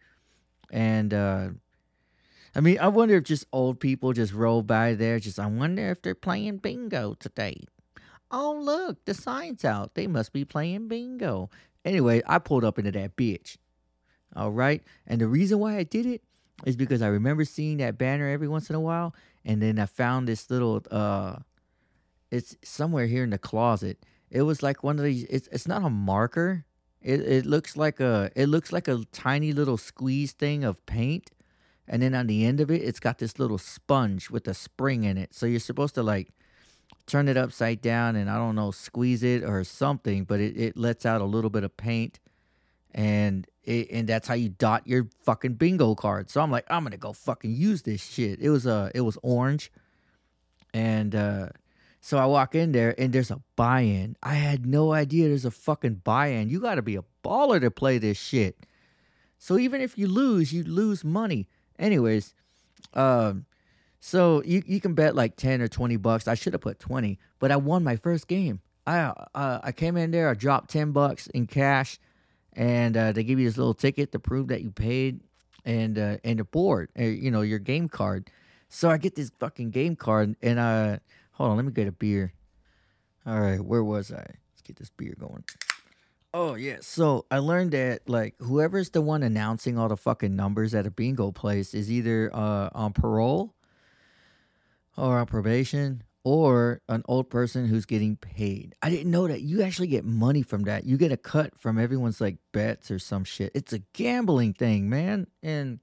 And 0.70 1.12
uh 1.12 1.49
I 2.55 2.61
mean, 2.61 2.78
I 2.81 2.89
wonder 2.89 3.16
if 3.16 3.24
just 3.24 3.47
old 3.53 3.78
people 3.78 4.12
just 4.12 4.33
roll 4.33 4.62
by 4.62 4.95
there. 4.95 5.20
Just, 5.20 5.39
I 5.39 5.47
wonder 5.47 5.91
if 5.91 6.03
they're 6.03 6.14
playing 6.14 6.59
bingo 6.59 7.14
today. 7.14 7.64
Oh, 8.31 8.59
look, 8.61 9.05
the 9.05 9.14
sign's 9.14 9.64
out. 9.64 9.95
They 9.95 10.07
must 10.07 10.33
be 10.33 10.45
playing 10.45 10.89
bingo. 10.89 11.51
Anyway, 11.85 12.22
I 12.26 12.39
pulled 12.39 12.64
up 12.64 12.78
into 12.78 12.93
that 12.93 13.16
bitch. 13.16 13.57
All 14.35 14.51
right. 14.51 14.83
And 15.07 15.20
the 15.20 15.26
reason 15.26 15.59
why 15.59 15.76
I 15.76 15.85
did 15.85 16.07
it 16.07 16.22
is 16.64 16.76
because 16.76 17.03
I 17.03 17.09
remember 17.09 17.45
seeing 17.45 17.78
that 17.78 17.99
banner 17.99 18.28
every 18.28 18.49
once 18.49 18.68
in 18.68 18.76
a 18.76 18.81
while. 18.81 19.14
And 19.45 19.62
then 19.62 19.78
I 19.78 19.87
found 19.87 20.28
this 20.28 20.51
little, 20.51 20.83
uh, 20.91 21.37
it's 22.31 22.57
somewhere 22.62 23.07
here 23.07 23.24
in 23.24 23.31
the 23.31 23.39
closet. 23.39 24.05
It 24.31 24.43
was 24.43 24.62
like 24.62 24.83
one 24.83 24.99
of 24.99 25.05
these, 25.05 25.24
it's, 25.24 25.49
it's 25.49 25.66
not 25.66 25.85
a 25.85 25.91
marker. 25.91 26.64
It, 27.03 27.20
it 27.20 27.47
looks 27.47 27.76
like 27.76 28.01
a, 28.01 28.31
it 28.37 28.47
looks 28.47 28.72
like 28.72 28.89
a 28.89 29.05
tiny 29.12 29.53
little 29.53 29.76
squeeze 29.76 30.33
thing 30.33 30.64
of 30.64 30.85
paint. 30.87 31.31
And 31.89 32.03
then 32.03 32.14
on 32.14 32.28
the 32.28 32.45
end 32.45 32.61
of 32.61 32.70
it 32.70 32.83
it's 32.83 33.01
got 33.01 33.18
this 33.18 33.39
little 33.39 33.59
sponge 33.59 34.31
with 34.31 34.47
a 34.47 34.55
spring 34.55 35.05
in 35.05 35.18
it. 35.18 35.35
So 35.35 35.47
you're 35.47 35.59
supposed 35.59 35.97
to 35.97 36.03
like 36.03 36.28
turn 37.07 37.26
it 37.26 37.37
upside 37.37 37.83
down 37.83 38.14
and 38.14 38.31
i 38.31 38.37
don't 38.37 38.55
know 38.55 38.70
squeeze 38.70 39.24
it 39.24 39.43
or 39.43 39.64
something 39.64 40.22
but 40.22 40.39
it, 40.39 40.57
it 40.57 40.76
lets 40.76 41.05
out 41.05 41.20
a 41.20 41.24
little 41.24 41.51
bit 41.51 41.64
of 41.64 41.76
paint. 41.76 42.20
And 42.93 43.47
it, 43.64 43.89
and 43.91 44.09
that's 44.09 44.26
how 44.28 44.35
you 44.35 44.49
dot 44.49 44.87
your 44.87 45.09
fucking 45.24 45.55
bingo 45.55 45.95
card. 45.97 46.31
So 46.31 46.41
i'm 46.41 46.51
like 46.51 46.66
i'm 46.70 46.85
gonna 46.85 46.97
go 46.97 47.12
fucking 47.12 47.53
use 47.53 47.83
this 47.83 48.05
shit. 48.05 48.41
It 48.41 48.51
was 48.51 48.66
uh 48.66 48.91
it 48.95 49.01
was 49.01 49.18
orange. 49.22 49.72
And 50.72 51.14
uh 51.14 51.49
so 52.01 52.18
i 52.18 52.24
walk 52.24 52.55
in 52.55 52.72
there 52.72 52.94
and 52.98 53.12
there's 53.12 53.30
a 53.30 53.40
buy-in 53.57 54.16
i 54.22 54.34
had 54.34 54.66
no 54.66 54.92
idea 54.92 55.28
there's 55.28 55.44
a 55.44 55.51
fucking 55.51 55.94
buy-in 55.94 56.48
you 56.48 56.61
gotta 56.61 56.82
be 56.82 56.96
a 56.96 57.05
baller 57.24 57.61
to 57.61 57.70
play 57.70 57.98
this 57.98 58.18
shit 58.18 58.66
so 59.38 59.59
even 59.59 59.80
if 59.80 59.96
you 59.96 60.07
lose 60.07 60.53
you 60.53 60.62
lose 60.64 61.05
money 61.05 61.46
Anyways, 61.80 62.34
um, 62.92 63.46
so 64.01 64.42
you 64.44 64.62
you 64.66 64.80
can 64.80 64.94
bet 64.94 65.16
like 65.16 65.34
ten 65.36 65.62
or 65.62 65.68
twenty 65.68 65.96
bucks. 65.96 66.28
I 66.28 66.34
should 66.34 66.53
have 66.53 66.61
put 66.61 66.78
twenty, 66.78 67.18
but 67.38 67.51
I 67.51 67.57
won 67.57 67.82
my 67.82 67.96
first 67.96 68.28
game. 68.28 68.61
I 68.86 69.12
uh, 69.34 69.61
I 69.62 69.72
came 69.72 69.96
in 69.96 70.11
there, 70.11 70.28
I 70.28 70.34
dropped 70.34 70.70
ten 70.70 70.92
bucks 70.92 71.26
in 71.28 71.46
cash, 71.46 71.98
and 72.53 72.96
uh, 72.96 73.12
they 73.12 73.24
give 73.24 73.38
you 73.40 73.48
this 73.48 73.57
little 73.57 73.74
ticket 73.74 74.12
to 74.12 74.18
prove 74.18 74.48
that 74.48 74.61
you 74.61 74.70
paid, 74.70 75.20
and 75.64 75.98
uh, 75.98 76.18
and 76.22 76.38
the 76.38 76.44
board, 76.44 76.90
uh, 76.98 77.05
you 77.05 77.30
know, 77.30 77.40
your 77.40 77.59
game 77.59 77.88
card. 77.88 78.30
So 78.68 78.90
I 78.90 78.98
get 78.98 79.16
this 79.16 79.32
fucking 79.40 79.70
game 79.70 79.96
card, 79.96 80.36
and 80.42 80.59
uh, 80.59 80.98
hold 81.41 81.53
on, 81.53 81.57
let 81.57 81.64
me 81.64 81.72
get 81.72 81.88
a 81.88 81.93
beer. 81.93 82.34
All 83.24 83.41
right, 83.41 83.61
where 83.61 83.82
was 83.82 84.12
I? 84.12 84.18
Let's 84.18 84.61
get 84.62 84.76
this 84.76 84.91
beer 84.91 85.14
going. 85.18 85.43
Oh 86.34 86.55
yeah. 86.55 86.76
So 86.82 87.24
I 87.30 87.38
learned 87.38 87.72
that 87.72 88.07
like 88.09 88.34
whoever's 88.41 88.91
the 88.91 89.01
one 89.01 89.22
announcing 89.22 89.78
all 89.78 89.88
the 89.88 89.97
fucking 89.97 90.36
numbers 90.36 90.74
at 90.74 90.86
a 90.86 90.91
bingo 90.91 91.32
place 91.32 91.72
is 91.72 91.91
either 91.91 92.30
uh, 92.34 92.68
on 92.74 92.93
parole 92.93 93.55
or 94.99 95.18
on 95.18 95.26
probation 95.26 96.03
or 96.24 96.82
an 96.91 97.03
old 97.09 97.30
person 97.30 97.66
who's 97.66 97.86
getting 97.86 98.16
paid. 98.16 98.74
I 98.82 98.91
didn't 98.91 99.11
know 99.11 99.26
that 99.26 99.41
you 99.41 99.62
actually 99.62 99.88
get 99.88 100.05
money 100.05 100.43
from 100.43 100.64
that. 100.64 100.84
You 100.84 100.99
get 100.99 101.11
a 101.11 101.16
cut 101.16 101.59
from 101.59 101.78
everyone's 101.78 102.20
like 102.20 102.36
bets 102.53 102.91
or 102.91 102.99
some 102.99 103.24
shit. 103.24 103.51
It's 103.55 103.72
a 103.72 103.78
gambling 103.95 104.53
thing, 104.53 104.91
man. 104.91 105.26
And 105.43 105.80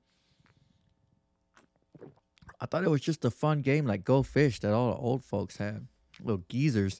I 2.59 2.65
thought 2.65 2.83
it 2.83 2.89
was 2.89 3.01
just 3.01 3.25
a 3.25 3.31
fun 3.31 3.61
game 3.61 3.85
like 3.85 4.03
Go 4.03 4.23
Fish 4.23 4.59
that 4.61 4.73
all 4.73 4.91
the 4.91 4.97
old 4.97 5.23
folks 5.23 5.57
have. 5.57 5.83
Little 6.21 6.43
geezers. 6.49 6.99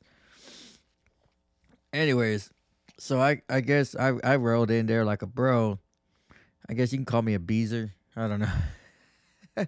Anyways, 1.91 2.51
so 2.99 3.19
I 3.19 3.41
I 3.49 3.61
guess 3.61 3.95
I 3.95 4.13
I 4.23 4.35
rolled 4.35 4.69
in 4.69 4.85
there 4.85 5.03
like 5.03 5.21
a 5.21 5.27
bro. 5.27 5.79
I 6.69 6.73
guess 6.73 6.91
you 6.91 6.99
can 6.99 7.05
call 7.05 7.21
me 7.21 7.33
a 7.33 7.39
beezer. 7.39 7.93
I 8.15 8.27
don't 8.27 8.39
know. 8.41 8.51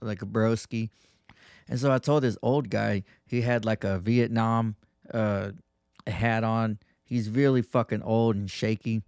like 0.00 0.22
a 0.22 0.26
broski. 0.26 0.90
And 1.68 1.78
so 1.78 1.92
I 1.92 1.98
told 1.98 2.24
this 2.24 2.38
old 2.42 2.70
guy 2.70 3.04
he 3.26 3.42
had 3.42 3.64
like 3.64 3.84
a 3.84 3.98
Vietnam 3.98 4.76
uh 5.12 5.52
hat 6.06 6.42
on. 6.42 6.78
He's 7.04 7.28
really 7.28 7.62
fucking 7.62 8.02
old 8.02 8.36
and 8.36 8.50
shaky. 8.50 9.02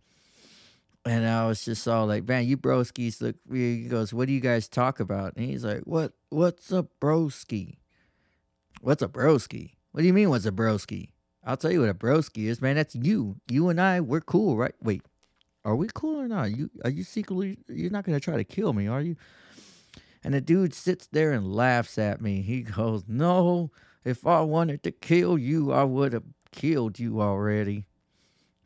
And 1.06 1.26
I 1.26 1.46
was 1.46 1.64
just 1.64 1.86
all 1.86 2.06
like, 2.06 2.26
man, 2.26 2.46
you 2.46 2.56
broskies 2.56 3.20
look 3.20 3.36
he 3.52 3.88
goes, 3.88 4.14
What 4.14 4.26
do 4.26 4.32
you 4.32 4.40
guys 4.40 4.68
talk 4.68 5.00
about? 5.00 5.36
And 5.36 5.44
he's 5.44 5.64
like, 5.64 5.82
What 5.82 6.12
what's 6.30 6.72
a 6.72 6.86
broski? 7.00 7.76
What's 8.80 9.02
a 9.02 9.08
broski? 9.08 9.72
What 9.92 10.00
do 10.00 10.06
you 10.06 10.14
mean 10.14 10.30
what's 10.30 10.46
a 10.46 10.52
broski? 10.52 11.10
I'll 11.46 11.58
tell 11.58 11.70
you 11.70 11.80
what 11.80 11.90
a 11.90 11.94
broski 11.94 12.46
is, 12.46 12.62
man. 12.62 12.76
That's 12.76 12.94
you. 12.94 13.36
You 13.50 13.68
and 13.68 13.80
I, 13.80 14.00
we're 14.00 14.22
cool, 14.22 14.56
right? 14.56 14.74
Wait, 14.82 15.02
are 15.64 15.76
we 15.76 15.88
cool 15.92 16.20
or 16.20 16.28
not? 16.28 16.56
You 16.56 16.70
are 16.84 16.90
you 16.90 17.04
secretly? 17.04 17.58
You're 17.68 17.90
not 17.90 18.04
gonna 18.04 18.20
try 18.20 18.36
to 18.36 18.44
kill 18.44 18.72
me, 18.72 18.86
are 18.86 19.02
you? 19.02 19.16
And 20.22 20.32
the 20.32 20.40
dude 20.40 20.72
sits 20.72 21.06
there 21.06 21.32
and 21.32 21.54
laughs 21.54 21.98
at 21.98 22.22
me. 22.22 22.40
He 22.40 22.62
goes, 22.62 23.04
"No, 23.06 23.70
if 24.04 24.26
I 24.26 24.40
wanted 24.40 24.82
to 24.84 24.90
kill 24.90 25.36
you, 25.36 25.70
I 25.70 25.84
would 25.84 26.14
have 26.14 26.24
killed 26.50 26.98
you 26.98 27.20
already." 27.20 27.86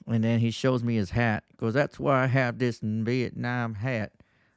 And 0.08 0.24
then 0.24 0.40
he 0.40 0.50
shows 0.50 0.82
me 0.82 0.96
his 0.96 1.10
hat. 1.10 1.44
Goes, 1.58 1.74
"That's 1.74 2.00
why 2.00 2.24
I 2.24 2.26
have 2.26 2.58
this 2.58 2.80
Vietnam 2.82 3.74
hat. 3.74 4.12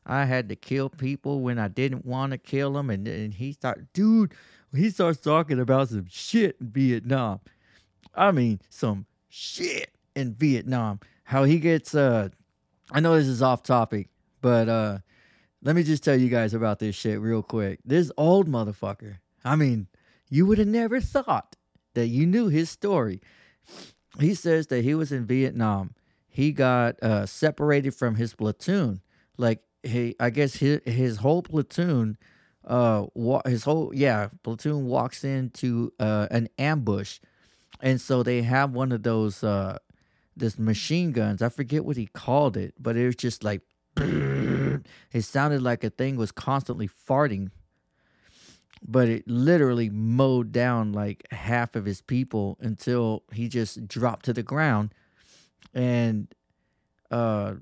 I 0.05 0.25
had 0.25 0.49
to 0.49 0.55
kill 0.55 0.89
people 0.89 1.41
when 1.41 1.59
I 1.59 1.67
didn't 1.67 2.05
want 2.05 2.31
to 2.31 2.37
kill 2.37 2.73
them." 2.73 2.89
And, 2.89 3.07
and 3.07 3.33
he 3.33 3.51
start, 3.53 3.91
dude, 3.93 4.33
he 4.73 4.89
starts 4.89 5.19
talking 5.19 5.59
about 5.59 5.89
some 5.89 6.07
shit 6.09 6.57
in 6.61 6.69
Vietnam. 6.69 7.41
I 8.15 8.31
mean, 8.31 8.61
some 8.69 9.05
shit 9.29 9.91
in 10.15 10.33
Vietnam. 10.33 10.99
How 11.23 11.43
he 11.43 11.59
gets 11.59 11.95
uh 11.95 12.29
I 12.91 12.99
know 12.99 13.15
this 13.15 13.27
is 13.27 13.41
off 13.41 13.63
topic, 13.63 14.09
but 14.41 14.69
uh 14.69 14.99
let 15.63 15.75
me 15.75 15.83
just 15.83 16.03
tell 16.03 16.19
you 16.19 16.29
guys 16.29 16.53
about 16.53 16.79
this 16.79 16.95
shit 16.95 17.19
real 17.19 17.43
quick. 17.43 17.79
This 17.85 18.11
old 18.17 18.47
motherfucker. 18.49 19.17
I 19.43 19.55
mean, 19.55 19.87
you 20.29 20.45
would 20.45 20.57
have 20.57 20.67
never 20.67 20.99
thought 20.99 21.55
that 21.93 22.07
you 22.07 22.25
knew 22.25 22.47
his 22.47 22.69
story. 22.69 23.21
He 24.19 24.33
says 24.33 24.67
that 24.67 24.83
he 24.83 24.93
was 24.93 25.11
in 25.11 25.25
Vietnam. 25.25 25.93
He 26.27 26.51
got 26.51 27.01
uh 27.01 27.25
separated 27.25 27.93
from 27.93 28.15
his 28.15 28.33
platoon. 28.33 29.01
Like 29.37 29.63
he 29.83 30.15
I 30.19 30.29
guess 30.29 30.55
his 30.55 30.81
his 30.85 31.17
whole 31.17 31.41
platoon 31.41 32.17
uh 32.65 33.05
wa- 33.13 33.41
his 33.45 33.63
whole 33.63 33.91
yeah, 33.93 34.29
platoon 34.43 34.85
walks 34.85 35.23
into 35.23 35.93
uh 35.99 36.27
an 36.31 36.49
ambush 36.57 37.19
and 37.81 37.99
so 37.99 38.23
they 38.23 38.41
have 38.43 38.71
one 38.71 38.91
of 38.91 39.03
those 39.03 39.43
uh 39.43 39.77
this 40.35 40.57
machine 40.57 41.11
guns. 41.11 41.41
I 41.41 41.49
forget 41.49 41.85
what 41.85 41.97
he 41.97 42.07
called 42.07 42.55
it, 42.57 42.73
but 42.79 42.95
it 42.95 43.05
was 43.05 43.15
just 43.15 43.43
like 43.43 43.61
it 43.97 44.83
sounded 45.21 45.61
like 45.61 45.83
a 45.83 45.89
thing 45.89 46.15
was 46.15 46.31
constantly 46.31 46.87
farting. 46.87 47.49
But 48.85 49.09
it 49.09 49.27
literally 49.27 49.89
mowed 49.89 50.51
down 50.51 50.91
like 50.91 51.27
half 51.31 51.75
of 51.75 51.85
his 51.85 52.01
people 52.01 52.57
until 52.59 53.23
he 53.31 53.47
just 53.47 53.87
dropped 53.87 54.25
to 54.25 54.33
the 54.33 54.43
ground. 54.43 54.93
And 55.73 56.27
uh 57.09 57.55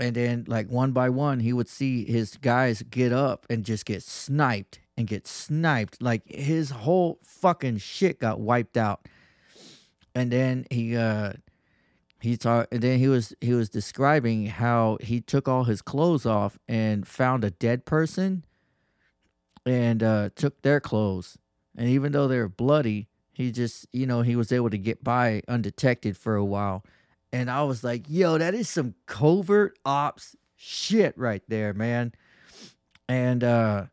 and 0.00 0.14
then 0.14 0.44
like 0.46 0.68
one 0.68 0.92
by 0.92 1.10
one 1.10 1.40
he 1.40 1.52
would 1.52 1.68
see 1.68 2.04
his 2.04 2.36
guys 2.36 2.82
get 2.82 3.12
up 3.12 3.46
and 3.50 3.64
just 3.64 3.84
get 3.84 4.02
sniped 4.02 4.80
and 4.96 5.06
get 5.06 5.26
sniped. 5.26 6.00
Like 6.00 6.22
his 6.26 6.70
whole 6.70 7.18
fucking 7.22 7.78
shit 7.78 8.18
got 8.18 8.40
wiped 8.40 8.76
out 8.76 9.06
and 10.14 10.32
then 10.32 10.66
he 10.70 10.96
uh 10.96 11.32
he 12.20 12.36
talked 12.36 12.72
and 12.72 12.82
then 12.82 12.98
he 12.98 13.08
was 13.08 13.34
he 13.40 13.52
was 13.54 13.68
describing 13.68 14.46
how 14.46 14.98
he 15.00 15.20
took 15.20 15.46
all 15.48 15.64
his 15.64 15.80
clothes 15.80 16.26
off 16.26 16.58
and 16.68 17.06
found 17.06 17.44
a 17.44 17.50
dead 17.50 17.84
person 17.84 18.44
and 19.68 20.02
uh 20.02 20.30
took 20.34 20.60
their 20.62 20.80
clothes 20.80 21.38
and 21.76 21.88
even 21.88 22.12
though 22.12 22.28
they 22.28 22.38
were 22.38 22.48
bloody 22.48 23.08
he 23.32 23.50
just 23.52 23.86
you 23.92 24.06
know 24.06 24.22
he 24.22 24.36
was 24.36 24.52
able 24.52 24.70
to 24.70 24.78
get 24.78 25.02
by 25.02 25.42
undetected 25.48 26.16
for 26.16 26.36
a 26.36 26.44
while 26.44 26.84
and 27.32 27.50
i 27.50 27.62
was 27.62 27.84
like 27.84 28.04
yo 28.08 28.38
that 28.38 28.54
is 28.54 28.68
some 28.68 28.94
covert 29.06 29.78
ops 29.84 30.36
shit 30.56 31.16
right 31.16 31.42
there 31.48 31.72
man 31.72 32.12
and 33.08 33.44
uh 33.44 33.84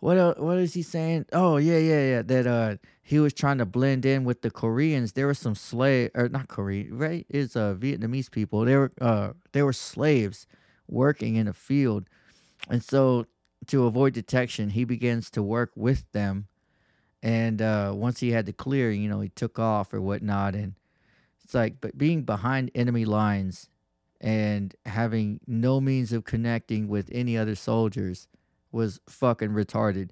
what 0.00 0.16
el 0.16 0.32
what 0.34 0.58
is 0.58 0.74
he 0.74 0.82
saying 0.82 1.26
oh 1.32 1.56
yeah 1.56 1.78
yeah 1.78 2.08
yeah 2.08 2.22
that 2.22 2.46
uh 2.46 2.76
he 3.08 3.18
was 3.18 3.32
trying 3.32 3.56
to 3.56 3.64
blend 3.64 4.04
in 4.04 4.24
with 4.24 4.42
the 4.42 4.50
Koreans. 4.50 5.14
There 5.14 5.24
were 5.24 5.32
some 5.32 5.54
slave 5.54 6.10
or 6.14 6.28
not 6.28 6.48
Korean, 6.48 6.98
right? 6.98 7.24
It's 7.30 7.56
uh 7.56 7.74
Vietnamese 7.74 8.30
people. 8.30 8.66
They 8.66 8.76
were 8.76 8.92
uh 9.00 9.30
they 9.52 9.62
were 9.62 9.72
slaves 9.72 10.46
working 10.88 11.36
in 11.36 11.48
a 11.48 11.54
field. 11.54 12.04
And 12.68 12.84
so 12.84 13.24
to 13.68 13.86
avoid 13.86 14.14
detection, 14.14 14.70
he 14.70 14.84
begins 14.84 15.30
to 15.32 15.42
work 15.42 15.72
with 15.76 16.10
them 16.12 16.48
And 17.22 17.60
uh, 17.62 17.92
once 17.94 18.20
he 18.20 18.30
had 18.32 18.46
the 18.46 18.52
clear, 18.52 18.90
you 18.92 19.08
know, 19.08 19.20
he 19.20 19.30
took 19.30 19.58
off 19.58 19.92
or 19.92 20.00
whatnot. 20.00 20.54
And 20.54 20.74
it's 21.44 21.54
like, 21.54 21.80
but 21.80 21.98
being 21.98 22.22
behind 22.24 22.70
enemy 22.74 23.04
lines 23.04 23.68
and 24.20 24.74
having 24.86 25.40
no 25.46 25.80
means 25.80 26.12
of 26.12 26.24
connecting 26.24 26.88
with 26.88 27.08
any 27.12 27.36
other 27.38 27.54
soldiers 27.56 28.28
was 28.72 29.00
fucking 29.08 29.50
retarded. 29.50 30.10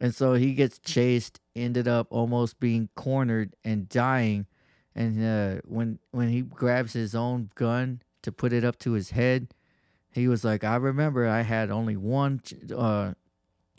And 0.00 0.14
so 0.14 0.34
he 0.34 0.54
gets 0.54 0.78
chased, 0.78 1.40
ended 1.54 1.86
up 1.88 2.08
almost 2.10 2.60
being 2.60 2.88
cornered 2.96 3.54
and 3.64 3.88
dying. 3.88 4.46
And 4.94 5.24
uh, 5.24 5.60
when 5.64 5.98
when 6.10 6.28
he 6.28 6.42
grabs 6.42 6.92
his 6.92 7.14
own 7.14 7.50
gun 7.54 8.02
to 8.22 8.32
put 8.32 8.52
it 8.52 8.64
up 8.64 8.78
to 8.80 8.92
his 8.92 9.10
head, 9.10 9.48
he 10.12 10.28
was 10.28 10.44
like, 10.44 10.64
"I 10.64 10.76
remember 10.76 11.26
I 11.26 11.42
had 11.42 11.70
only 11.70 11.96
one." 11.96 12.40
Uh, 12.74 13.14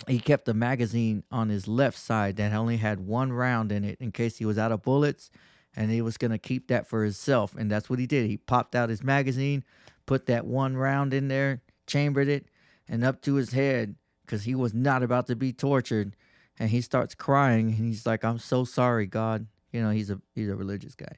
he 0.07 0.19
kept 0.19 0.45
the 0.45 0.53
magazine 0.53 1.23
on 1.31 1.49
his 1.49 1.67
left 1.67 1.97
side 1.97 2.35
that 2.37 2.53
only 2.53 2.77
had 2.77 2.99
one 2.99 3.31
round 3.31 3.71
in 3.71 3.83
it 3.83 3.97
in 4.01 4.11
case 4.11 4.37
he 4.37 4.45
was 4.45 4.57
out 4.57 4.71
of 4.71 4.81
bullets, 4.81 5.29
and 5.75 5.91
he 5.91 6.01
was 6.01 6.17
gonna 6.17 6.39
keep 6.39 6.67
that 6.67 6.87
for 6.87 7.03
himself. 7.03 7.55
And 7.55 7.71
that's 7.71 7.89
what 7.89 7.99
he 7.99 8.07
did. 8.07 8.27
He 8.27 8.37
popped 8.37 8.75
out 8.75 8.89
his 8.89 9.03
magazine, 9.03 9.63
put 10.05 10.25
that 10.25 10.45
one 10.45 10.75
round 10.75 11.13
in 11.13 11.27
there, 11.27 11.61
chambered 11.87 12.27
it, 12.27 12.47
and 12.87 13.03
up 13.03 13.21
to 13.21 13.35
his 13.35 13.51
head 13.51 13.95
because 14.25 14.43
he 14.43 14.55
was 14.55 14.73
not 14.73 15.03
about 15.03 15.27
to 15.27 15.35
be 15.35 15.53
tortured. 15.53 16.15
And 16.59 16.69
he 16.69 16.81
starts 16.81 17.15
crying, 17.15 17.67
and 17.67 17.85
he's 17.85 18.05
like, 18.05 18.23
"I'm 18.23 18.37
so 18.39 18.63
sorry, 18.63 19.07
God." 19.07 19.47
You 19.71 19.81
know, 19.81 19.89
he's 19.89 20.11
a 20.11 20.21
he's 20.35 20.49
a 20.49 20.55
religious 20.55 20.93
guy, 20.93 21.15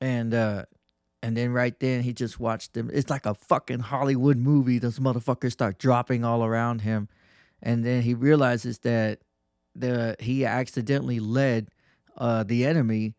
and 0.00 0.34
uh, 0.34 0.64
and 1.22 1.36
then 1.36 1.52
right 1.52 1.78
then 1.78 2.02
he 2.02 2.12
just 2.12 2.40
watched 2.40 2.74
them. 2.74 2.90
It's 2.92 3.10
like 3.10 3.26
a 3.26 3.34
fucking 3.34 3.80
Hollywood 3.80 4.36
movie. 4.36 4.78
Those 4.78 4.98
motherfuckers 4.98 5.52
start 5.52 5.78
dropping 5.78 6.24
all 6.24 6.44
around 6.44 6.80
him, 6.80 7.08
and 7.62 7.84
then 7.84 8.02
he 8.02 8.14
realizes 8.14 8.80
that 8.80 9.20
the 9.74 10.16
he 10.18 10.44
accidentally 10.44 11.20
led 11.20 11.68
uh, 12.16 12.42
the 12.42 12.66
enemy 12.66 13.14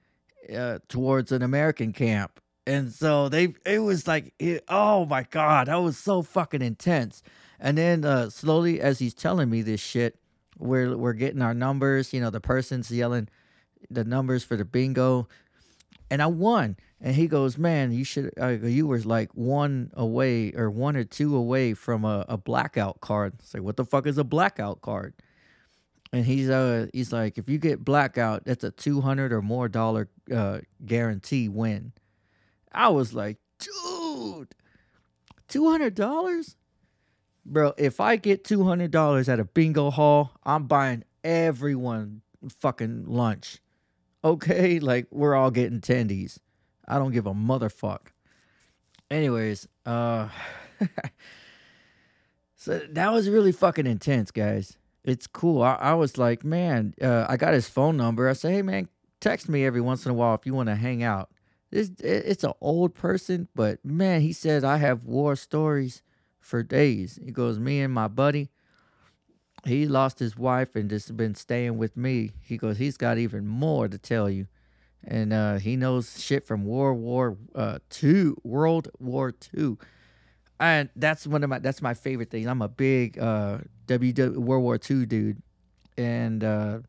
uh, 0.55 0.79
towards 0.89 1.31
an 1.31 1.41
American 1.41 1.93
camp, 1.93 2.41
and 2.67 2.91
so 2.91 3.29
they 3.29 3.53
it 3.65 3.79
was 3.79 4.07
like 4.07 4.33
it, 4.37 4.63
oh 4.67 5.05
my 5.05 5.23
god, 5.23 5.67
that 5.67 5.81
was 5.81 5.97
so 5.97 6.21
fucking 6.21 6.61
intense. 6.61 7.23
And 7.59 7.77
then 7.77 8.03
uh, 8.03 8.29
slowly, 8.29 8.81
as 8.81 8.99
he's 8.99 9.13
telling 9.13 9.49
me 9.49 9.61
this 9.61 9.79
shit, 9.79 10.19
we're 10.59 10.97
we're 10.97 11.13
getting 11.13 11.41
our 11.41 11.53
numbers. 11.53 12.11
You 12.11 12.19
know, 12.19 12.29
the 12.29 12.41
person's 12.41 12.91
yelling 12.91 13.29
the 13.89 14.03
numbers 14.03 14.43
for 14.43 14.57
the 14.57 14.65
bingo, 14.65 15.27
and 16.13 16.21
I 16.21 16.27
won. 16.27 16.77
And 17.01 17.15
he 17.15 17.27
goes, 17.27 17.57
"Man, 17.57 17.91
you 17.91 18.03
should. 18.03 18.31
Uh, 18.39 18.49
you 18.49 18.85
were 18.85 18.99
like 18.99 19.31
one 19.33 19.89
away 19.95 20.53
or 20.53 20.69
one 20.69 20.95
or 20.95 21.03
two 21.03 21.35
away 21.35 21.73
from 21.73 22.05
a, 22.05 22.23
a 22.29 22.37
blackout 22.37 23.01
card." 23.01 23.33
It's 23.39 23.51
like, 23.55 23.63
what 23.63 23.77
the 23.77 23.83
fuck 23.83 24.05
is 24.05 24.19
a 24.19 24.23
blackout 24.23 24.81
card? 24.81 25.15
And 26.13 26.23
he's 26.23 26.51
uh 26.51 26.85
he's 26.93 27.11
like, 27.11 27.39
if 27.39 27.49
you 27.49 27.57
get 27.57 27.83
blackout, 27.83 28.45
that's 28.45 28.63
a 28.63 28.69
two 28.69 29.01
hundred 29.01 29.33
or 29.33 29.41
more 29.41 29.67
dollar 29.67 30.07
uh 30.31 30.59
guarantee 30.85 31.49
win. 31.49 31.93
I 32.71 32.89
was 32.89 33.15
like, 33.15 33.37
dude, 33.57 34.53
two 35.47 35.71
hundred 35.71 35.95
dollars, 35.95 36.55
bro. 37.43 37.73
If 37.75 37.99
I 37.99 38.17
get 38.17 38.43
two 38.43 38.65
hundred 38.65 38.91
dollars 38.91 39.27
at 39.29 39.39
a 39.39 39.45
bingo 39.45 39.89
hall, 39.89 40.33
I'm 40.43 40.67
buying 40.67 41.05
everyone 41.23 42.21
fucking 42.59 43.05
lunch. 43.07 43.57
Okay, 44.23 44.79
like 44.79 45.07
we're 45.11 45.35
all 45.35 45.51
getting 45.51 45.81
tendies. 45.81 46.39
I 46.87 46.97
don't 46.97 47.11
give 47.11 47.27
a 47.27 47.33
motherfuck. 47.33 48.07
Anyways, 49.11 49.67
uh 49.85 50.29
so 52.55 52.79
that 52.91 53.11
was 53.11 53.29
really 53.29 53.51
fucking 53.51 53.87
intense, 53.87 54.31
guys. 54.31 54.77
It's 55.03 55.27
cool. 55.27 55.61
I, 55.61 55.73
I 55.73 55.93
was 55.95 56.17
like, 56.17 56.45
man, 56.45 56.93
uh, 57.01 57.25
I 57.27 57.35
got 57.35 57.53
his 57.53 57.67
phone 57.67 57.97
number. 57.97 58.29
I 58.29 58.33
said, 58.33 58.53
hey 58.53 58.61
man, 58.61 58.87
text 59.19 59.49
me 59.49 59.65
every 59.65 59.81
once 59.81 60.05
in 60.05 60.11
a 60.11 60.13
while 60.13 60.35
if 60.35 60.45
you 60.45 60.53
want 60.53 60.69
to 60.69 60.75
hang 60.75 61.03
out. 61.03 61.29
This 61.71 61.89
it- 61.99 62.23
it's 62.25 62.43
an 62.43 62.53
old 62.61 62.93
person, 62.95 63.49
but 63.55 63.83
man, 63.83 64.21
he 64.21 64.31
said 64.33 64.63
I 64.63 64.77
have 64.77 65.03
war 65.05 65.35
stories 65.35 66.01
for 66.39 66.63
days. 66.63 67.19
He 67.23 67.31
goes, 67.31 67.59
me 67.59 67.81
and 67.81 67.93
my 67.93 68.07
buddy, 68.07 68.49
he 69.65 69.87
lost 69.87 70.19
his 70.19 70.37
wife 70.37 70.75
and 70.75 70.89
just 70.89 71.15
been 71.15 71.35
staying 71.35 71.77
with 71.77 71.95
me. 71.95 72.31
He 72.41 72.57
goes, 72.57 72.77
he's 72.77 72.97
got 72.97 73.17
even 73.17 73.47
more 73.47 73.87
to 73.87 73.97
tell 73.97 74.29
you, 74.29 74.47
and 75.03 75.31
uh, 75.33 75.57
he 75.57 75.75
knows 75.75 76.21
shit 76.21 76.45
from 76.45 76.65
World 76.65 76.99
War 76.99 77.37
uh, 77.55 77.79
Two, 77.89 78.37
World 78.43 78.89
War 78.99 79.31
Two, 79.31 79.77
and 80.59 80.89
that's 80.95 81.25
one 81.25 81.43
of 81.43 81.49
my 81.49 81.59
that's 81.59 81.81
my 81.81 81.93
favorite 81.93 82.29
things. 82.29 82.47
I'm 82.47 82.61
a 82.61 82.67
big 82.67 83.17
uh, 83.17 83.59
WW 83.87 84.37
World 84.37 84.63
War 84.63 84.77
Two 84.77 85.05
dude, 85.05 85.41
and 85.97 86.43
uh, 86.43 86.79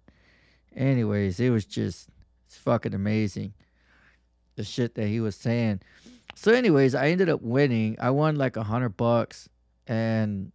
anyways, 0.77 1.39
it 1.41 1.51
was 1.51 1.64
just 1.64 2.09
it's 2.47 2.57
fucking 2.59 2.95
amazing 2.95 3.55
the 4.57 4.64
shit 4.64 4.95
that 4.95 5.07
he 5.07 5.20
was 5.20 5.37
saying. 5.37 5.81
So, 6.35 6.53
anyways, 6.53 6.95
I 6.95 7.09
ended 7.09 7.29
up 7.29 7.43
winning. 7.43 7.97
I 8.01 8.11
won 8.11 8.37
like 8.37 8.57
a 8.57 8.64
hundred 8.64 8.97
bucks, 8.97 9.49
and 9.87 10.53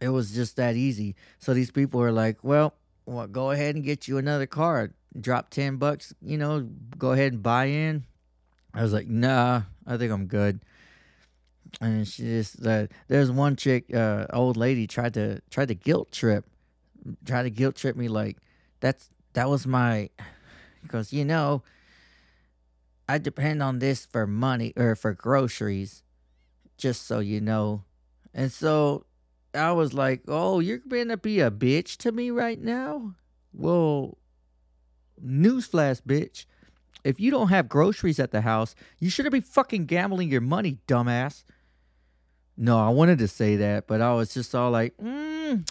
it 0.00 0.08
was 0.10 0.32
just 0.32 0.56
that 0.56 0.76
easy. 0.76 1.14
So 1.38 1.54
these 1.54 1.70
people 1.70 2.00
were 2.00 2.12
like, 2.12 2.42
"Well, 2.42 2.74
well, 3.06 3.26
go 3.26 3.50
ahead 3.50 3.74
and 3.74 3.84
get 3.84 4.08
you 4.08 4.18
another 4.18 4.46
card. 4.46 4.94
Drop 5.18 5.50
ten 5.50 5.76
bucks. 5.76 6.14
You 6.22 6.38
know, 6.38 6.68
go 6.98 7.12
ahead 7.12 7.32
and 7.32 7.42
buy 7.42 7.66
in." 7.66 8.04
I 8.74 8.82
was 8.82 8.92
like, 8.92 9.08
"Nah, 9.08 9.62
I 9.86 9.96
think 9.96 10.12
I'm 10.12 10.26
good." 10.26 10.60
And 11.80 12.06
she 12.06 12.22
just 12.22 12.64
uh, 12.64 12.86
there's 13.08 13.30
one 13.30 13.56
chick, 13.56 13.94
uh, 13.94 14.26
old 14.32 14.56
lady, 14.56 14.86
tried 14.86 15.14
to 15.14 15.40
tried 15.50 15.68
to 15.68 15.74
guilt 15.74 16.12
trip, 16.12 16.46
tried 17.24 17.44
to 17.44 17.50
guilt 17.50 17.76
trip 17.76 17.96
me 17.96 18.08
like 18.08 18.38
that's 18.80 19.10
that 19.32 19.48
was 19.48 19.66
my 19.66 20.10
because 20.82 21.12
you 21.12 21.24
know 21.24 21.62
I 23.08 23.18
depend 23.18 23.62
on 23.62 23.78
this 23.78 24.04
for 24.04 24.26
money 24.26 24.72
or 24.76 24.96
for 24.96 25.12
groceries, 25.12 26.02
just 26.76 27.06
so 27.06 27.20
you 27.20 27.40
know. 27.40 27.84
And 28.34 28.50
so 28.50 29.06
I 29.56 29.72
was 29.72 29.94
like, 29.94 30.22
"Oh, 30.28 30.60
you're 30.60 30.78
gonna 30.78 31.16
be 31.16 31.40
a 31.40 31.50
bitch 31.50 31.96
to 31.98 32.12
me 32.12 32.30
right 32.30 32.60
now?" 32.60 33.14
Well, 33.52 34.18
newsflash, 35.24 36.02
bitch. 36.02 36.44
If 37.04 37.20
you 37.20 37.30
don't 37.30 37.48
have 37.48 37.68
groceries 37.68 38.18
at 38.18 38.32
the 38.32 38.40
house, 38.40 38.74
you 38.98 39.10
shouldn't 39.10 39.32
be 39.32 39.40
fucking 39.40 39.86
gambling 39.86 40.30
your 40.30 40.40
money, 40.40 40.78
dumbass. 40.88 41.44
No, 42.56 42.78
I 42.78 42.88
wanted 42.88 43.18
to 43.18 43.28
say 43.28 43.56
that, 43.56 43.86
but 43.86 44.00
I 44.00 44.12
was 44.14 44.34
just 44.34 44.54
all 44.54 44.70
like, 44.70 44.96
mm, 44.96 45.68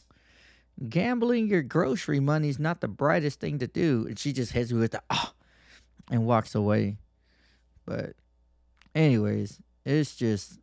gambling 0.88 1.47
your 1.47 1.61
grocery 1.61 2.19
money 2.19 2.49
is 2.49 2.59
not 2.59 2.81
the 2.81 2.88
brightest 2.88 3.39
thing 3.39 3.59
to 3.59 3.67
do. 3.67 4.05
And 4.07 4.17
she 4.19 4.33
just 4.33 4.51
hits 4.51 4.71
me 4.71 4.79
with 4.79 4.91
the 4.91 5.03
ah 5.09 5.33
and 6.09 6.25
walks 6.25 6.55
away. 6.55 6.97
But 7.86 8.13
anyways, 8.93 9.59
it's 9.83 10.15
just 10.15 10.59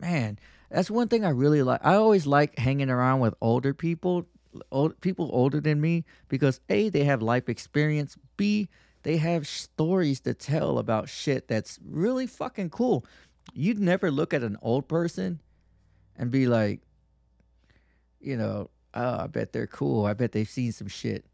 man, 0.00 0.38
that's 0.70 0.90
one 0.90 1.08
thing 1.08 1.24
I 1.24 1.30
really 1.30 1.62
like. 1.62 1.80
I 1.84 1.94
always 1.94 2.26
like 2.26 2.58
hanging 2.58 2.90
around 2.90 3.20
with 3.20 3.34
older 3.40 3.74
people, 3.74 4.26
old 4.70 5.00
people 5.00 5.30
older 5.32 5.60
than 5.60 5.80
me 5.80 6.04
because 6.28 6.60
A, 6.68 6.88
they 6.88 7.04
have 7.04 7.22
life 7.22 7.48
experience, 7.48 8.16
B, 8.36 8.68
they 9.02 9.18
have 9.18 9.46
stories 9.46 10.20
to 10.20 10.34
tell 10.34 10.78
about 10.78 11.08
shit 11.08 11.46
that's 11.46 11.78
really 11.84 12.26
fucking 12.26 12.70
cool. 12.70 13.04
You'd 13.52 13.78
never 13.78 14.10
look 14.10 14.32
at 14.32 14.42
an 14.42 14.56
old 14.62 14.88
person 14.88 15.40
and 16.16 16.30
be 16.30 16.46
like, 16.46 16.80
you 18.20 18.36
know, 18.36 18.70
oh, 18.94 19.18
I 19.20 19.26
bet 19.26 19.52
they're 19.52 19.66
cool. 19.66 20.06
I 20.06 20.14
bet 20.14 20.32
they've 20.32 20.48
seen 20.48 20.72
some 20.72 20.88
shit. 20.88 21.26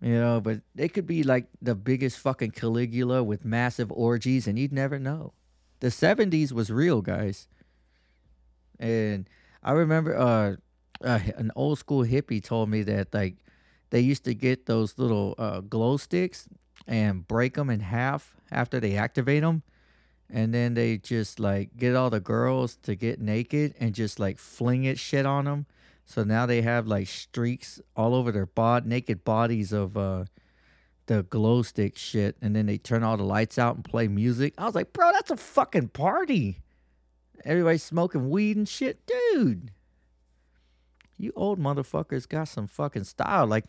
You 0.00 0.14
know, 0.14 0.40
but 0.40 0.60
they 0.74 0.88
could 0.88 1.06
be 1.06 1.22
like 1.22 1.46
the 1.62 1.74
biggest 1.74 2.18
fucking 2.18 2.50
Caligula 2.50 3.22
with 3.22 3.44
massive 3.44 3.90
orgies 3.92 4.46
and 4.46 4.58
you'd 4.58 4.72
never 4.72 4.98
know. 4.98 5.32
The 5.80 5.88
70s 5.88 6.52
was 6.52 6.70
real, 6.70 7.00
guys. 7.00 7.48
And 8.78 9.28
I 9.62 9.72
remember 9.72 10.16
uh, 10.16 10.56
uh 11.02 11.20
an 11.36 11.50
old 11.56 11.78
school 11.78 12.04
hippie 12.04 12.42
told 12.42 12.68
me 12.68 12.82
that 12.82 13.12
like 13.12 13.36
they 13.90 14.00
used 14.00 14.24
to 14.24 14.34
get 14.34 14.66
those 14.66 14.98
little 14.98 15.34
uh, 15.38 15.60
glow 15.60 15.96
sticks 15.96 16.48
and 16.86 17.26
break 17.26 17.54
them 17.54 17.70
in 17.70 17.80
half 17.80 18.34
after 18.50 18.80
they 18.80 18.96
activate 18.96 19.42
them 19.42 19.62
and 20.30 20.52
then 20.52 20.74
they 20.74 20.98
just 20.98 21.38
like 21.38 21.76
get 21.76 21.94
all 21.94 22.10
the 22.10 22.20
girls 22.20 22.76
to 22.76 22.94
get 22.94 23.20
naked 23.20 23.74
and 23.78 23.94
just 23.94 24.18
like 24.18 24.38
fling 24.38 24.84
it 24.84 24.98
shit 24.98 25.26
on 25.26 25.44
them 25.44 25.66
so 26.04 26.22
now 26.22 26.46
they 26.46 26.62
have 26.62 26.86
like 26.86 27.08
streaks 27.08 27.80
all 27.96 28.14
over 28.14 28.30
their 28.30 28.46
bod 28.46 28.86
naked 28.86 29.24
bodies 29.24 29.72
of 29.72 29.96
uh 29.96 30.24
the 31.06 31.22
glow 31.24 31.62
stick 31.62 31.96
shit. 31.96 32.36
And 32.42 32.54
then 32.54 32.66
they 32.66 32.78
turn 32.78 33.02
all 33.02 33.16
the 33.16 33.22
lights 33.22 33.58
out 33.58 33.76
and 33.76 33.84
play 33.84 34.08
music. 34.08 34.54
I 34.58 34.66
was 34.66 34.74
like 34.74 34.92
bro 34.92 35.12
that's 35.12 35.30
a 35.30 35.36
fucking 35.36 35.88
party 35.88 36.60
everybody 37.44 37.78
smoking 37.78 38.30
weed 38.30 38.56
and 38.56 38.68
shit? 38.68 39.06
Dude 39.06 39.70
you 41.18 41.32
old 41.34 41.58
motherfuckers 41.58 42.28
got 42.28 42.48
some 42.48 42.66
fucking 42.66 43.04
style. 43.04 43.46
Like 43.46 43.64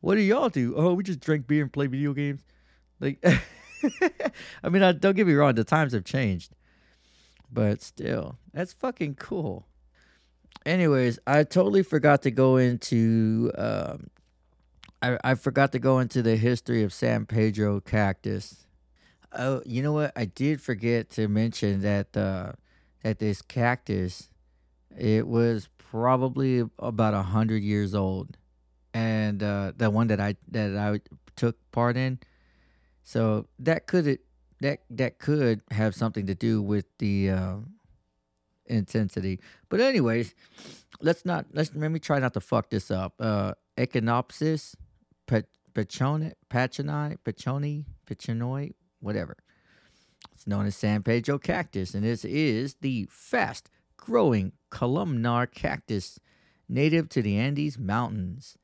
what 0.00 0.14
do 0.14 0.20
y'all 0.20 0.48
do? 0.48 0.74
Oh 0.76 0.94
we 0.94 1.02
just 1.02 1.20
drink 1.20 1.46
beer 1.46 1.62
and 1.62 1.72
play 1.72 1.86
video 1.86 2.12
games? 2.12 2.42
Like 3.00 3.22
i 4.62 4.68
mean 4.68 4.82
I, 4.82 4.92
don't 4.92 5.16
get 5.16 5.26
me 5.26 5.32
wrong 5.32 5.54
the 5.54 5.64
times 5.64 5.94
have 5.94 6.04
changed 6.04 6.54
but 7.50 7.80
still 7.80 8.36
that's 8.52 8.74
fucking 8.74 9.14
cool. 9.14 9.66
Anyways 10.66 11.18
i 11.26 11.44
totally 11.44 11.82
forgot 11.82 12.22
to 12.22 12.30
go 12.30 12.56
into 12.56 13.50
um 13.56 14.08
I, 15.02 15.18
I 15.24 15.34
forgot 15.34 15.72
to 15.72 15.78
go 15.78 15.98
into 15.98 16.20
the 16.20 16.36
history 16.36 16.82
of 16.82 16.92
San 16.92 17.24
Pedro 17.24 17.80
cactus. 17.80 18.66
Oh, 19.32 19.62
you 19.64 19.82
know 19.82 19.92
what? 19.92 20.12
I 20.14 20.26
did 20.26 20.60
forget 20.60 21.08
to 21.12 21.26
mention 21.26 21.80
that 21.80 22.14
uh, 22.14 22.52
that 23.02 23.18
this 23.18 23.42
cactus, 23.42 24.28
it 24.96 25.26
was 25.26 25.68
probably 25.78 26.64
about 26.78 27.14
a 27.14 27.22
hundred 27.22 27.62
years 27.62 27.94
old, 27.94 28.36
and 28.92 29.42
uh, 29.42 29.72
the 29.76 29.90
one 29.90 30.08
that 30.08 30.20
I 30.20 30.36
that 30.48 30.76
I 30.76 31.00
took 31.36 31.56
part 31.70 31.96
in, 31.96 32.18
so 33.02 33.46
that 33.58 33.86
could 33.86 34.18
that 34.60 34.80
that 34.90 35.18
could 35.18 35.62
have 35.70 35.94
something 35.94 36.26
to 36.26 36.34
do 36.34 36.62
with 36.62 36.86
the 36.98 37.30
uh, 37.30 37.56
intensity. 38.66 39.40
But 39.68 39.80
anyways, 39.80 40.34
let's 41.00 41.24
not 41.24 41.46
let's 41.52 41.74
let 41.74 41.90
me 41.90 41.98
try 41.98 42.18
not 42.18 42.34
to 42.34 42.40
fuck 42.40 42.70
this 42.70 42.90
up. 42.90 43.14
Uh, 43.18 43.54
Echinopsis, 43.76 44.74
Pachoni, 45.26 46.32
Pachoni, 46.50 47.16
Pachoni, 47.24 47.84
Pachonoi, 48.06 48.72
whatever. 49.00 49.36
It's 50.40 50.46
known 50.46 50.64
as 50.64 50.74
San 50.74 51.02
Pedro 51.02 51.38
cactus, 51.38 51.92
and 51.92 52.02
this 52.02 52.24
is 52.24 52.76
the 52.80 53.06
fast 53.10 53.68
growing 53.98 54.52
columnar 54.70 55.46
cactus 55.46 56.18
native 56.66 57.10
to 57.10 57.20
the 57.20 57.36
Andes 57.36 57.78
Mountains. 57.78 58.56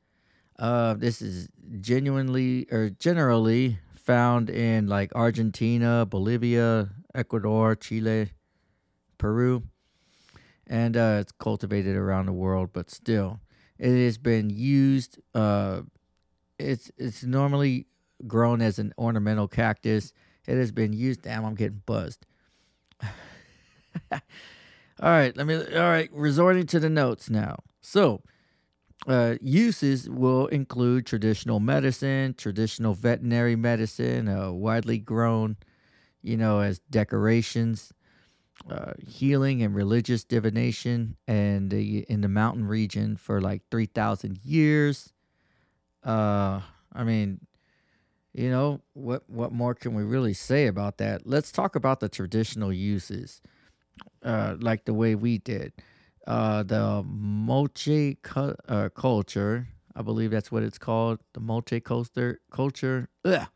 Uh, 0.57 0.95
this 0.95 1.21
is 1.21 1.49
genuinely 1.79 2.65
or 2.71 2.89
generally 2.89 3.77
found 3.93 4.49
in 4.49 4.87
like 4.87 5.13
Argentina, 5.13 6.03
Bolivia, 6.03 6.89
Ecuador, 7.13 7.75
Chile, 7.75 8.31
Peru, 9.19 9.61
and 10.65 10.97
uh, 10.97 11.17
it's 11.21 11.31
cultivated 11.31 11.95
around 11.95 12.25
the 12.25 12.33
world. 12.33 12.71
But 12.73 12.89
still, 12.89 13.39
it 13.77 14.03
has 14.03 14.17
been 14.17 14.49
used. 14.49 15.19
Uh, 15.35 15.81
it's 16.57 16.89
it's 16.97 17.23
normally 17.23 17.85
grown 18.25 18.63
as 18.63 18.79
an 18.79 18.95
ornamental 18.97 19.47
cactus. 19.47 20.11
It 20.47 20.57
has 20.57 20.71
been 20.71 20.93
used. 20.93 21.23
Damn, 21.23 21.45
I'm 21.45 21.55
getting 21.55 21.83
buzzed. 21.85 22.25
all 24.11 24.19
right, 25.01 25.35
let 25.35 25.45
me. 25.45 25.55
All 25.55 25.89
right, 25.89 26.09
resorting 26.13 26.65
to 26.67 26.79
the 26.79 26.89
notes 26.89 27.29
now. 27.29 27.57
So, 27.81 28.21
uh, 29.07 29.35
uses 29.41 30.09
will 30.09 30.47
include 30.47 31.05
traditional 31.05 31.59
medicine, 31.59 32.33
traditional 32.37 32.93
veterinary 32.93 33.55
medicine, 33.55 34.27
uh, 34.27 34.51
widely 34.51 34.97
grown, 34.97 35.57
you 36.21 36.37
know, 36.37 36.59
as 36.61 36.79
decorations, 36.89 37.93
uh, 38.69 38.93
healing 39.05 39.61
and 39.63 39.75
religious 39.75 40.23
divination, 40.23 41.17
and 41.27 41.73
in 41.73 42.21
the 42.21 42.29
mountain 42.29 42.65
region 42.65 43.17
for 43.17 43.41
like 43.41 43.63
three 43.71 43.87
thousand 43.87 44.39
years. 44.43 45.13
Uh, 46.03 46.61
I 46.93 47.03
mean, 47.03 47.39
you 48.37 48.51
know 48.51 48.81
what? 48.93 49.23
What 49.27 49.51
more 49.51 49.73
can 49.73 49.95
we 49.95 50.03
really 50.03 50.33
say 50.33 50.67
about 50.67 50.99
that? 50.99 51.25
Let's 51.25 51.51
talk 51.51 51.75
about 51.75 51.99
the 51.99 52.07
traditional 52.07 52.71
uses, 52.71 53.41
uh, 54.23 54.55
like 54.59 54.85
the 54.85 54.93
way 54.93 55.15
we 55.15 55.39
did. 55.39 55.73
Uh, 56.27 56.61
the 56.61 57.03
moche 57.03 58.15
cu- 58.21 58.55
uh, 58.67 58.89
culture, 58.89 59.67
I 59.95 60.03
believe 60.03 60.29
that's 60.29 60.51
what 60.51 60.61
it's 60.61 60.77
called. 60.77 61.19
The 61.33 61.39
moche 61.39 61.81
culture. 61.83 62.39
Culture. 62.51 63.09
Ugh. 63.25 63.47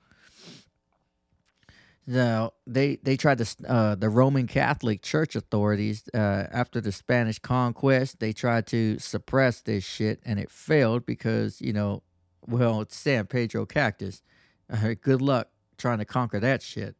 Now 2.07 2.53
they 2.65 2.95
they 3.03 3.15
tried 3.17 3.37
to 3.37 3.55
uh, 3.69 3.93
the 3.93 4.09
Roman 4.09 4.47
Catholic 4.47 5.03
Church 5.03 5.35
authorities 5.35 6.09
uh, 6.15 6.47
after 6.51 6.81
the 6.81 6.91
Spanish 6.91 7.37
conquest. 7.37 8.19
They 8.19 8.33
tried 8.33 8.65
to 8.67 8.97
suppress 8.97 9.61
this 9.61 9.83
shit, 9.83 10.19
and 10.25 10.39
it 10.39 10.49
failed 10.49 11.05
because 11.05 11.61
you 11.61 11.71
know, 11.71 12.01
well, 12.47 12.81
it's 12.81 12.97
San 12.97 13.27
Pedro 13.27 13.67
cactus 13.67 14.23
uh, 14.71 14.95
good 15.01 15.21
luck 15.21 15.49
trying 15.77 15.99
to 15.99 16.05
conquer 16.05 16.39
that 16.39 16.61
shit. 16.61 16.95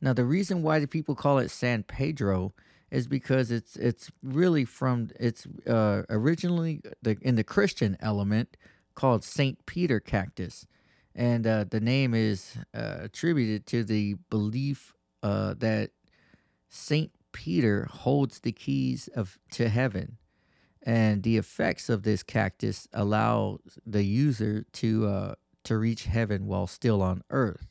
Now, 0.00 0.12
the 0.12 0.24
reason 0.24 0.62
why 0.62 0.78
the 0.78 0.86
people 0.86 1.14
call 1.14 1.38
it 1.38 1.50
San 1.50 1.82
Pedro 1.82 2.54
is 2.90 3.06
because 3.06 3.50
it's 3.50 3.76
it's 3.76 4.10
really 4.22 4.64
from 4.64 5.10
it's 5.18 5.46
uh, 5.66 6.02
originally 6.08 6.80
the 7.02 7.16
in 7.20 7.34
the 7.34 7.44
Christian 7.44 7.96
element 8.00 8.56
called 8.94 9.24
Saint 9.24 9.64
Peter 9.66 10.00
cactus, 10.00 10.66
and 11.14 11.46
uh, 11.46 11.64
the 11.68 11.80
name 11.80 12.14
is 12.14 12.56
uh, 12.74 12.96
attributed 13.00 13.66
to 13.66 13.84
the 13.84 14.14
belief 14.30 14.94
uh, 15.22 15.54
that 15.58 15.90
Saint 16.68 17.10
Peter 17.32 17.88
holds 17.90 18.40
the 18.40 18.52
keys 18.52 19.08
of 19.08 19.38
to 19.52 19.68
heaven, 19.68 20.16
and 20.82 21.22
the 21.24 21.36
effects 21.36 21.88
of 21.88 22.04
this 22.04 22.22
cactus 22.22 22.88
allow 22.92 23.58
the 23.84 24.04
user 24.04 24.64
to 24.72 25.06
uh, 25.06 25.34
to 25.68 25.78
reach 25.78 26.04
heaven 26.04 26.46
while 26.46 26.66
still 26.66 27.02
on 27.02 27.22
earth. 27.30 27.66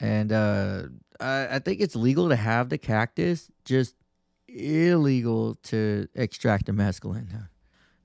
And 0.00 0.32
uh, 0.32 0.84
I, 1.20 1.56
I 1.56 1.58
think 1.58 1.80
it's 1.80 1.94
legal 1.94 2.28
to 2.30 2.36
have 2.36 2.68
the 2.68 2.78
cactus, 2.78 3.50
just 3.64 3.94
illegal 4.48 5.56
to 5.64 6.08
extract 6.14 6.66
the 6.66 6.72
mescaline. 6.72 7.48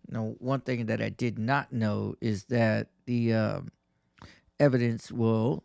Now, 0.10 0.36
one 0.40 0.60
thing 0.60 0.86
that 0.86 1.02
I 1.02 1.10
did 1.10 1.40
not 1.40 1.74
know 1.74 2.16
is 2.22 2.46
that 2.46 2.90
the 3.06 3.34
um, 3.34 3.72
evidence 4.60 5.12
will 5.12 5.64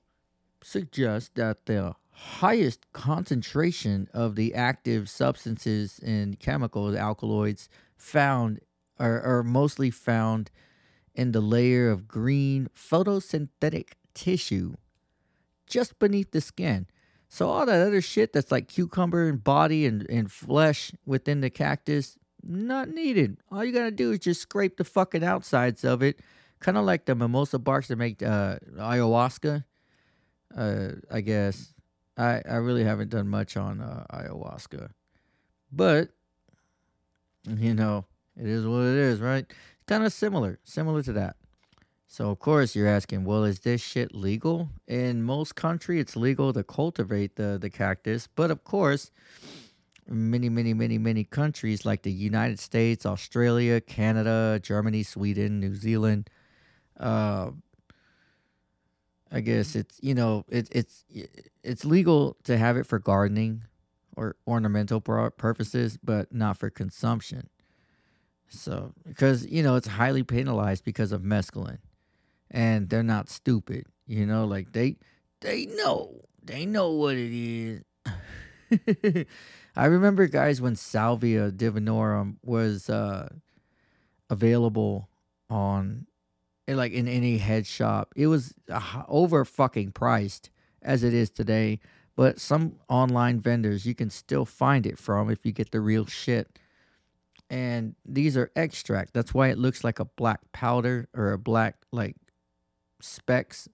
suggest 0.62 1.34
that 1.34 1.66
the 1.66 1.94
highest 2.12 2.92
concentration 2.92 4.08
of 4.14 4.36
the 4.36 4.54
active 4.54 5.08
substances 5.08 5.98
and 6.04 6.38
chemicals, 6.38 6.94
alkaloids, 6.94 7.68
found 7.96 8.60
are, 8.98 9.20
are 9.20 9.42
mostly 9.42 9.90
found 9.90 10.50
in 11.20 11.32
the 11.32 11.40
layer 11.42 11.90
of 11.90 12.08
green 12.08 12.66
photosynthetic 12.74 13.90
tissue 14.14 14.72
just 15.66 15.98
beneath 15.98 16.30
the 16.30 16.40
skin. 16.40 16.86
So 17.28 17.46
all 17.46 17.66
that 17.66 17.86
other 17.86 18.00
shit 18.00 18.32
that's 18.32 18.50
like 18.50 18.68
cucumber 18.68 19.28
and 19.28 19.44
body 19.44 19.84
and, 19.84 20.06
and 20.08 20.32
flesh 20.32 20.92
within 21.04 21.42
the 21.42 21.50
cactus, 21.50 22.16
not 22.42 22.88
needed. 22.88 23.36
All 23.52 23.62
you 23.62 23.70
gotta 23.70 23.90
do 23.90 24.12
is 24.12 24.20
just 24.20 24.40
scrape 24.40 24.78
the 24.78 24.84
fucking 24.84 25.22
outsides 25.22 25.84
of 25.84 26.02
it, 26.02 26.20
kind 26.58 26.78
of 26.78 26.86
like 26.86 27.04
the 27.04 27.14
mimosa 27.14 27.58
barks 27.58 27.88
that 27.88 27.96
make 27.96 28.22
uh, 28.22 28.56
ayahuasca. 28.78 29.64
Uh, 30.56 30.88
I 31.10 31.20
guess 31.20 31.74
I 32.16 32.40
I 32.48 32.56
really 32.56 32.82
haven't 32.82 33.10
done 33.10 33.28
much 33.28 33.58
on 33.58 33.82
uh, 33.82 34.06
ayahuasca, 34.10 34.88
but 35.70 36.08
you 37.46 37.74
know 37.74 38.06
it 38.38 38.46
is 38.46 38.66
what 38.66 38.80
it 38.80 38.96
is, 38.96 39.20
right? 39.20 39.44
Kind 39.90 40.04
of 40.04 40.12
similar, 40.12 40.60
similar 40.62 41.02
to 41.02 41.12
that. 41.12 41.34
So 42.06 42.30
of 42.30 42.38
course 42.38 42.76
you're 42.76 42.86
asking, 42.86 43.24
well, 43.24 43.42
is 43.44 43.60
this 43.60 43.80
shit 43.80 44.14
legal? 44.14 44.68
In 44.86 45.22
most 45.22 45.56
country, 45.56 45.98
it's 45.98 46.14
legal 46.14 46.52
to 46.52 46.62
cultivate 46.62 47.34
the 47.34 47.58
the 47.60 47.70
cactus, 47.70 48.28
but 48.28 48.50
of 48.52 48.62
course, 48.62 49.10
many, 50.08 50.48
many, 50.48 50.74
many, 50.74 50.96
many 50.98 51.24
countries 51.24 51.84
like 51.84 52.02
the 52.02 52.12
United 52.12 52.60
States, 52.60 53.04
Australia, 53.04 53.80
Canada, 53.80 54.60
Germany, 54.62 55.02
Sweden, 55.02 55.58
New 55.58 55.74
Zealand, 55.74 56.30
uh, 56.98 57.50
I 59.32 59.40
guess 59.40 59.74
it's 59.74 59.98
you 60.00 60.14
know 60.14 60.44
it, 60.48 60.68
it's 60.70 61.04
it's 61.64 61.84
legal 61.84 62.36
to 62.44 62.56
have 62.56 62.76
it 62.76 62.86
for 62.86 63.00
gardening 63.00 63.64
or 64.16 64.36
ornamental 64.46 65.00
purposes, 65.00 65.98
but 66.02 66.32
not 66.32 66.58
for 66.58 66.70
consumption. 66.70 67.48
So, 68.50 68.92
because, 69.06 69.46
you 69.46 69.62
know, 69.62 69.76
it's 69.76 69.86
highly 69.86 70.22
penalized 70.22 70.84
because 70.84 71.12
of 71.12 71.22
mescaline. 71.22 71.78
And 72.50 72.88
they're 72.88 73.02
not 73.02 73.30
stupid. 73.30 73.86
You 74.06 74.26
know, 74.26 74.44
like 74.44 74.72
they 74.72 74.96
they 75.40 75.66
know. 75.66 76.22
They 76.42 76.66
know 76.66 76.90
what 76.90 77.14
it 77.16 77.32
is. 77.32 79.26
I 79.76 79.84
remember 79.84 80.26
guys 80.26 80.60
when 80.60 80.74
Salvia 80.74 81.52
divinorum 81.52 82.36
was 82.42 82.90
uh 82.90 83.28
available 84.28 85.08
on 85.48 86.06
like 86.68 86.92
in 86.92 87.06
any 87.06 87.38
head 87.38 87.66
shop. 87.66 88.12
It 88.16 88.26
was 88.26 88.54
over 89.08 89.44
fucking 89.44 89.92
priced 89.92 90.50
as 90.82 91.04
it 91.04 91.14
is 91.14 91.30
today, 91.30 91.78
but 92.16 92.40
some 92.40 92.76
online 92.88 93.40
vendors 93.40 93.86
you 93.86 93.94
can 93.94 94.10
still 94.10 94.44
find 94.44 94.86
it 94.86 94.98
from 94.98 95.30
if 95.30 95.46
you 95.46 95.52
get 95.52 95.70
the 95.70 95.80
real 95.80 96.06
shit 96.06 96.58
and 97.50 97.96
these 98.06 98.36
are 98.36 98.52
extract. 98.54 99.12
That's 99.12 99.34
why 99.34 99.48
it 99.48 99.58
looks 99.58 99.82
like 99.82 99.98
a 99.98 100.04
black 100.04 100.40
powder 100.52 101.08
or 101.14 101.32
a 101.32 101.38
black 101.38 101.76
like 101.92 102.16
specks 103.00 103.68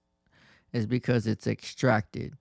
is 0.73 0.87
because 0.87 1.27
it's 1.27 1.45
extracted. 1.45 2.33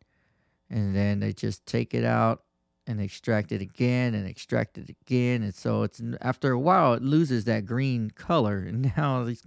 And 0.71 0.97
then 0.97 1.21
they 1.21 1.35
just 1.35 1.65
take 1.67 1.95
it 1.95 2.05
out 2.05 2.43
and 2.87 3.01
extract 3.01 3.53
it 3.53 3.61
again 3.61 4.15
and 4.15 4.27
extract 4.27 4.79
it 4.79 4.89
again 4.89 5.43
and 5.43 5.53
so 5.53 5.83
it's 5.83 6.01
after 6.21 6.53
a 6.53 6.59
while 6.59 6.95
it 6.95 7.03
loses 7.03 7.45
that 7.45 7.67
green 7.67 8.11
color 8.11 8.59
and 8.59 8.93
now 8.97 9.25
these 9.25 9.43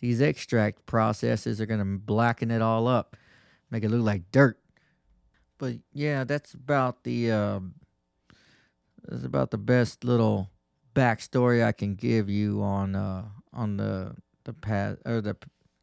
these 0.00 0.20
extract 0.20 0.84
processes 0.84 1.60
are 1.60 1.66
going 1.66 1.78
to 1.78 1.98
blacken 1.98 2.50
it 2.50 2.60
all 2.60 2.88
up 2.88 3.16
make 3.70 3.84
it 3.84 3.90
look 3.90 4.04
like 4.04 4.22
dirt 4.32 4.58
but 5.58 5.74
yeah 5.92 6.24
that's 6.24 6.52
about 6.52 7.04
the 7.04 7.30
um 7.30 7.74
that's 9.06 9.24
about 9.24 9.52
the 9.52 9.58
best 9.58 10.02
little 10.02 10.50
backstory 10.94 11.64
I 11.64 11.72
can 11.72 11.94
give 11.94 12.28
you 12.30 12.62
on 12.62 12.94
uh 12.94 13.24
on 13.52 13.76
the 13.76 14.16
the 14.44 14.52
past 14.52 14.98
or 15.04 15.20
the 15.20 15.36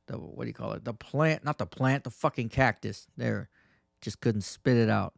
the 0.08 0.18
what 0.18 0.44
do 0.44 0.48
you 0.48 0.54
call 0.54 0.74
it? 0.74 0.86
The 0.86 0.94
plant, 0.94 1.44
not 1.44 1.58
the 1.58 1.66
plant, 1.66 2.04
the 2.04 2.10
fucking 2.10 2.50
cactus. 2.50 3.08
There, 3.18 3.50
just 4.02 4.20
couldn't 4.22 4.42
spit 4.42 4.78
it 4.78 4.90
out. 4.90 5.14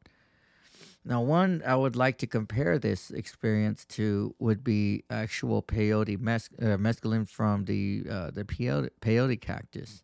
Now, 1.06 1.22
one 1.22 1.62
I 1.66 1.76
would 1.76 1.96
like 1.96 2.18
to 2.20 2.28
compare 2.28 2.80
this 2.80 3.12
experience 3.12 3.84
to 3.86 4.36
would 4.40 4.64
be 4.64 5.04
actual 5.10 5.62
peyote 5.62 6.20
mes- 6.20 6.50
uh, 6.62 6.78
mescaline 6.78 7.28
from 7.28 7.66
the 7.66 8.06
uh, 8.10 8.32
the 8.32 8.46
peyote, 8.46 8.90
peyote 9.02 9.42
cactus, 9.42 10.04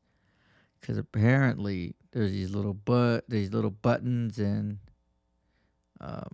because 0.79 0.97
apparently 0.97 1.95
there's 2.11 2.31
these 2.31 2.49
little 2.51 2.73
but 2.73 3.29
these 3.29 3.53
little 3.53 3.71
buttons 3.71 4.39
and, 4.39 4.79
um, 6.01 6.29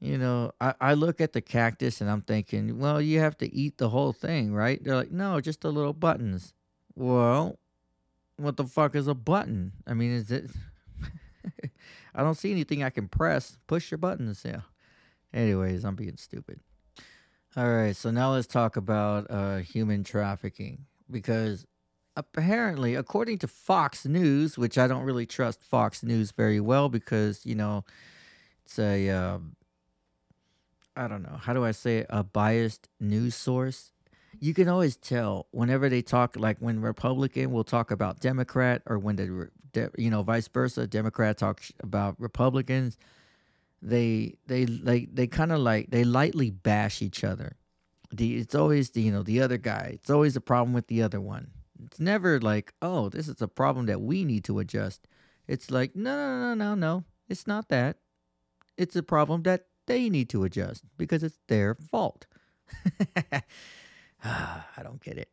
you 0.00 0.18
know, 0.18 0.52
I, 0.60 0.74
I 0.80 0.94
look 0.94 1.20
at 1.20 1.32
the 1.32 1.40
cactus 1.40 2.00
and 2.00 2.10
I'm 2.10 2.22
thinking, 2.22 2.78
well, 2.78 3.00
you 3.00 3.20
have 3.20 3.38
to 3.38 3.54
eat 3.54 3.78
the 3.78 3.88
whole 3.88 4.12
thing, 4.12 4.52
right? 4.52 4.82
They're 4.82 4.96
like, 4.96 5.10
no, 5.10 5.40
just 5.40 5.62
the 5.62 5.72
little 5.72 5.94
buttons. 5.94 6.52
Well, 6.94 7.58
what 8.36 8.56
the 8.56 8.64
fuck 8.64 8.94
is 8.94 9.08
a 9.08 9.14
button? 9.14 9.72
I 9.86 9.94
mean, 9.94 10.12
is 10.12 10.30
it? 10.30 10.50
I 12.14 12.22
don't 12.22 12.34
see 12.34 12.50
anything 12.50 12.82
I 12.82 12.90
can 12.90 13.08
press. 13.08 13.56
Push 13.66 13.90
your 13.90 13.98
buttons. 13.98 14.42
Yeah. 14.44 14.62
Anyways, 15.32 15.84
I'm 15.84 15.96
being 15.96 16.16
stupid. 16.16 16.60
All 17.56 17.68
right, 17.68 17.96
so 17.96 18.10
now 18.10 18.32
let's 18.32 18.46
talk 18.46 18.76
about 18.76 19.30
uh, 19.30 19.56
human 19.58 20.04
trafficking 20.04 20.84
because 21.10 21.64
apparently, 22.14 22.94
according 22.94 23.38
to 23.38 23.48
Fox 23.48 24.04
News, 24.04 24.58
which 24.58 24.76
I 24.76 24.86
don't 24.86 25.04
really 25.04 25.24
trust 25.24 25.62
Fox 25.62 26.02
News 26.02 26.32
very 26.32 26.60
well 26.60 26.90
because 26.90 27.46
you 27.46 27.54
know 27.54 27.86
it's 28.66 28.78
a 28.78 29.08
um, 29.08 29.56
I 30.96 31.08
don't 31.08 31.22
know 31.22 31.38
how 31.40 31.52
do 31.52 31.64
I 31.64 31.72
say 31.72 31.98
it, 31.98 32.06
a 32.10 32.24
biased 32.24 32.88
news 33.00 33.34
source. 33.34 33.92
You 34.38 34.54
can 34.54 34.68
always 34.68 34.96
tell 34.96 35.46
whenever 35.50 35.88
they 35.88 36.02
talk, 36.02 36.36
like 36.36 36.58
when 36.58 36.80
Republican 36.80 37.52
will 37.52 37.64
talk 37.64 37.90
about 37.90 38.20
Democrat, 38.20 38.82
or 38.86 38.98
when 38.98 39.16
the 39.16 39.50
you 39.96 40.10
know 40.10 40.22
vice 40.22 40.48
versa, 40.48 40.86
Democrat 40.86 41.38
talks 41.38 41.72
about 41.82 42.20
Republicans. 42.20 42.98
They 43.82 44.36
they 44.46 44.66
like 44.66 45.14
they 45.14 45.26
kind 45.26 45.52
of 45.52 45.60
like 45.60 45.90
they 45.90 46.04
lightly 46.04 46.50
bash 46.50 47.02
each 47.02 47.24
other. 47.24 47.56
The 48.12 48.36
it's 48.36 48.54
always 48.54 48.90
the 48.90 49.02
you 49.02 49.12
know 49.12 49.22
the 49.22 49.40
other 49.40 49.58
guy. 49.58 49.92
It's 49.94 50.10
always 50.10 50.36
a 50.36 50.40
problem 50.40 50.72
with 50.72 50.88
the 50.88 51.02
other 51.02 51.20
one. 51.20 51.50
It's 51.84 52.00
never 52.00 52.40
like 52.40 52.72
oh 52.82 53.08
this 53.08 53.28
is 53.28 53.40
a 53.42 53.48
problem 53.48 53.86
that 53.86 54.00
we 54.00 54.24
need 54.24 54.44
to 54.44 54.58
adjust. 54.58 55.06
It's 55.46 55.70
like 55.70 55.94
no 55.94 56.14
no 56.16 56.54
no 56.54 56.54
no 56.54 56.74
no 56.74 57.04
it's 57.28 57.46
not 57.46 57.68
that. 57.68 57.98
It's 58.76 58.96
a 58.96 59.02
problem 59.02 59.42
that 59.42 59.66
they 59.86 60.08
need 60.08 60.28
to 60.30 60.44
adjust 60.44 60.84
because 60.96 61.22
it's 61.22 61.38
their 61.48 61.74
fault. 61.74 62.26
I 64.24 64.82
don't 64.82 65.02
get 65.02 65.18
it. 65.18 65.30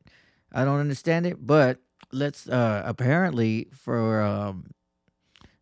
I 0.51 0.65
don't 0.65 0.79
understand 0.79 1.25
it, 1.25 1.45
but 1.45 1.79
let's 2.11 2.47
uh 2.47 2.83
apparently 2.85 3.69
for 3.73 4.21
um 4.21 4.73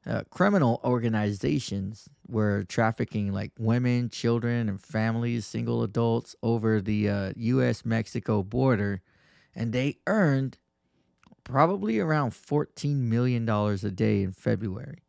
uh, 0.05 0.23
criminal 0.31 0.81
organizations 0.83 2.09
were 2.27 2.63
trafficking 2.63 3.31
like 3.31 3.51
women, 3.59 4.09
children, 4.09 4.67
and 4.67 4.81
families, 4.81 5.45
single 5.45 5.83
adults 5.83 6.35
over 6.41 6.81
the 6.81 7.07
uh, 7.07 7.33
U.S. 7.35 7.85
Mexico 7.85 8.41
border, 8.41 9.01
and 9.55 9.73
they 9.73 9.97
earned 10.07 10.57
probably 11.43 11.99
around 11.99 12.31
$14 12.31 12.95
million 12.95 13.47
a 13.47 13.77
day 13.91 14.23
in 14.23 14.31
February. 14.31 15.03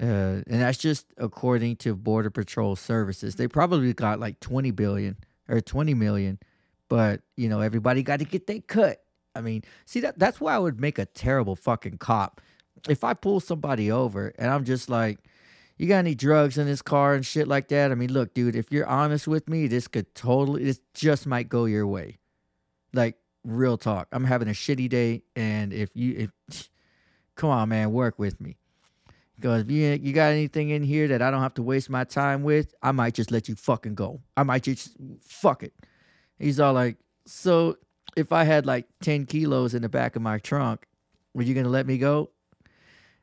Uh, 0.00 0.40
and 0.46 0.60
that's 0.60 0.78
just 0.78 1.06
according 1.18 1.76
to 1.76 1.94
Border 1.94 2.30
Patrol 2.30 2.76
Services. 2.76 3.36
They 3.36 3.48
probably 3.48 3.92
got 3.92 4.20
like 4.20 4.40
20 4.40 4.70
billion 4.70 5.16
or 5.48 5.60
20 5.60 5.94
million, 5.94 6.38
but 6.88 7.20
you 7.36 7.48
know, 7.48 7.60
everybody 7.60 8.02
got 8.02 8.20
to 8.20 8.24
get 8.24 8.46
their 8.46 8.60
cut. 8.60 9.04
I 9.34 9.40
mean, 9.40 9.62
see 9.84 10.00
that 10.00 10.18
that's 10.18 10.40
why 10.40 10.54
I 10.54 10.58
would 10.58 10.80
make 10.80 10.98
a 10.98 11.06
terrible 11.06 11.56
fucking 11.56 11.98
cop. 11.98 12.40
If 12.88 13.04
I 13.04 13.14
pull 13.14 13.40
somebody 13.40 13.90
over 13.90 14.32
and 14.38 14.50
I'm 14.50 14.64
just 14.64 14.88
like, 14.88 15.18
you 15.78 15.88
got 15.88 15.98
any 15.98 16.14
drugs 16.14 16.58
in 16.58 16.66
this 16.66 16.82
car 16.82 17.14
and 17.14 17.24
shit 17.24 17.48
like 17.48 17.68
that? 17.68 17.90
I 17.90 17.94
mean, 17.94 18.12
look, 18.12 18.34
dude, 18.34 18.56
if 18.56 18.70
you're 18.70 18.86
honest 18.86 19.26
with 19.26 19.48
me, 19.48 19.66
this 19.66 19.88
could 19.88 20.14
totally, 20.14 20.64
this 20.64 20.80
just 20.94 21.26
might 21.26 21.48
go 21.48 21.64
your 21.64 21.86
way. 21.86 22.18
Like, 22.92 23.16
real 23.44 23.76
talk. 23.78 24.08
I'm 24.12 24.24
having 24.24 24.48
a 24.48 24.52
shitty 24.52 24.88
day, 24.88 25.22
and 25.34 25.72
if 25.72 25.90
you, 25.94 26.30
if, 26.48 26.68
come 27.36 27.50
on, 27.50 27.68
man, 27.70 27.92
work 27.92 28.18
with 28.18 28.40
me. 28.40 28.58
Because 29.36 29.62
if 29.62 29.70
you, 29.70 29.98
you 30.00 30.12
got 30.12 30.32
anything 30.32 30.70
in 30.70 30.82
here 30.82 31.08
that 31.08 31.22
I 31.22 31.30
don't 31.30 31.42
have 31.42 31.54
to 31.54 31.62
waste 31.62 31.90
my 31.90 32.04
time 32.04 32.42
with, 32.42 32.74
I 32.82 32.92
might 32.92 33.14
just 33.14 33.30
let 33.30 33.48
you 33.48 33.54
fucking 33.54 33.94
go. 33.94 34.20
I 34.36 34.42
might 34.42 34.62
just, 34.62 34.96
fuck 35.20 35.62
it. 35.62 35.72
He's 36.38 36.60
all 36.60 36.72
like, 36.72 36.96
so 37.26 37.76
if 38.16 38.32
I 38.32 38.44
had 38.44 38.66
like 38.66 38.86
10 39.02 39.26
kilos 39.26 39.74
in 39.74 39.82
the 39.82 39.88
back 39.88 40.16
of 40.16 40.22
my 40.22 40.38
trunk, 40.38 40.86
were 41.34 41.42
you 41.42 41.54
going 41.54 41.64
to 41.64 41.70
let 41.70 41.86
me 41.86 41.98
go? 41.98 42.30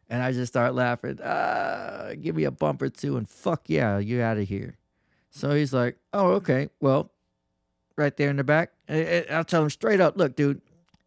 And 0.09 0.23
I 0.23 0.31
just 0.31 0.51
start 0.51 0.73
laughing. 0.73 1.19
Ah, 1.23 2.11
give 2.19 2.35
me 2.35 2.45
a 2.45 2.51
bump 2.51 2.81
or 2.81 2.89
two, 2.89 3.15
and 3.15 3.29
fuck 3.29 3.63
yeah, 3.67 3.99
you're 3.99 4.23
out 4.23 4.37
of 4.37 4.47
here. 4.47 4.75
So 5.29 5.51
he's 5.51 5.71
like, 5.71 5.97
oh, 6.13 6.31
okay. 6.31 6.69
Well, 6.81 7.11
right 7.95 8.15
there 8.17 8.31
in 8.31 8.37
the 8.37 8.43
back. 8.43 8.71
I'll 8.89 9.43
tell 9.43 9.61
him 9.61 9.69
straight 9.69 10.01
up, 10.01 10.17
look, 10.17 10.35
dude, 10.35 10.61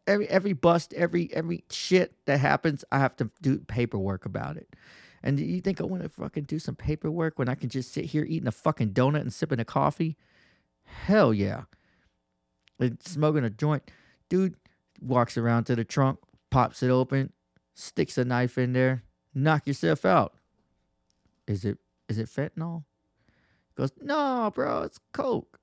every 0.06 0.28
every 0.28 0.52
bust, 0.52 0.92
every 0.94 1.30
every 1.32 1.64
shit 1.70 2.14
that 2.26 2.40
happens, 2.40 2.84
I 2.92 2.98
have 2.98 3.16
to 3.16 3.30
do 3.40 3.58
paperwork 3.58 4.24
about 4.24 4.56
it. 4.56 4.74
And 5.22 5.38
you 5.38 5.60
think 5.60 5.80
I 5.80 5.84
want 5.84 6.02
to 6.02 6.08
fucking 6.08 6.44
do 6.44 6.58
some 6.58 6.74
paperwork 6.74 7.38
when 7.38 7.48
I 7.48 7.54
can 7.54 7.68
just 7.68 7.92
sit 7.92 8.06
here 8.06 8.24
eating 8.24 8.48
a 8.48 8.52
fucking 8.52 8.92
donut 8.92 9.20
and 9.20 9.32
sipping 9.32 9.60
a 9.60 9.64
coffee? 9.64 10.16
Hell 10.84 11.32
yeah. 11.32 11.62
And 12.80 13.00
smoking 13.02 13.44
a 13.44 13.50
joint. 13.50 13.88
Dude 14.28 14.56
walks 15.00 15.36
around 15.36 15.64
to 15.64 15.76
the 15.76 15.84
trunk, 15.84 16.18
pops 16.50 16.82
it 16.82 16.90
open, 16.90 17.32
sticks 17.74 18.18
a 18.18 18.24
knife 18.24 18.58
in 18.58 18.72
there, 18.72 19.04
knock 19.34 19.66
yourself 19.66 20.04
out. 20.04 20.34
Is 21.46 21.64
it 21.64 21.78
is 22.08 22.18
it 22.18 22.28
fentanyl? 22.28 22.84
Goes, 23.76 23.92
no, 24.00 24.50
bro, 24.54 24.82
it's 24.82 24.98
coke. 25.12 25.58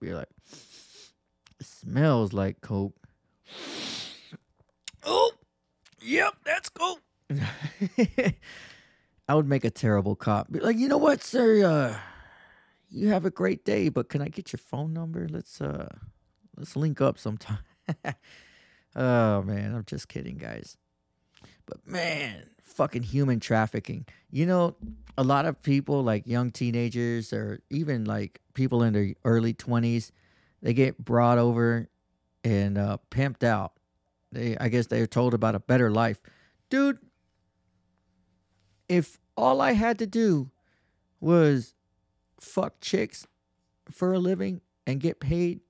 We're 0.00 0.14
like, 0.14 0.28
it 1.58 1.66
smells 1.66 2.32
like 2.32 2.60
coke. 2.60 2.94
Oh, 5.06 5.32
yep, 6.00 6.32
that's 6.46 6.70
cool. 6.70 6.98
I 9.28 9.34
would 9.34 9.46
make 9.46 9.66
a 9.66 9.70
terrible 9.70 10.16
cop. 10.16 10.50
Be 10.50 10.60
like, 10.60 10.78
you 10.78 10.88
know 10.88 10.96
what, 10.96 11.22
sir? 11.22 11.62
Uh, 11.62 11.98
you 12.90 13.08
have 13.08 13.26
a 13.26 13.30
great 13.30 13.64
day, 13.64 13.88
but 13.88 14.08
can 14.08 14.22
I 14.22 14.28
get 14.28 14.52
your 14.52 14.58
phone 14.58 14.92
number? 14.94 15.26
Let's 15.28 15.60
uh, 15.60 15.94
let's 16.56 16.76
link 16.76 17.00
up 17.00 17.18
sometime. 17.18 17.58
oh 18.96 19.42
man, 19.42 19.74
I'm 19.74 19.84
just 19.84 20.08
kidding, 20.08 20.38
guys. 20.38 20.76
But 21.66 21.86
man, 21.86 22.44
fucking 22.62 23.02
human 23.02 23.40
trafficking. 23.40 24.06
You 24.30 24.46
know, 24.46 24.76
a 25.16 25.24
lot 25.24 25.46
of 25.46 25.62
people 25.62 26.02
like 26.02 26.26
young 26.26 26.50
teenagers 26.50 27.32
or 27.32 27.60
even 27.70 28.04
like 28.04 28.40
people 28.54 28.82
in 28.82 28.92
their 28.92 29.14
early 29.24 29.54
20s, 29.54 30.10
they 30.62 30.74
get 30.74 30.98
brought 30.98 31.38
over 31.38 31.88
and 32.44 32.78
uh, 32.78 32.98
pimped 33.10 33.42
out. 33.42 33.72
They 34.30 34.56
I 34.58 34.68
guess 34.68 34.86
they're 34.86 35.06
told 35.06 35.34
about 35.34 35.54
a 35.54 35.60
better 35.60 35.90
life. 35.90 36.20
Dude, 36.70 36.98
if 38.88 39.18
all 39.36 39.60
I 39.60 39.72
had 39.72 39.98
to 39.98 40.06
do 40.06 40.50
was 41.20 41.74
fuck 42.38 42.80
chicks 42.80 43.26
for 43.90 44.12
a 44.12 44.18
living 44.18 44.60
and 44.86 45.00
get 45.00 45.18
paid, 45.18 45.60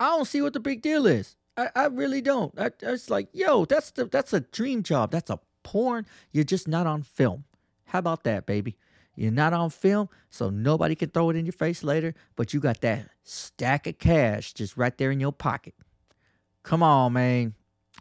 I 0.00 0.16
don't 0.16 0.24
see 0.26 0.42
what 0.42 0.54
the 0.54 0.60
big 0.60 0.82
deal 0.82 1.06
is. 1.06 1.36
I, 1.56 1.68
I 1.74 1.86
really 1.86 2.20
don't. 2.20 2.58
I, 2.58 2.70
it's 2.82 3.10
like, 3.10 3.28
yo, 3.32 3.64
that's 3.64 3.90
the 3.90 4.06
that's 4.06 4.32
a 4.32 4.40
dream 4.40 4.82
job. 4.82 5.10
That's 5.10 5.30
a 5.30 5.38
porn. 5.62 6.06
You're 6.32 6.44
just 6.44 6.66
not 6.66 6.86
on 6.86 7.02
film. 7.02 7.44
How 7.86 7.98
about 7.98 8.24
that, 8.24 8.46
baby? 8.46 8.76
You're 9.16 9.30
not 9.30 9.52
on 9.52 9.70
film, 9.70 10.08
so 10.30 10.50
nobody 10.50 10.94
can 10.94 11.10
throw 11.10 11.30
it 11.30 11.36
in 11.36 11.46
your 11.46 11.52
face 11.52 11.84
later, 11.84 12.14
but 12.36 12.52
you 12.52 12.60
got 12.60 12.80
that 12.80 13.08
stack 13.22 13.86
of 13.86 13.98
cash 13.98 14.52
just 14.52 14.76
right 14.76 14.96
there 14.98 15.10
in 15.10 15.20
your 15.20 15.32
pocket. 15.32 15.74
Come 16.62 16.82
on, 16.82 17.12
man. 17.12 17.54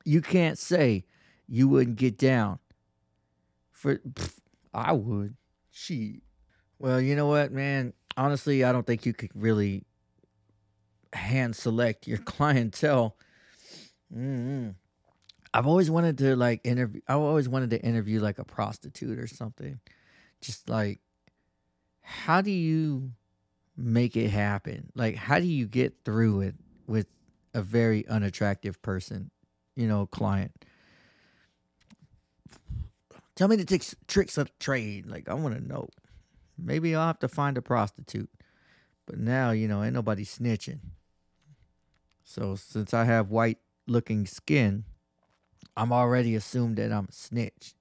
You 0.06 0.22
can't 0.22 0.58
say 0.58 1.06
you 1.48 1.68
wouldn't 1.68 1.98
get 1.98 2.18
down. 2.18 2.60
For 3.72 3.98
pff, 3.98 4.40
I 4.74 4.94
would. 4.94 5.36
She. 5.70 6.22
Well, 6.80 7.00
you 7.00 7.16
know 7.16 7.28
what, 7.28 7.52
man? 7.52 7.94
Honestly, 8.18 8.64
I 8.64 8.72
don't 8.72 8.88
think 8.88 9.06
you 9.06 9.14
could 9.14 9.32
really 9.36 9.86
hand 11.14 11.56
select 11.56 12.08
your 12.08 12.18
clientele. 12.26 13.16
Mm-hmm. 14.16 14.70
I've 15.54 15.68
always 15.68 15.92
wanted 15.92 16.18
to 16.20 16.36
like 16.36 16.62
interview. 16.64 17.02
I've 17.08 17.18
always 17.18 17.48
wanted 17.48 17.70
to 17.72 17.82
interview 17.82 18.20
like 18.20 18.40
a 18.40 18.44
prostitute 18.44 19.20
or 19.20 19.28
something. 19.28 19.80
Just 20.44 20.70
like, 20.70 21.00
how 22.02 22.42
do 22.42 22.52
you 22.52 23.12
make 23.78 24.18
it 24.18 24.30
happen? 24.30 24.92
Like, 24.94 25.16
how 25.16 25.40
do 25.40 25.46
you 25.46 25.66
get 25.66 26.04
through 26.04 26.42
it 26.42 26.56
with 26.86 27.08
a 27.54 27.62
very 27.62 28.06
unattractive 28.08 28.82
person, 28.82 29.32
you 29.78 29.88
know, 29.88 30.06
client? 30.06 30.52
Tell 33.36 33.48
me 33.48 33.56
the 33.56 33.64
tricks, 33.64 33.96
tricks 34.08 34.38
of 34.38 34.48
the 34.48 34.54
trade. 34.60 35.08
Like, 35.08 35.30
I 35.30 35.34
want 35.34 35.56
to 35.56 35.66
know. 35.66 35.88
Maybe 36.58 36.94
I'll 36.94 37.08
have 37.08 37.20
to 37.20 37.30
find 37.30 37.58
a 37.58 37.62
prostitute. 37.62 38.30
But 39.06 39.18
now, 39.18 39.52
you 39.52 39.70
know, 39.70 39.82
ain't 39.82 39.94
nobody 39.94 40.26
snitching. 40.26 40.80
So 42.26 42.56
since 42.56 42.94
I 42.94 43.06
have 43.06 43.30
white 43.30 43.60
looking 43.88 44.26
skin, 44.26 44.84
I'm 45.78 45.94
already 45.94 46.36
assumed 46.36 46.76
that 46.78 46.92
I'm 46.92 47.08
a 47.10 47.14
snitch. 47.14 47.76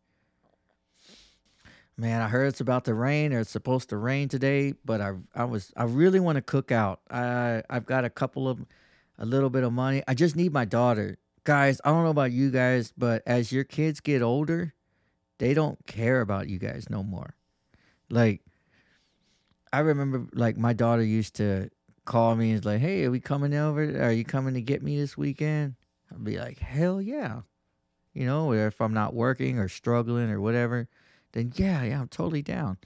Man, 1.96 2.22
I 2.22 2.28
heard 2.28 2.46
it's 2.48 2.60
about 2.60 2.84
to 2.86 2.94
rain 2.94 3.32
or 3.32 3.40
it's 3.40 3.50
supposed 3.50 3.90
to 3.90 3.96
rain 3.96 4.28
today, 4.28 4.74
but 4.84 5.00
I 5.00 5.12
I 5.34 5.44
was 5.44 5.72
I 5.76 5.84
really 5.84 6.20
want 6.20 6.36
to 6.36 6.42
cook 6.42 6.72
out. 6.72 7.00
I 7.10 7.62
I've 7.68 7.86
got 7.86 8.04
a 8.04 8.10
couple 8.10 8.48
of 8.48 8.64
a 9.18 9.26
little 9.26 9.50
bit 9.50 9.62
of 9.62 9.72
money. 9.72 10.02
I 10.08 10.14
just 10.14 10.34
need 10.34 10.52
my 10.52 10.64
daughter. 10.64 11.18
Guys, 11.44 11.80
I 11.84 11.90
don't 11.90 12.04
know 12.04 12.10
about 12.10 12.32
you 12.32 12.50
guys, 12.50 12.92
but 12.96 13.22
as 13.26 13.52
your 13.52 13.64
kids 13.64 14.00
get 14.00 14.22
older, 14.22 14.74
they 15.38 15.54
don't 15.54 15.84
care 15.86 16.20
about 16.20 16.48
you 16.48 16.58
guys 16.58 16.88
no 16.88 17.02
more. 17.02 17.34
Like 18.10 18.42
I 19.72 19.80
remember 19.80 20.26
like 20.32 20.56
my 20.56 20.72
daughter 20.72 21.02
used 21.02 21.36
to 21.36 21.70
call 22.04 22.34
me 22.36 22.50
and 22.50 22.58
is 22.60 22.64
like, 22.64 22.80
"Hey, 22.80 23.04
are 23.04 23.10
we 23.10 23.20
coming 23.20 23.54
over? 23.54 23.82
Are 24.02 24.12
you 24.12 24.24
coming 24.24 24.54
to 24.54 24.62
get 24.62 24.82
me 24.82 24.98
this 24.98 25.16
weekend?" 25.16 25.74
I'd 26.10 26.24
be 26.24 26.38
like, 26.38 26.58
"Hell 26.58 27.02
yeah." 27.02 27.42
You 28.14 28.26
know, 28.26 28.52
if 28.52 28.80
I'm 28.80 28.94
not 28.94 29.14
working 29.14 29.58
or 29.58 29.68
struggling 29.68 30.30
or 30.30 30.40
whatever, 30.40 30.88
then 31.32 31.52
yeah, 31.56 31.82
yeah, 31.82 32.00
I'm 32.00 32.08
totally 32.08 32.42
down. 32.42 32.78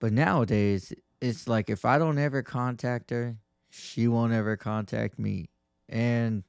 But 0.00 0.12
nowadays, 0.12 0.92
it's 1.20 1.48
like 1.48 1.68
if 1.70 1.84
I 1.84 1.98
don't 1.98 2.18
ever 2.18 2.42
contact 2.42 3.10
her, 3.10 3.36
she 3.70 4.08
won't 4.08 4.32
ever 4.32 4.56
contact 4.56 5.18
me. 5.18 5.50
And 5.88 6.44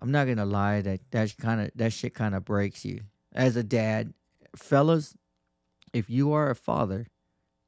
I'm 0.00 0.10
not 0.10 0.26
gonna 0.26 0.44
lie, 0.46 0.80
that 0.80 1.00
that 1.12 1.36
kind 1.38 1.60
of 1.60 1.70
that 1.76 1.92
shit 1.92 2.14
kind 2.14 2.34
of 2.34 2.44
breaks 2.44 2.84
you 2.84 3.00
as 3.32 3.56
a 3.56 3.62
dad, 3.62 4.12
fellas. 4.56 5.14
If 5.92 6.08
you 6.08 6.32
are 6.32 6.50
a 6.50 6.56
father, 6.56 7.06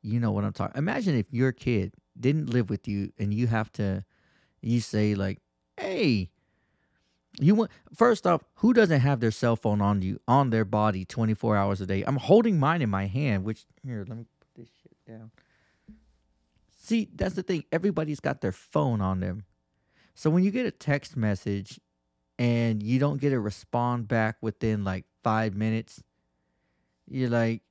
you 0.03 0.19
know 0.19 0.33
what 0.33 0.45
I'm 0.45 0.53
talking. 0.53 0.79
Imagine 0.79 1.17
if 1.17 1.27
your 1.31 1.53
kid 1.53 1.93
didn't 2.19 2.51
live 2.51 2.71
with 2.71 2.89
you 2.89 3.13
and 3.19 3.35
you 3.35 3.47
have 3.47 3.71
to, 3.73 4.05
you 4.63 4.81
say 4.81 5.15
like, 5.15 5.41
"Hey, 5.77 6.31
you 7.41 7.55
want 7.55 7.71
first 7.95 8.27
off, 8.27 8.43
who 8.57 8.73
doesn't 8.73 9.01
have 9.01 9.21
their 9.21 9.31
cell 9.31 9.57
phone 9.57 9.81
on 9.81 10.03
you 10.03 10.21
on 10.29 10.51
their 10.51 10.65
body 10.65 11.05
24 11.05 11.57
hours 11.57 11.81
a 11.81 11.87
day? 11.87 12.03
I'm 12.03 12.17
holding 12.17 12.59
mine 12.59 12.83
in 12.83 12.91
my 12.91 13.07
hand, 13.07 13.45
which 13.45 13.65
here, 13.85 14.05
let 14.09 14.19
me 14.19 14.27
put 14.41 14.55
this 14.55 14.69
shit 14.83 14.97
down. 15.07 15.31
See, 16.77 17.09
that's 17.15 17.35
the 17.35 17.43
thing. 17.43 17.65
Everybody's 17.73 18.21
got 18.21 18.41
their 18.41 18.53
phone 18.53 19.01
on 19.01 19.21
them. 19.21 19.45
So 20.15 20.31
when 20.31 20.45
you 20.45 20.51
get 20.51 20.67
a 20.67 20.71
text 20.71 21.17
message 21.17 21.81
and 22.39 22.83
you 22.83 22.99
don't 22.99 23.21
get 23.21 23.33
a 23.33 23.41
respond 23.41 24.07
back 24.07 24.37
within 24.41 24.85
like 24.85 25.05
5 25.23 25.55
minutes, 25.55 26.03
you're 27.09 27.31
like, 27.31 27.63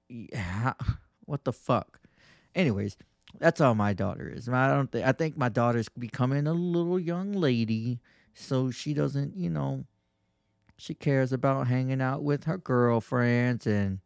what 1.26 1.44
the 1.44 1.54
fuck? 1.54 2.00
Anyways, 2.56 2.98
that's 3.40 3.62
all 3.62 3.76
my 3.76 3.94
daughter 3.94 4.30
is. 4.30 4.48
I 4.50 4.68
don't 4.68 4.92
think 4.92 5.06
I 5.06 5.12
think 5.12 5.38
my 5.38 5.50
daughter's 5.50 5.90
becoming 5.90 6.46
a 6.46 6.54
little 6.54 7.00
young 7.00 7.34
lady, 7.34 8.00
so 8.34 8.72
she 8.72 8.94
doesn't, 8.94 9.36
you 9.36 9.50
know, 9.50 9.86
she 10.78 10.94
cares 10.94 11.32
about 11.32 11.68
hanging 11.68 12.02
out 12.02 12.24
with 12.24 12.46
her 12.46 12.58
girlfriends 12.58 13.68
and 13.68 14.00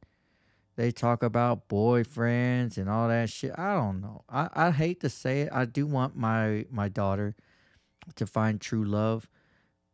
they 0.75 0.91
talk 0.91 1.23
about 1.23 1.67
boyfriends 1.69 2.77
and 2.77 2.89
all 2.89 3.07
that 3.07 3.29
shit. 3.29 3.57
I 3.57 3.73
don't 3.73 3.99
know. 3.99 4.23
I, 4.29 4.49
I 4.53 4.71
hate 4.71 5.01
to 5.01 5.09
say 5.09 5.41
it. 5.41 5.49
I 5.51 5.65
do 5.65 5.87
want 5.87 6.15
my 6.15 6.65
my 6.69 6.87
daughter 6.87 7.35
to 8.15 8.27
find 8.27 8.61
true 8.61 8.85
love, 8.85 9.27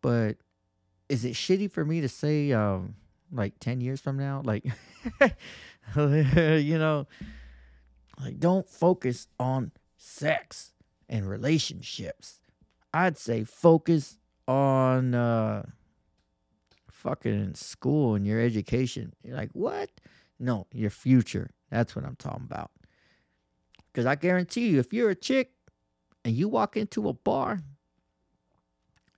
but 0.01 0.37
is 1.09 1.23
it 1.25 1.33
shitty 1.33 1.71
for 1.71 1.85
me 1.85 2.01
to 2.01 2.09
say 2.09 2.51
um 2.51 2.95
like 3.31 3.59
10 3.59 3.81
years 3.81 3.99
from 3.99 4.17
now 4.17 4.41
like 4.45 4.63
you 5.95 6.77
know 6.77 7.07
like 8.19 8.39
don't 8.39 8.69
focus 8.69 9.27
on 9.39 9.71
sex 9.97 10.73
and 11.09 11.27
relationships 11.27 12.39
i'd 12.93 13.17
say 13.17 13.43
focus 13.43 14.19
on 14.47 15.13
uh 15.15 15.63
fucking 16.89 17.55
school 17.55 18.15
and 18.15 18.25
your 18.25 18.39
education. 18.39 19.13
You're 19.23 19.35
like 19.35 19.51
what? 19.53 19.89
No 20.39 20.67
your 20.73 20.89
future. 20.89 21.49
That's 21.69 21.95
what 21.95 22.05
i'm 22.05 22.15
talking 22.15 22.47
about. 22.49 22.71
Because 23.91 24.05
i 24.05 24.15
guarantee 24.15 24.69
you 24.69 24.79
if 24.79 24.93
you're 24.93 25.09
a 25.09 25.15
chick 25.15 25.51
and 26.25 26.35
you 26.35 26.47
walk 26.47 26.77
into 26.77 27.07
a 27.09 27.13
bar 27.13 27.59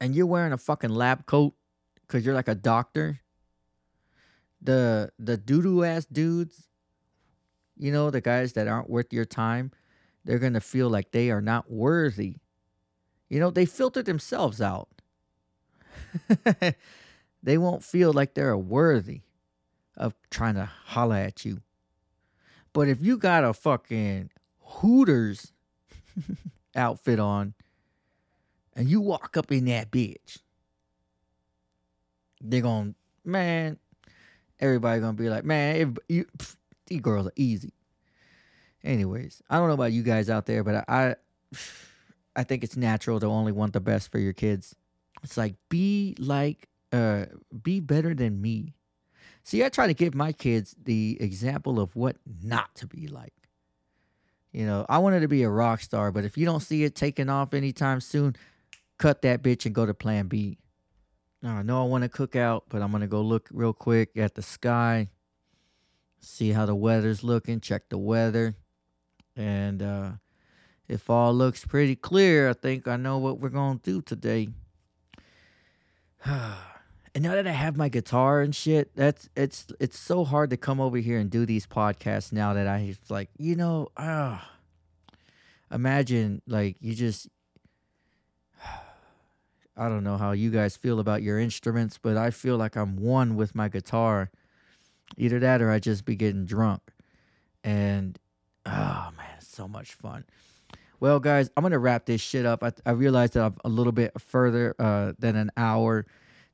and 0.02 0.16
you're 0.16 0.26
wearing 0.26 0.54
a 0.54 0.58
fucking 0.58 0.90
lab 0.90 1.26
coat 1.26 1.54
because 2.02 2.26
you're 2.26 2.36
like 2.36 2.48
a 2.48 2.56
doctor 2.56 3.20
the 4.62 5.12
the 5.20 5.38
doo-doo 5.38 5.84
ass 5.84 6.06
dudes 6.06 6.68
you 7.78 7.92
know 7.92 8.10
the 8.10 8.22
guys 8.22 8.54
that 8.54 8.68
aren't 8.68 8.90
worth 8.90 9.14
your 9.14 9.26
time 9.26 9.72
they're 10.26 10.40
gonna 10.40 10.60
feel 10.60 10.90
like 10.90 11.12
they 11.12 11.30
are 11.30 11.42
not 11.42 11.72
worthy. 11.72 12.38
You 13.30 13.40
know 13.40 13.52
they 13.52 13.66
filter 13.66 14.04
themselves 14.04 14.60
out 14.60 14.90
they 17.44 17.58
won't 17.58 17.84
feel 17.84 18.14
like 18.14 18.34
they're 18.34 18.58
worthy 18.58 19.22
of 19.98 20.14
trying 20.30 20.56
to 20.56 20.66
holler 20.66 21.16
at 21.16 21.46
you. 21.46 21.62
But 22.74 22.88
if 22.90 23.02
you 23.02 23.18
got 23.18 23.44
a 23.44 23.54
fucking 23.54 24.30
hooters 24.60 25.54
outfit 26.76 27.20
on 27.20 27.54
and 28.76 28.90
you 28.90 29.00
walk 29.00 29.38
up 29.38 29.52
in 29.52 29.66
that 29.66 29.92
bitch 29.92 30.40
they're 32.42 32.62
gonna 32.62 32.94
man 33.24 33.78
everybody 34.60 35.00
gonna 35.00 35.14
be 35.14 35.30
like 35.30 35.46
man 35.46 35.96
you, 36.08 36.26
pff, 36.38 36.56
these 36.88 37.02
girls 37.02 37.28
are 37.28 37.34
easy. 37.36 37.74
Anyways 38.84 39.42
i 39.50 39.58
don't 39.58 39.68
know 39.68 39.74
about 39.74 39.94
you 39.94 40.04
guys 40.04 40.30
out 40.30 40.46
there 40.46 40.64
but 40.64 40.84
i 40.88 41.08
i, 41.10 41.16
I 42.36 42.44
think 42.44 42.64
it's 42.64 42.76
natural 42.78 43.20
to 43.20 43.26
only 43.28 43.52
want 43.52 43.74
the 43.74 43.80
best 43.80 44.12
for 44.12 44.20
your 44.20 44.34
kids 44.34 44.76
it's 45.26 45.38
like 45.38 45.56
be 45.70 46.16
like 46.20 46.70
uh 46.94 47.26
be 47.62 47.82
better 47.82 48.14
than 48.14 48.42
me. 48.42 48.74
See 49.44 49.64
i 49.64 49.70
try 49.70 49.88
to 49.88 49.94
give 49.94 50.16
my 50.16 50.32
kids 50.32 50.76
the 50.82 51.18
example 51.20 51.80
of 51.80 51.96
what 51.96 52.18
not 52.42 52.74
to 52.76 52.88
be 52.88 53.08
like. 53.08 53.34
You 54.54 54.66
know 54.66 54.86
i 54.88 55.00
wanted 55.00 55.20
to 55.20 55.28
be 55.28 55.44
a 55.44 55.50
rock 55.50 55.82
star 55.82 56.12
but 56.14 56.24
if 56.24 56.38
you 56.38 56.46
don't 56.46 56.62
see 56.62 56.86
it 56.86 56.96
taking 56.96 57.30
off 57.30 57.54
anytime 57.54 58.00
soon 58.00 58.36
cut 58.98 59.22
that 59.24 59.44
bitch 59.44 59.66
and 59.66 59.76
go 59.76 59.86
to 59.86 59.94
plan 59.94 60.28
b. 60.28 60.58
Now, 61.42 61.58
I 61.58 61.62
know 61.62 61.84
I 61.84 61.86
want 61.86 62.04
to 62.04 62.10
cook 62.10 62.36
out, 62.36 62.64
but 62.70 62.82
I'm 62.82 62.92
gonna 62.92 63.08
go 63.08 63.22
look 63.22 63.50
real 63.52 63.74
quick 63.74 64.18
at 64.18 64.34
the 64.34 64.42
sky, 64.42 65.10
see 66.20 66.52
how 66.52 66.66
the 66.66 66.74
weather's 66.74 67.24
looking, 67.24 67.60
check 67.60 67.90
the 67.90 68.00
weather, 68.00 68.56
and 69.36 69.84
uh, 69.84 70.12
if 70.88 71.10
all 71.10 71.34
looks 71.34 71.66
pretty 71.66 71.96
clear, 71.96 72.50
I 72.50 72.54
think 72.54 72.88
I 72.88 72.96
know 72.96 73.18
what 73.18 73.40
we're 73.40 73.50
gonna 73.50 73.80
do 73.84 74.02
today. 74.02 74.50
and 77.14 77.24
now 77.24 77.36
that 77.36 77.48
I 77.48 77.52
have 77.52 77.78
my 77.78 77.90
guitar 77.90 78.42
and 78.42 78.56
shit, 78.56 78.96
that's 78.96 79.30
it's 79.36 79.68
it's 79.80 79.98
so 79.98 80.24
hard 80.24 80.50
to 80.50 80.58
come 80.58 80.80
over 80.80 80.98
here 80.98 81.20
and 81.20 81.30
do 81.30 81.46
these 81.46 81.68
podcasts 81.68 82.32
now 82.32 82.54
that 82.54 82.68
I 82.68 82.96
like, 83.10 83.30
you 83.38 83.56
know, 83.56 83.90
ah. 83.98 84.52
imagine 85.72 86.42
like 86.48 86.78
you 86.80 86.96
just 86.96 87.28
I 89.78 89.90
don't 89.90 90.04
know 90.04 90.18
how 90.18 90.32
you 90.32 90.50
guys 90.50 90.78
feel 90.78 91.00
about 91.00 91.22
your 91.22 91.40
instruments, 91.40 92.00
but 92.02 92.18
I 92.18 92.32
feel 92.32 92.58
like 92.58 92.76
I'm 92.76 92.98
one 92.98 93.36
with 93.36 93.54
my 93.56 93.70
guitar. 93.70 94.32
Either 95.18 95.40
that 95.40 95.62
or 95.62 95.70
I 95.70 95.80
just 95.80 96.04
be 96.04 96.16
getting 96.16 96.46
drunk. 96.46 96.82
And 97.64 98.18
oh 98.66 99.10
man, 99.16 99.30
it's 99.38 99.48
so 99.48 99.68
much 99.68 99.94
fun. 99.94 100.26
Well, 101.06 101.20
guys, 101.20 101.52
I'm 101.56 101.62
gonna 101.62 101.78
wrap 101.78 102.08
this 102.08 102.20
shit 102.20 102.48
up. 102.48 102.64
I, 102.64 102.72
I 102.84 102.94
realized 102.94 103.34
that 103.34 103.44
I'm 103.44 103.56
a 103.64 103.70
little 103.70 103.92
bit 103.92 104.20
further 104.20 104.74
uh, 104.80 105.14
than 105.20 105.36
an 105.36 105.52
hour. 105.56 106.08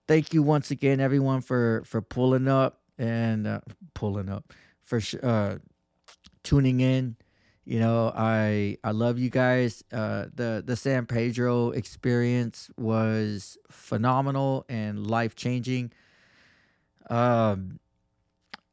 Thank 0.09 0.33
you 0.33 0.43
once 0.43 0.71
again, 0.71 0.99
everyone, 0.99 1.39
for 1.39 1.83
for 1.85 2.01
pulling 2.01 2.49
up 2.49 2.81
and 2.97 3.47
uh, 3.47 3.61
pulling 3.93 4.27
up 4.27 4.51
for 4.83 4.99
sh- 4.99 5.15
uh, 5.23 5.59
tuning 6.43 6.81
in. 6.81 7.15
You 7.63 7.79
know, 7.79 8.11
I 8.13 8.75
I 8.83 8.91
love 8.91 9.19
you 9.19 9.29
guys. 9.29 9.85
Uh, 9.89 10.25
the 10.35 10.61
the 10.65 10.75
San 10.75 11.05
Pedro 11.05 11.69
experience 11.69 12.69
was 12.75 13.57
phenomenal 13.69 14.65
and 14.67 15.07
life 15.07 15.33
changing. 15.33 15.93
Um, 17.09 17.79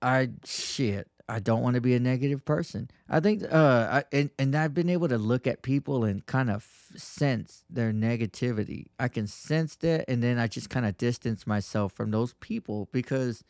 I 0.03 0.31
shit. 0.45 1.09
I 1.29 1.41
don't 1.41 1.63
want 1.63 1.75
to 1.75 1.81
be 1.81 1.95
a 1.95 2.01
negative 2.01 2.45
person. 2.45 2.91
I 3.09 3.21
think, 3.21 3.43
uh, 3.43 3.89
I, 3.91 4.05
and 4.13 4.31
and 4.39 4.55
I've 4.55 4.75
been 4.75 4.89
able 4.89 5.09
to 5.09 5.19
look 5.19 5.47
at 5.47 5.63
people 5.63 6.05
and 6.05 6.25
kind 6.25 6.51
of 6.51 6.67
sense 6.97 7.65
their 7.69 7.93
negativity. 7.93 8.87
I 8.99 9.09
can 9.09 9.27
sense 9.27 9.77
that, 9.77 10.07
and 10.09 10.23
then 10.23 10.39
I 10.39 10.47
just 10.47 10.71
kind 10.71 10.87
of 10.87 10.97
distance 10.97 11.47
myself 11.47 11.93
from 11.93 12.11
those 12.11 12.35
people 12.35 12.89
because, 12.93 13.45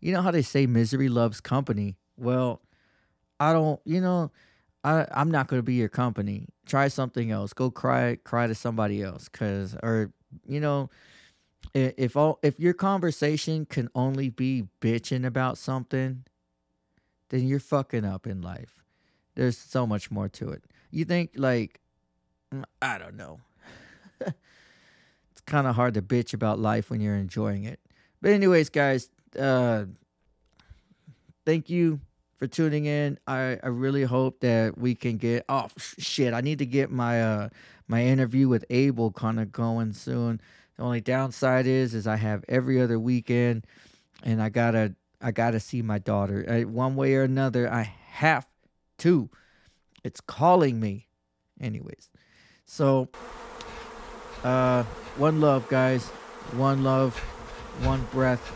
you 0.00 0.12
know 0.12 0.22
how 0.22 0.30
they 0.30 0.42
say 0.42 0.66
misery 0.66 1.08
loves 1.08 1.40
company. 1.40 1.96
Well, 2.16 2.60
I 3.40 3.52
don't. 3.52 3.80
You 3.84 4.00
know, 4.00 4.30
I 4.84 5.06
I'm 5.10 5.30
not 5.30 5.48
going 5.48 5.58
to 5.58 5.64
be 5.64 5.74
your 5.74 5.88
company. 5.88 6.48
Try 6.66 6.88
something 6.88 7.30
else. 7.30 7.52
Go 7.52 7.70
cry 7.70 8.18
cry 8.22 8.46
to 8.46 8.54
somebody 8.54 9.02
else, 9.02 9.28
cause 9.28 9.76
or 9.82 10.12
you 10.46 10.60
know 10.60 10.90
if 11.72 12.16
all 12.16 12.38
if 12.42 12.60
your 12.60 12.74
conversation 12.74 13.66
can 13.66 13.88
only 13.94 14.28
be 14.28 14.64
bitching 14.80 15.24
about 15.24 15.58
something, 15.58 16.24
then 17.30 17.46
you're 17.46 17.60
fucking 17.60 18.04
up 18.04 18.26
in 18.26 18.40
life. 18.40 18.82
There's 19.34 19.58
so 19.58 19.86
much 19.86 20.10
more 20.10 20.28
to 20.30 20.50
it. 20.50 20.64
You 20.90 21.04
think 21.04 21.32
like 21.36 21.80
mm, 22.52 22.64
I 22.80 22.98
don't 22.98 23.16
know. 23.16 23.40
It's 25.32 25.40
kind 25.40 25.66
of 25.66 25.74
hard 25.74 25.94
to 25.94 26.02
bitch 26.02 26.32
about 26.32 26.60
life 26.60 26.90
when 26.90 27.00
you're 27.00 27.16
enjoying 27.16 27.64
it. 27.64 27.80
But 28.22 28.30
anyways, 28.30 28.68
guys, 28.68 29.10
uh, 29.36 29.86
thank 31.44 31.68
you 31.68 31.98
for 32.36 32.46
tuning 32.46 32.84
in. 32.84 33.18
I, 33.26 33.58
I 33.62 33.68
really 33.68 34.04
hope 34.04 34.40
that 34.40 34.78
we 34.78 34.94
can 34.94 35.16
get 35.16 35.44
oh 35.48 35.68
shit. 35.76 36.34
I 36.34 36.40
need 36.40 36.58
to 36.58 36.66
get 36.66 36.90
my 36.90 37.22
uh 37.22 37.48
my 37.88 38.04
interview 38.04 38.48
with 38.48 38.64
Abel 38.70 39.10
kind 39.12 39.40
of 39.40 39.52
going 39.52 39.92
soon. 39.92 40.40
The 40.76 40.82
only 40.82 41.00
downside 41.00 41.66
is 41.66 41.94
is 41.94 42.06
I 42.06 42.16
have 42.16 42.44
every 42.48 42.80
other 42.80 42.98
weekend, 42.98 43.66
and 44.22 44.42
I 44.42 44.48
gotta 44.48 44.94
I 45.24 45.30
gotta 45.30 45.58
see 45.58 45.80
my 45.80 45.98
daughter. 45.98 46.44
I, 46.46 46.64
one 46.64 46.96
way 46.96 47.14
or 47.14 47.22
another, 47.22 47.72
I 47.72 47.94
have 48.08 48.46
to. 48.98 49.30
It's 50.04 50.20
calling 50.20 50.78
me. 50.78 51.08
Anyways, 51.58 52.10
so 52.66 53.08
uh, 54.42 54.82
one 55.16 55.40
love, 55.40 55.66
guys. 55.68 56.08
One 56.52 56.84
love, 56.84 57.16
one 57.84 58.06
breath, 58.12 58.46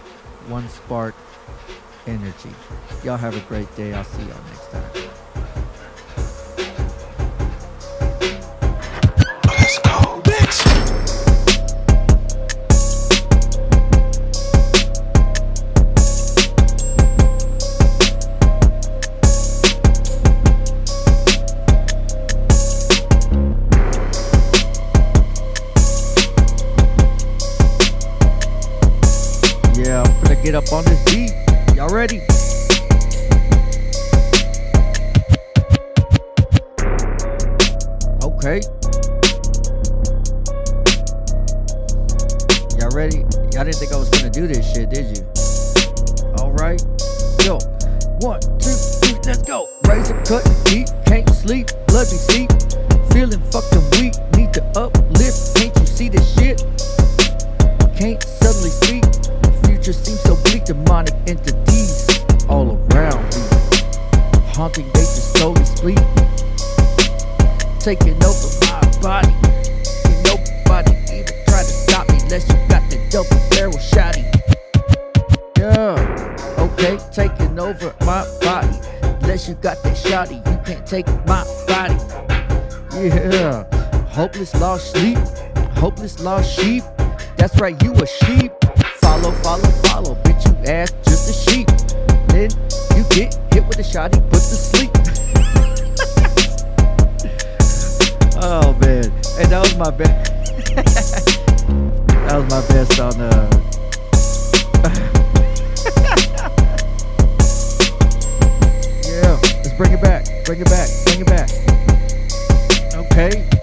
one 0.48 0.68
spark, 0.68 1.14
energy. 2.06 2.50
Y'all 3.02 3.16
have 3.16 3.34
a 3.34 3.48
great 3.48 3.74
day. 3.74 3.94
I'll 3.94 4.04
see 4.04 4.22
y'all 4.24 4.44
next 4.50 4.70
time. 4.70 5.17
Get 30.50 30.54
up 30.54 30.72
on 30.72 30.82
this 30.86 31.04
beat. 31.04 31.34
Y'all 31.76 31.94
ready? 31.94 32.22
Okay. 38.24 38.60
Y'all 42.78 42.88
ready? 42.96 43.18
Y'all 43.52 43.64
didn't 43.64 43.74
think 43.74 43.92
I 43.92 43.98
was 43.98 44.08
gonna 44.08 44.30
do 44.30 44.46
this 44.46 44.72
shit, 44.72 44.88
did 44.88 45.14
you? 45.14 45.22
Alright. 46.40 46.80
Yo. 47.44 47.58
One, 48.20 48.40
two, 48.56 48.72
three, 49.04 49.20
let's 49.26 49.42
go. 49.42 49.68
Razor 49.86 50.14
cut 50.24 50.48
deep, 50.64 50.88
can't 51.04 51.28
sleep, 51.28 51.68
blood 51.88 52.06
be. 52.08 52.48
Feeling 53.12 53.42
fucking 53.52 53.84
weak, 54.00 54.14
need 54.34 54.54
to 54.54 54.64
uplift. 54.74 55.56
Can't 55.56 55.78
you 55.78 55.86
see 55.86 56.08
this 56.08 56.26
shit? 56.38 56.64
can't 57.98 58.22
suddenly 58.22 58.70
speak. 58.70 59.07
Future 59.88 60.04
seems 60.04 60.20
so 60.20 60.36
bleak, 60.42 60.64
demonic 60.66 61.14
entities 61.26 62.20
all 62.46 62.76
around 62.92 63.24
me. 63.24 63.40
Haunting, 64.52 64.84
just 64.92 65.34
slowly 65.34 65.64
sleep. 65.64 65.98
Taking 67.80 68.22
over 68.22 68.48
my 68.68 68.82
body. 69.00 69.32
Ain't 70.04 70.26
nobody 70.26 70.92
even 71.10 71.32
try 71.46 71.62
to 71.62 71.72
stop 71.72 72.06
me 72.10 72.18
unless 72.20 72.46
you 72.50 72.56
got 72.68 72.84
the 72.90 72.98
double 73.08 73.40
barrel 73.48 73.72
shotty. 73.78 74.28
Yeah, 75.56 76.58
okay, 76.58 76.98
taking 77.10 77.58
over 77.58 77.94
my 78.00 78.26
body. 78.42 78.78
Unless 79.22 79.48
you 79.48 79.54
got 79.54 79.82
that 79.84 79.96
shotty, 79.96 80.36
you 80.50 80.58
can't 80.66 80.86
take 80.86 81.06
my 81.26 81.44
body. 81.66 81.96
Yeah, 82.94 83.64
hopeless 84.04 84.54
lost 84.60 84.90
sleep, 84.90 85.16
hopeless 85.78 86.20
lost 86.20 86.52
sheep. 86.60 86.84
That's 87.38 87.58
right, 87.58 87.82
you 87.82 87.94
a 87.94 88.06
sheep. 88.06 88.52
Follow, 89.18 89.34
follow, 89.42 89.70
follow, 89.82 90.14
bitch, 90.22 90.46
you 90.46 90.54
ass 90.70 90.94
just 91.02 91.26
a 91.28 91.32
sheep. 91.32 91.66
Then 92.28 92.50
you 92.96 93.02
get 93.10 93.34
hit 93.52 93.66
with 93.66 93.80
a 93.80 93.82
shotty, 93.82 94.22
put 94.30 94.38
to 94.38 94.54
sleep. 94.54 94.92
oh 98.40 98.72
man, 98.74 99.10
and 99.40 99.50
that 99.50 99.58
was 99.58 99.74
my 99.76 99.90
best. 99.90 100.30
that 102.28 102.36
was 102.36 102.48
my 102.48 102.60
best 102.68 103.00
on 103.00 103.20
uh. 103.20 103.50
yeah, 109.04 109.36
let's 109.64 109.74
bring 109.76 109.92
it 109.94 110.00
back, 110.00 110.24
bring 110.44 110.60
it 110.60 110.70
back, 110.70 110.88
bring 111.06 111.22
it 111.22 111.26
back. 111.26 111.50
Okay. 112.94 113.57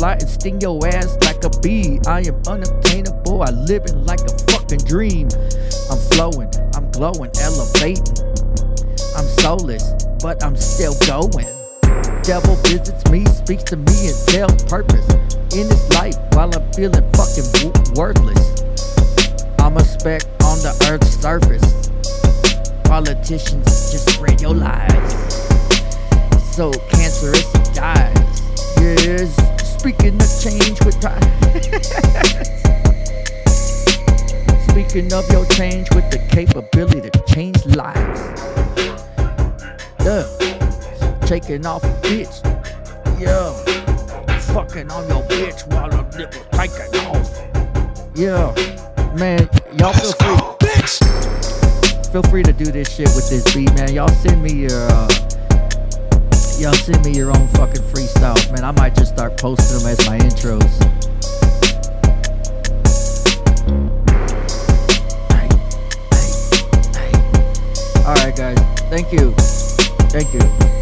Butterfly 0.00 0.12
and 0.12 0.30
sting 0.30 0.60
your 0.60 0.86
ass 0.86 1.16
like 1.24 1.44
a 1.44 1.50
bee. 1.60 1.98
I 2.06 2.20
am 2.20 2.40
unobtainable, 2.48 3.42
I 3.42 3.50
living 3.50 4.04
like 4.06 4.20
a 4.20 4.32
fucking 4.50 4.78
dream. 4.86 5.28
I'm 5.90 5.98
flowing, 6.12 6.50
I'm 6.74 6.90
glowing, 6.92 7.30
elevating. 7.42 8.16
I'm 9.16 9.26
soulless, 9.40 9.92
but 10.22 10.42
I'm 10.42 10.56
still 10.56 10.94
going. 11.06 11.46
Devil 12.22 12.56
visits 12.64 13.10
me, 13.10 13.26
speaks 13.26 13.64
to 13.64 13.76
me, 13.76 14.08
and 14.08 14.16
tells 14.28 14.64
purpose 14.64 15.06
in 15.52 15.68
this 15.68 15.92
life 15.92 16.16
while 16.32 16.50
I'm 16.54 16.72
feeling 16.72 17.04
fucking 17.12 17.44
worthless. 17.94 18.62
I'm 19.58 19.76
a 19.76 19.84
speck 19.84 20.22
on 20.44 20.58
the 20.64 20.72
earth's 20.88 21.20
surface. 21.20 21.90
Politicians 22.84 23.92
just 23.92 24.14
spread 24.14 24.40
your 24.40 24.54
lies 24.54 25.40
so 26.60 26.72
cancerous 26.90 27.50
dies. 27.72 28.42
Yes, 28.80 29.49
speaking 29.80 30.20
of 30.20 30.28
change 30.42 30.78
with 30.84 31.00
pride. 31.00 31.24
speaking 34.68 35.10
of 35.10 35.26
your 35.30 35.46
change 35.46 35.88
with 35.94 36.10
the 36.10 36.18
capability 36.28 37.08
to 37.08 37.22
change 37.24 37.64
lives. 37.64 38.20
Yeah, 40.04 40.26
taking 41.26 41.64
off 41.64 41.82
a 41.82 41.86
bitch. 42.02 42.44
Yeah, 43.18 43.54
fucking 44.52 44.90
on 44.90 45.08
your 45.08 45.22
bitch 45.22 45.66
while 45.72 45.88
the 45.88 46.04
nigga 46.12 46.44
taking 46.52 46.94
off. 47.06 47.30
Yeah, 48.14 48.52
man, 49.14 49.48
y'all 49.78 49.94
feel 49.94 50.12
free 50.12 50.36
go, 50.36 50.56
bitch. 50.60 51.00
feel 52.12 52.22
free 52.24 52.42
to 52.42 52.52
do 52.52 52.66
this 52.66 52.94
shit 52.94 53.08
with 53.16 53.30
this 53.30 53.44
beat, 53.54 53.72
man. 53.76 53.94
Y'all 53.94 54.08
send 54.08 54.42
me 54.42 54.52
your, 54.52 54.92
uh, 54.92 55.08
y'all 56.60 56.74
send 56.74 57.02
me 57.02 57.12
your 57.12 57.30
own 57.30 57.48
fucking 57.48 57.82
freestyles, 57.84 58.52
man. 58.52 58.64
I 58.64 58.70
might 58.72 58.94
just 58.94 59.14
start 59.14 59.40
posting 59.40 59.78
them 59.78 59.86
as 59.86 60.06
my 60.06 60.18
intros. 60.18 60.60
All 68.06 68.14
right, 68.14 68.36
guys. 68.36 68.58
Thank 68.90 69.10
you. 69.10 69.32
Thank 70.10 70.34
you. 70.34 70.79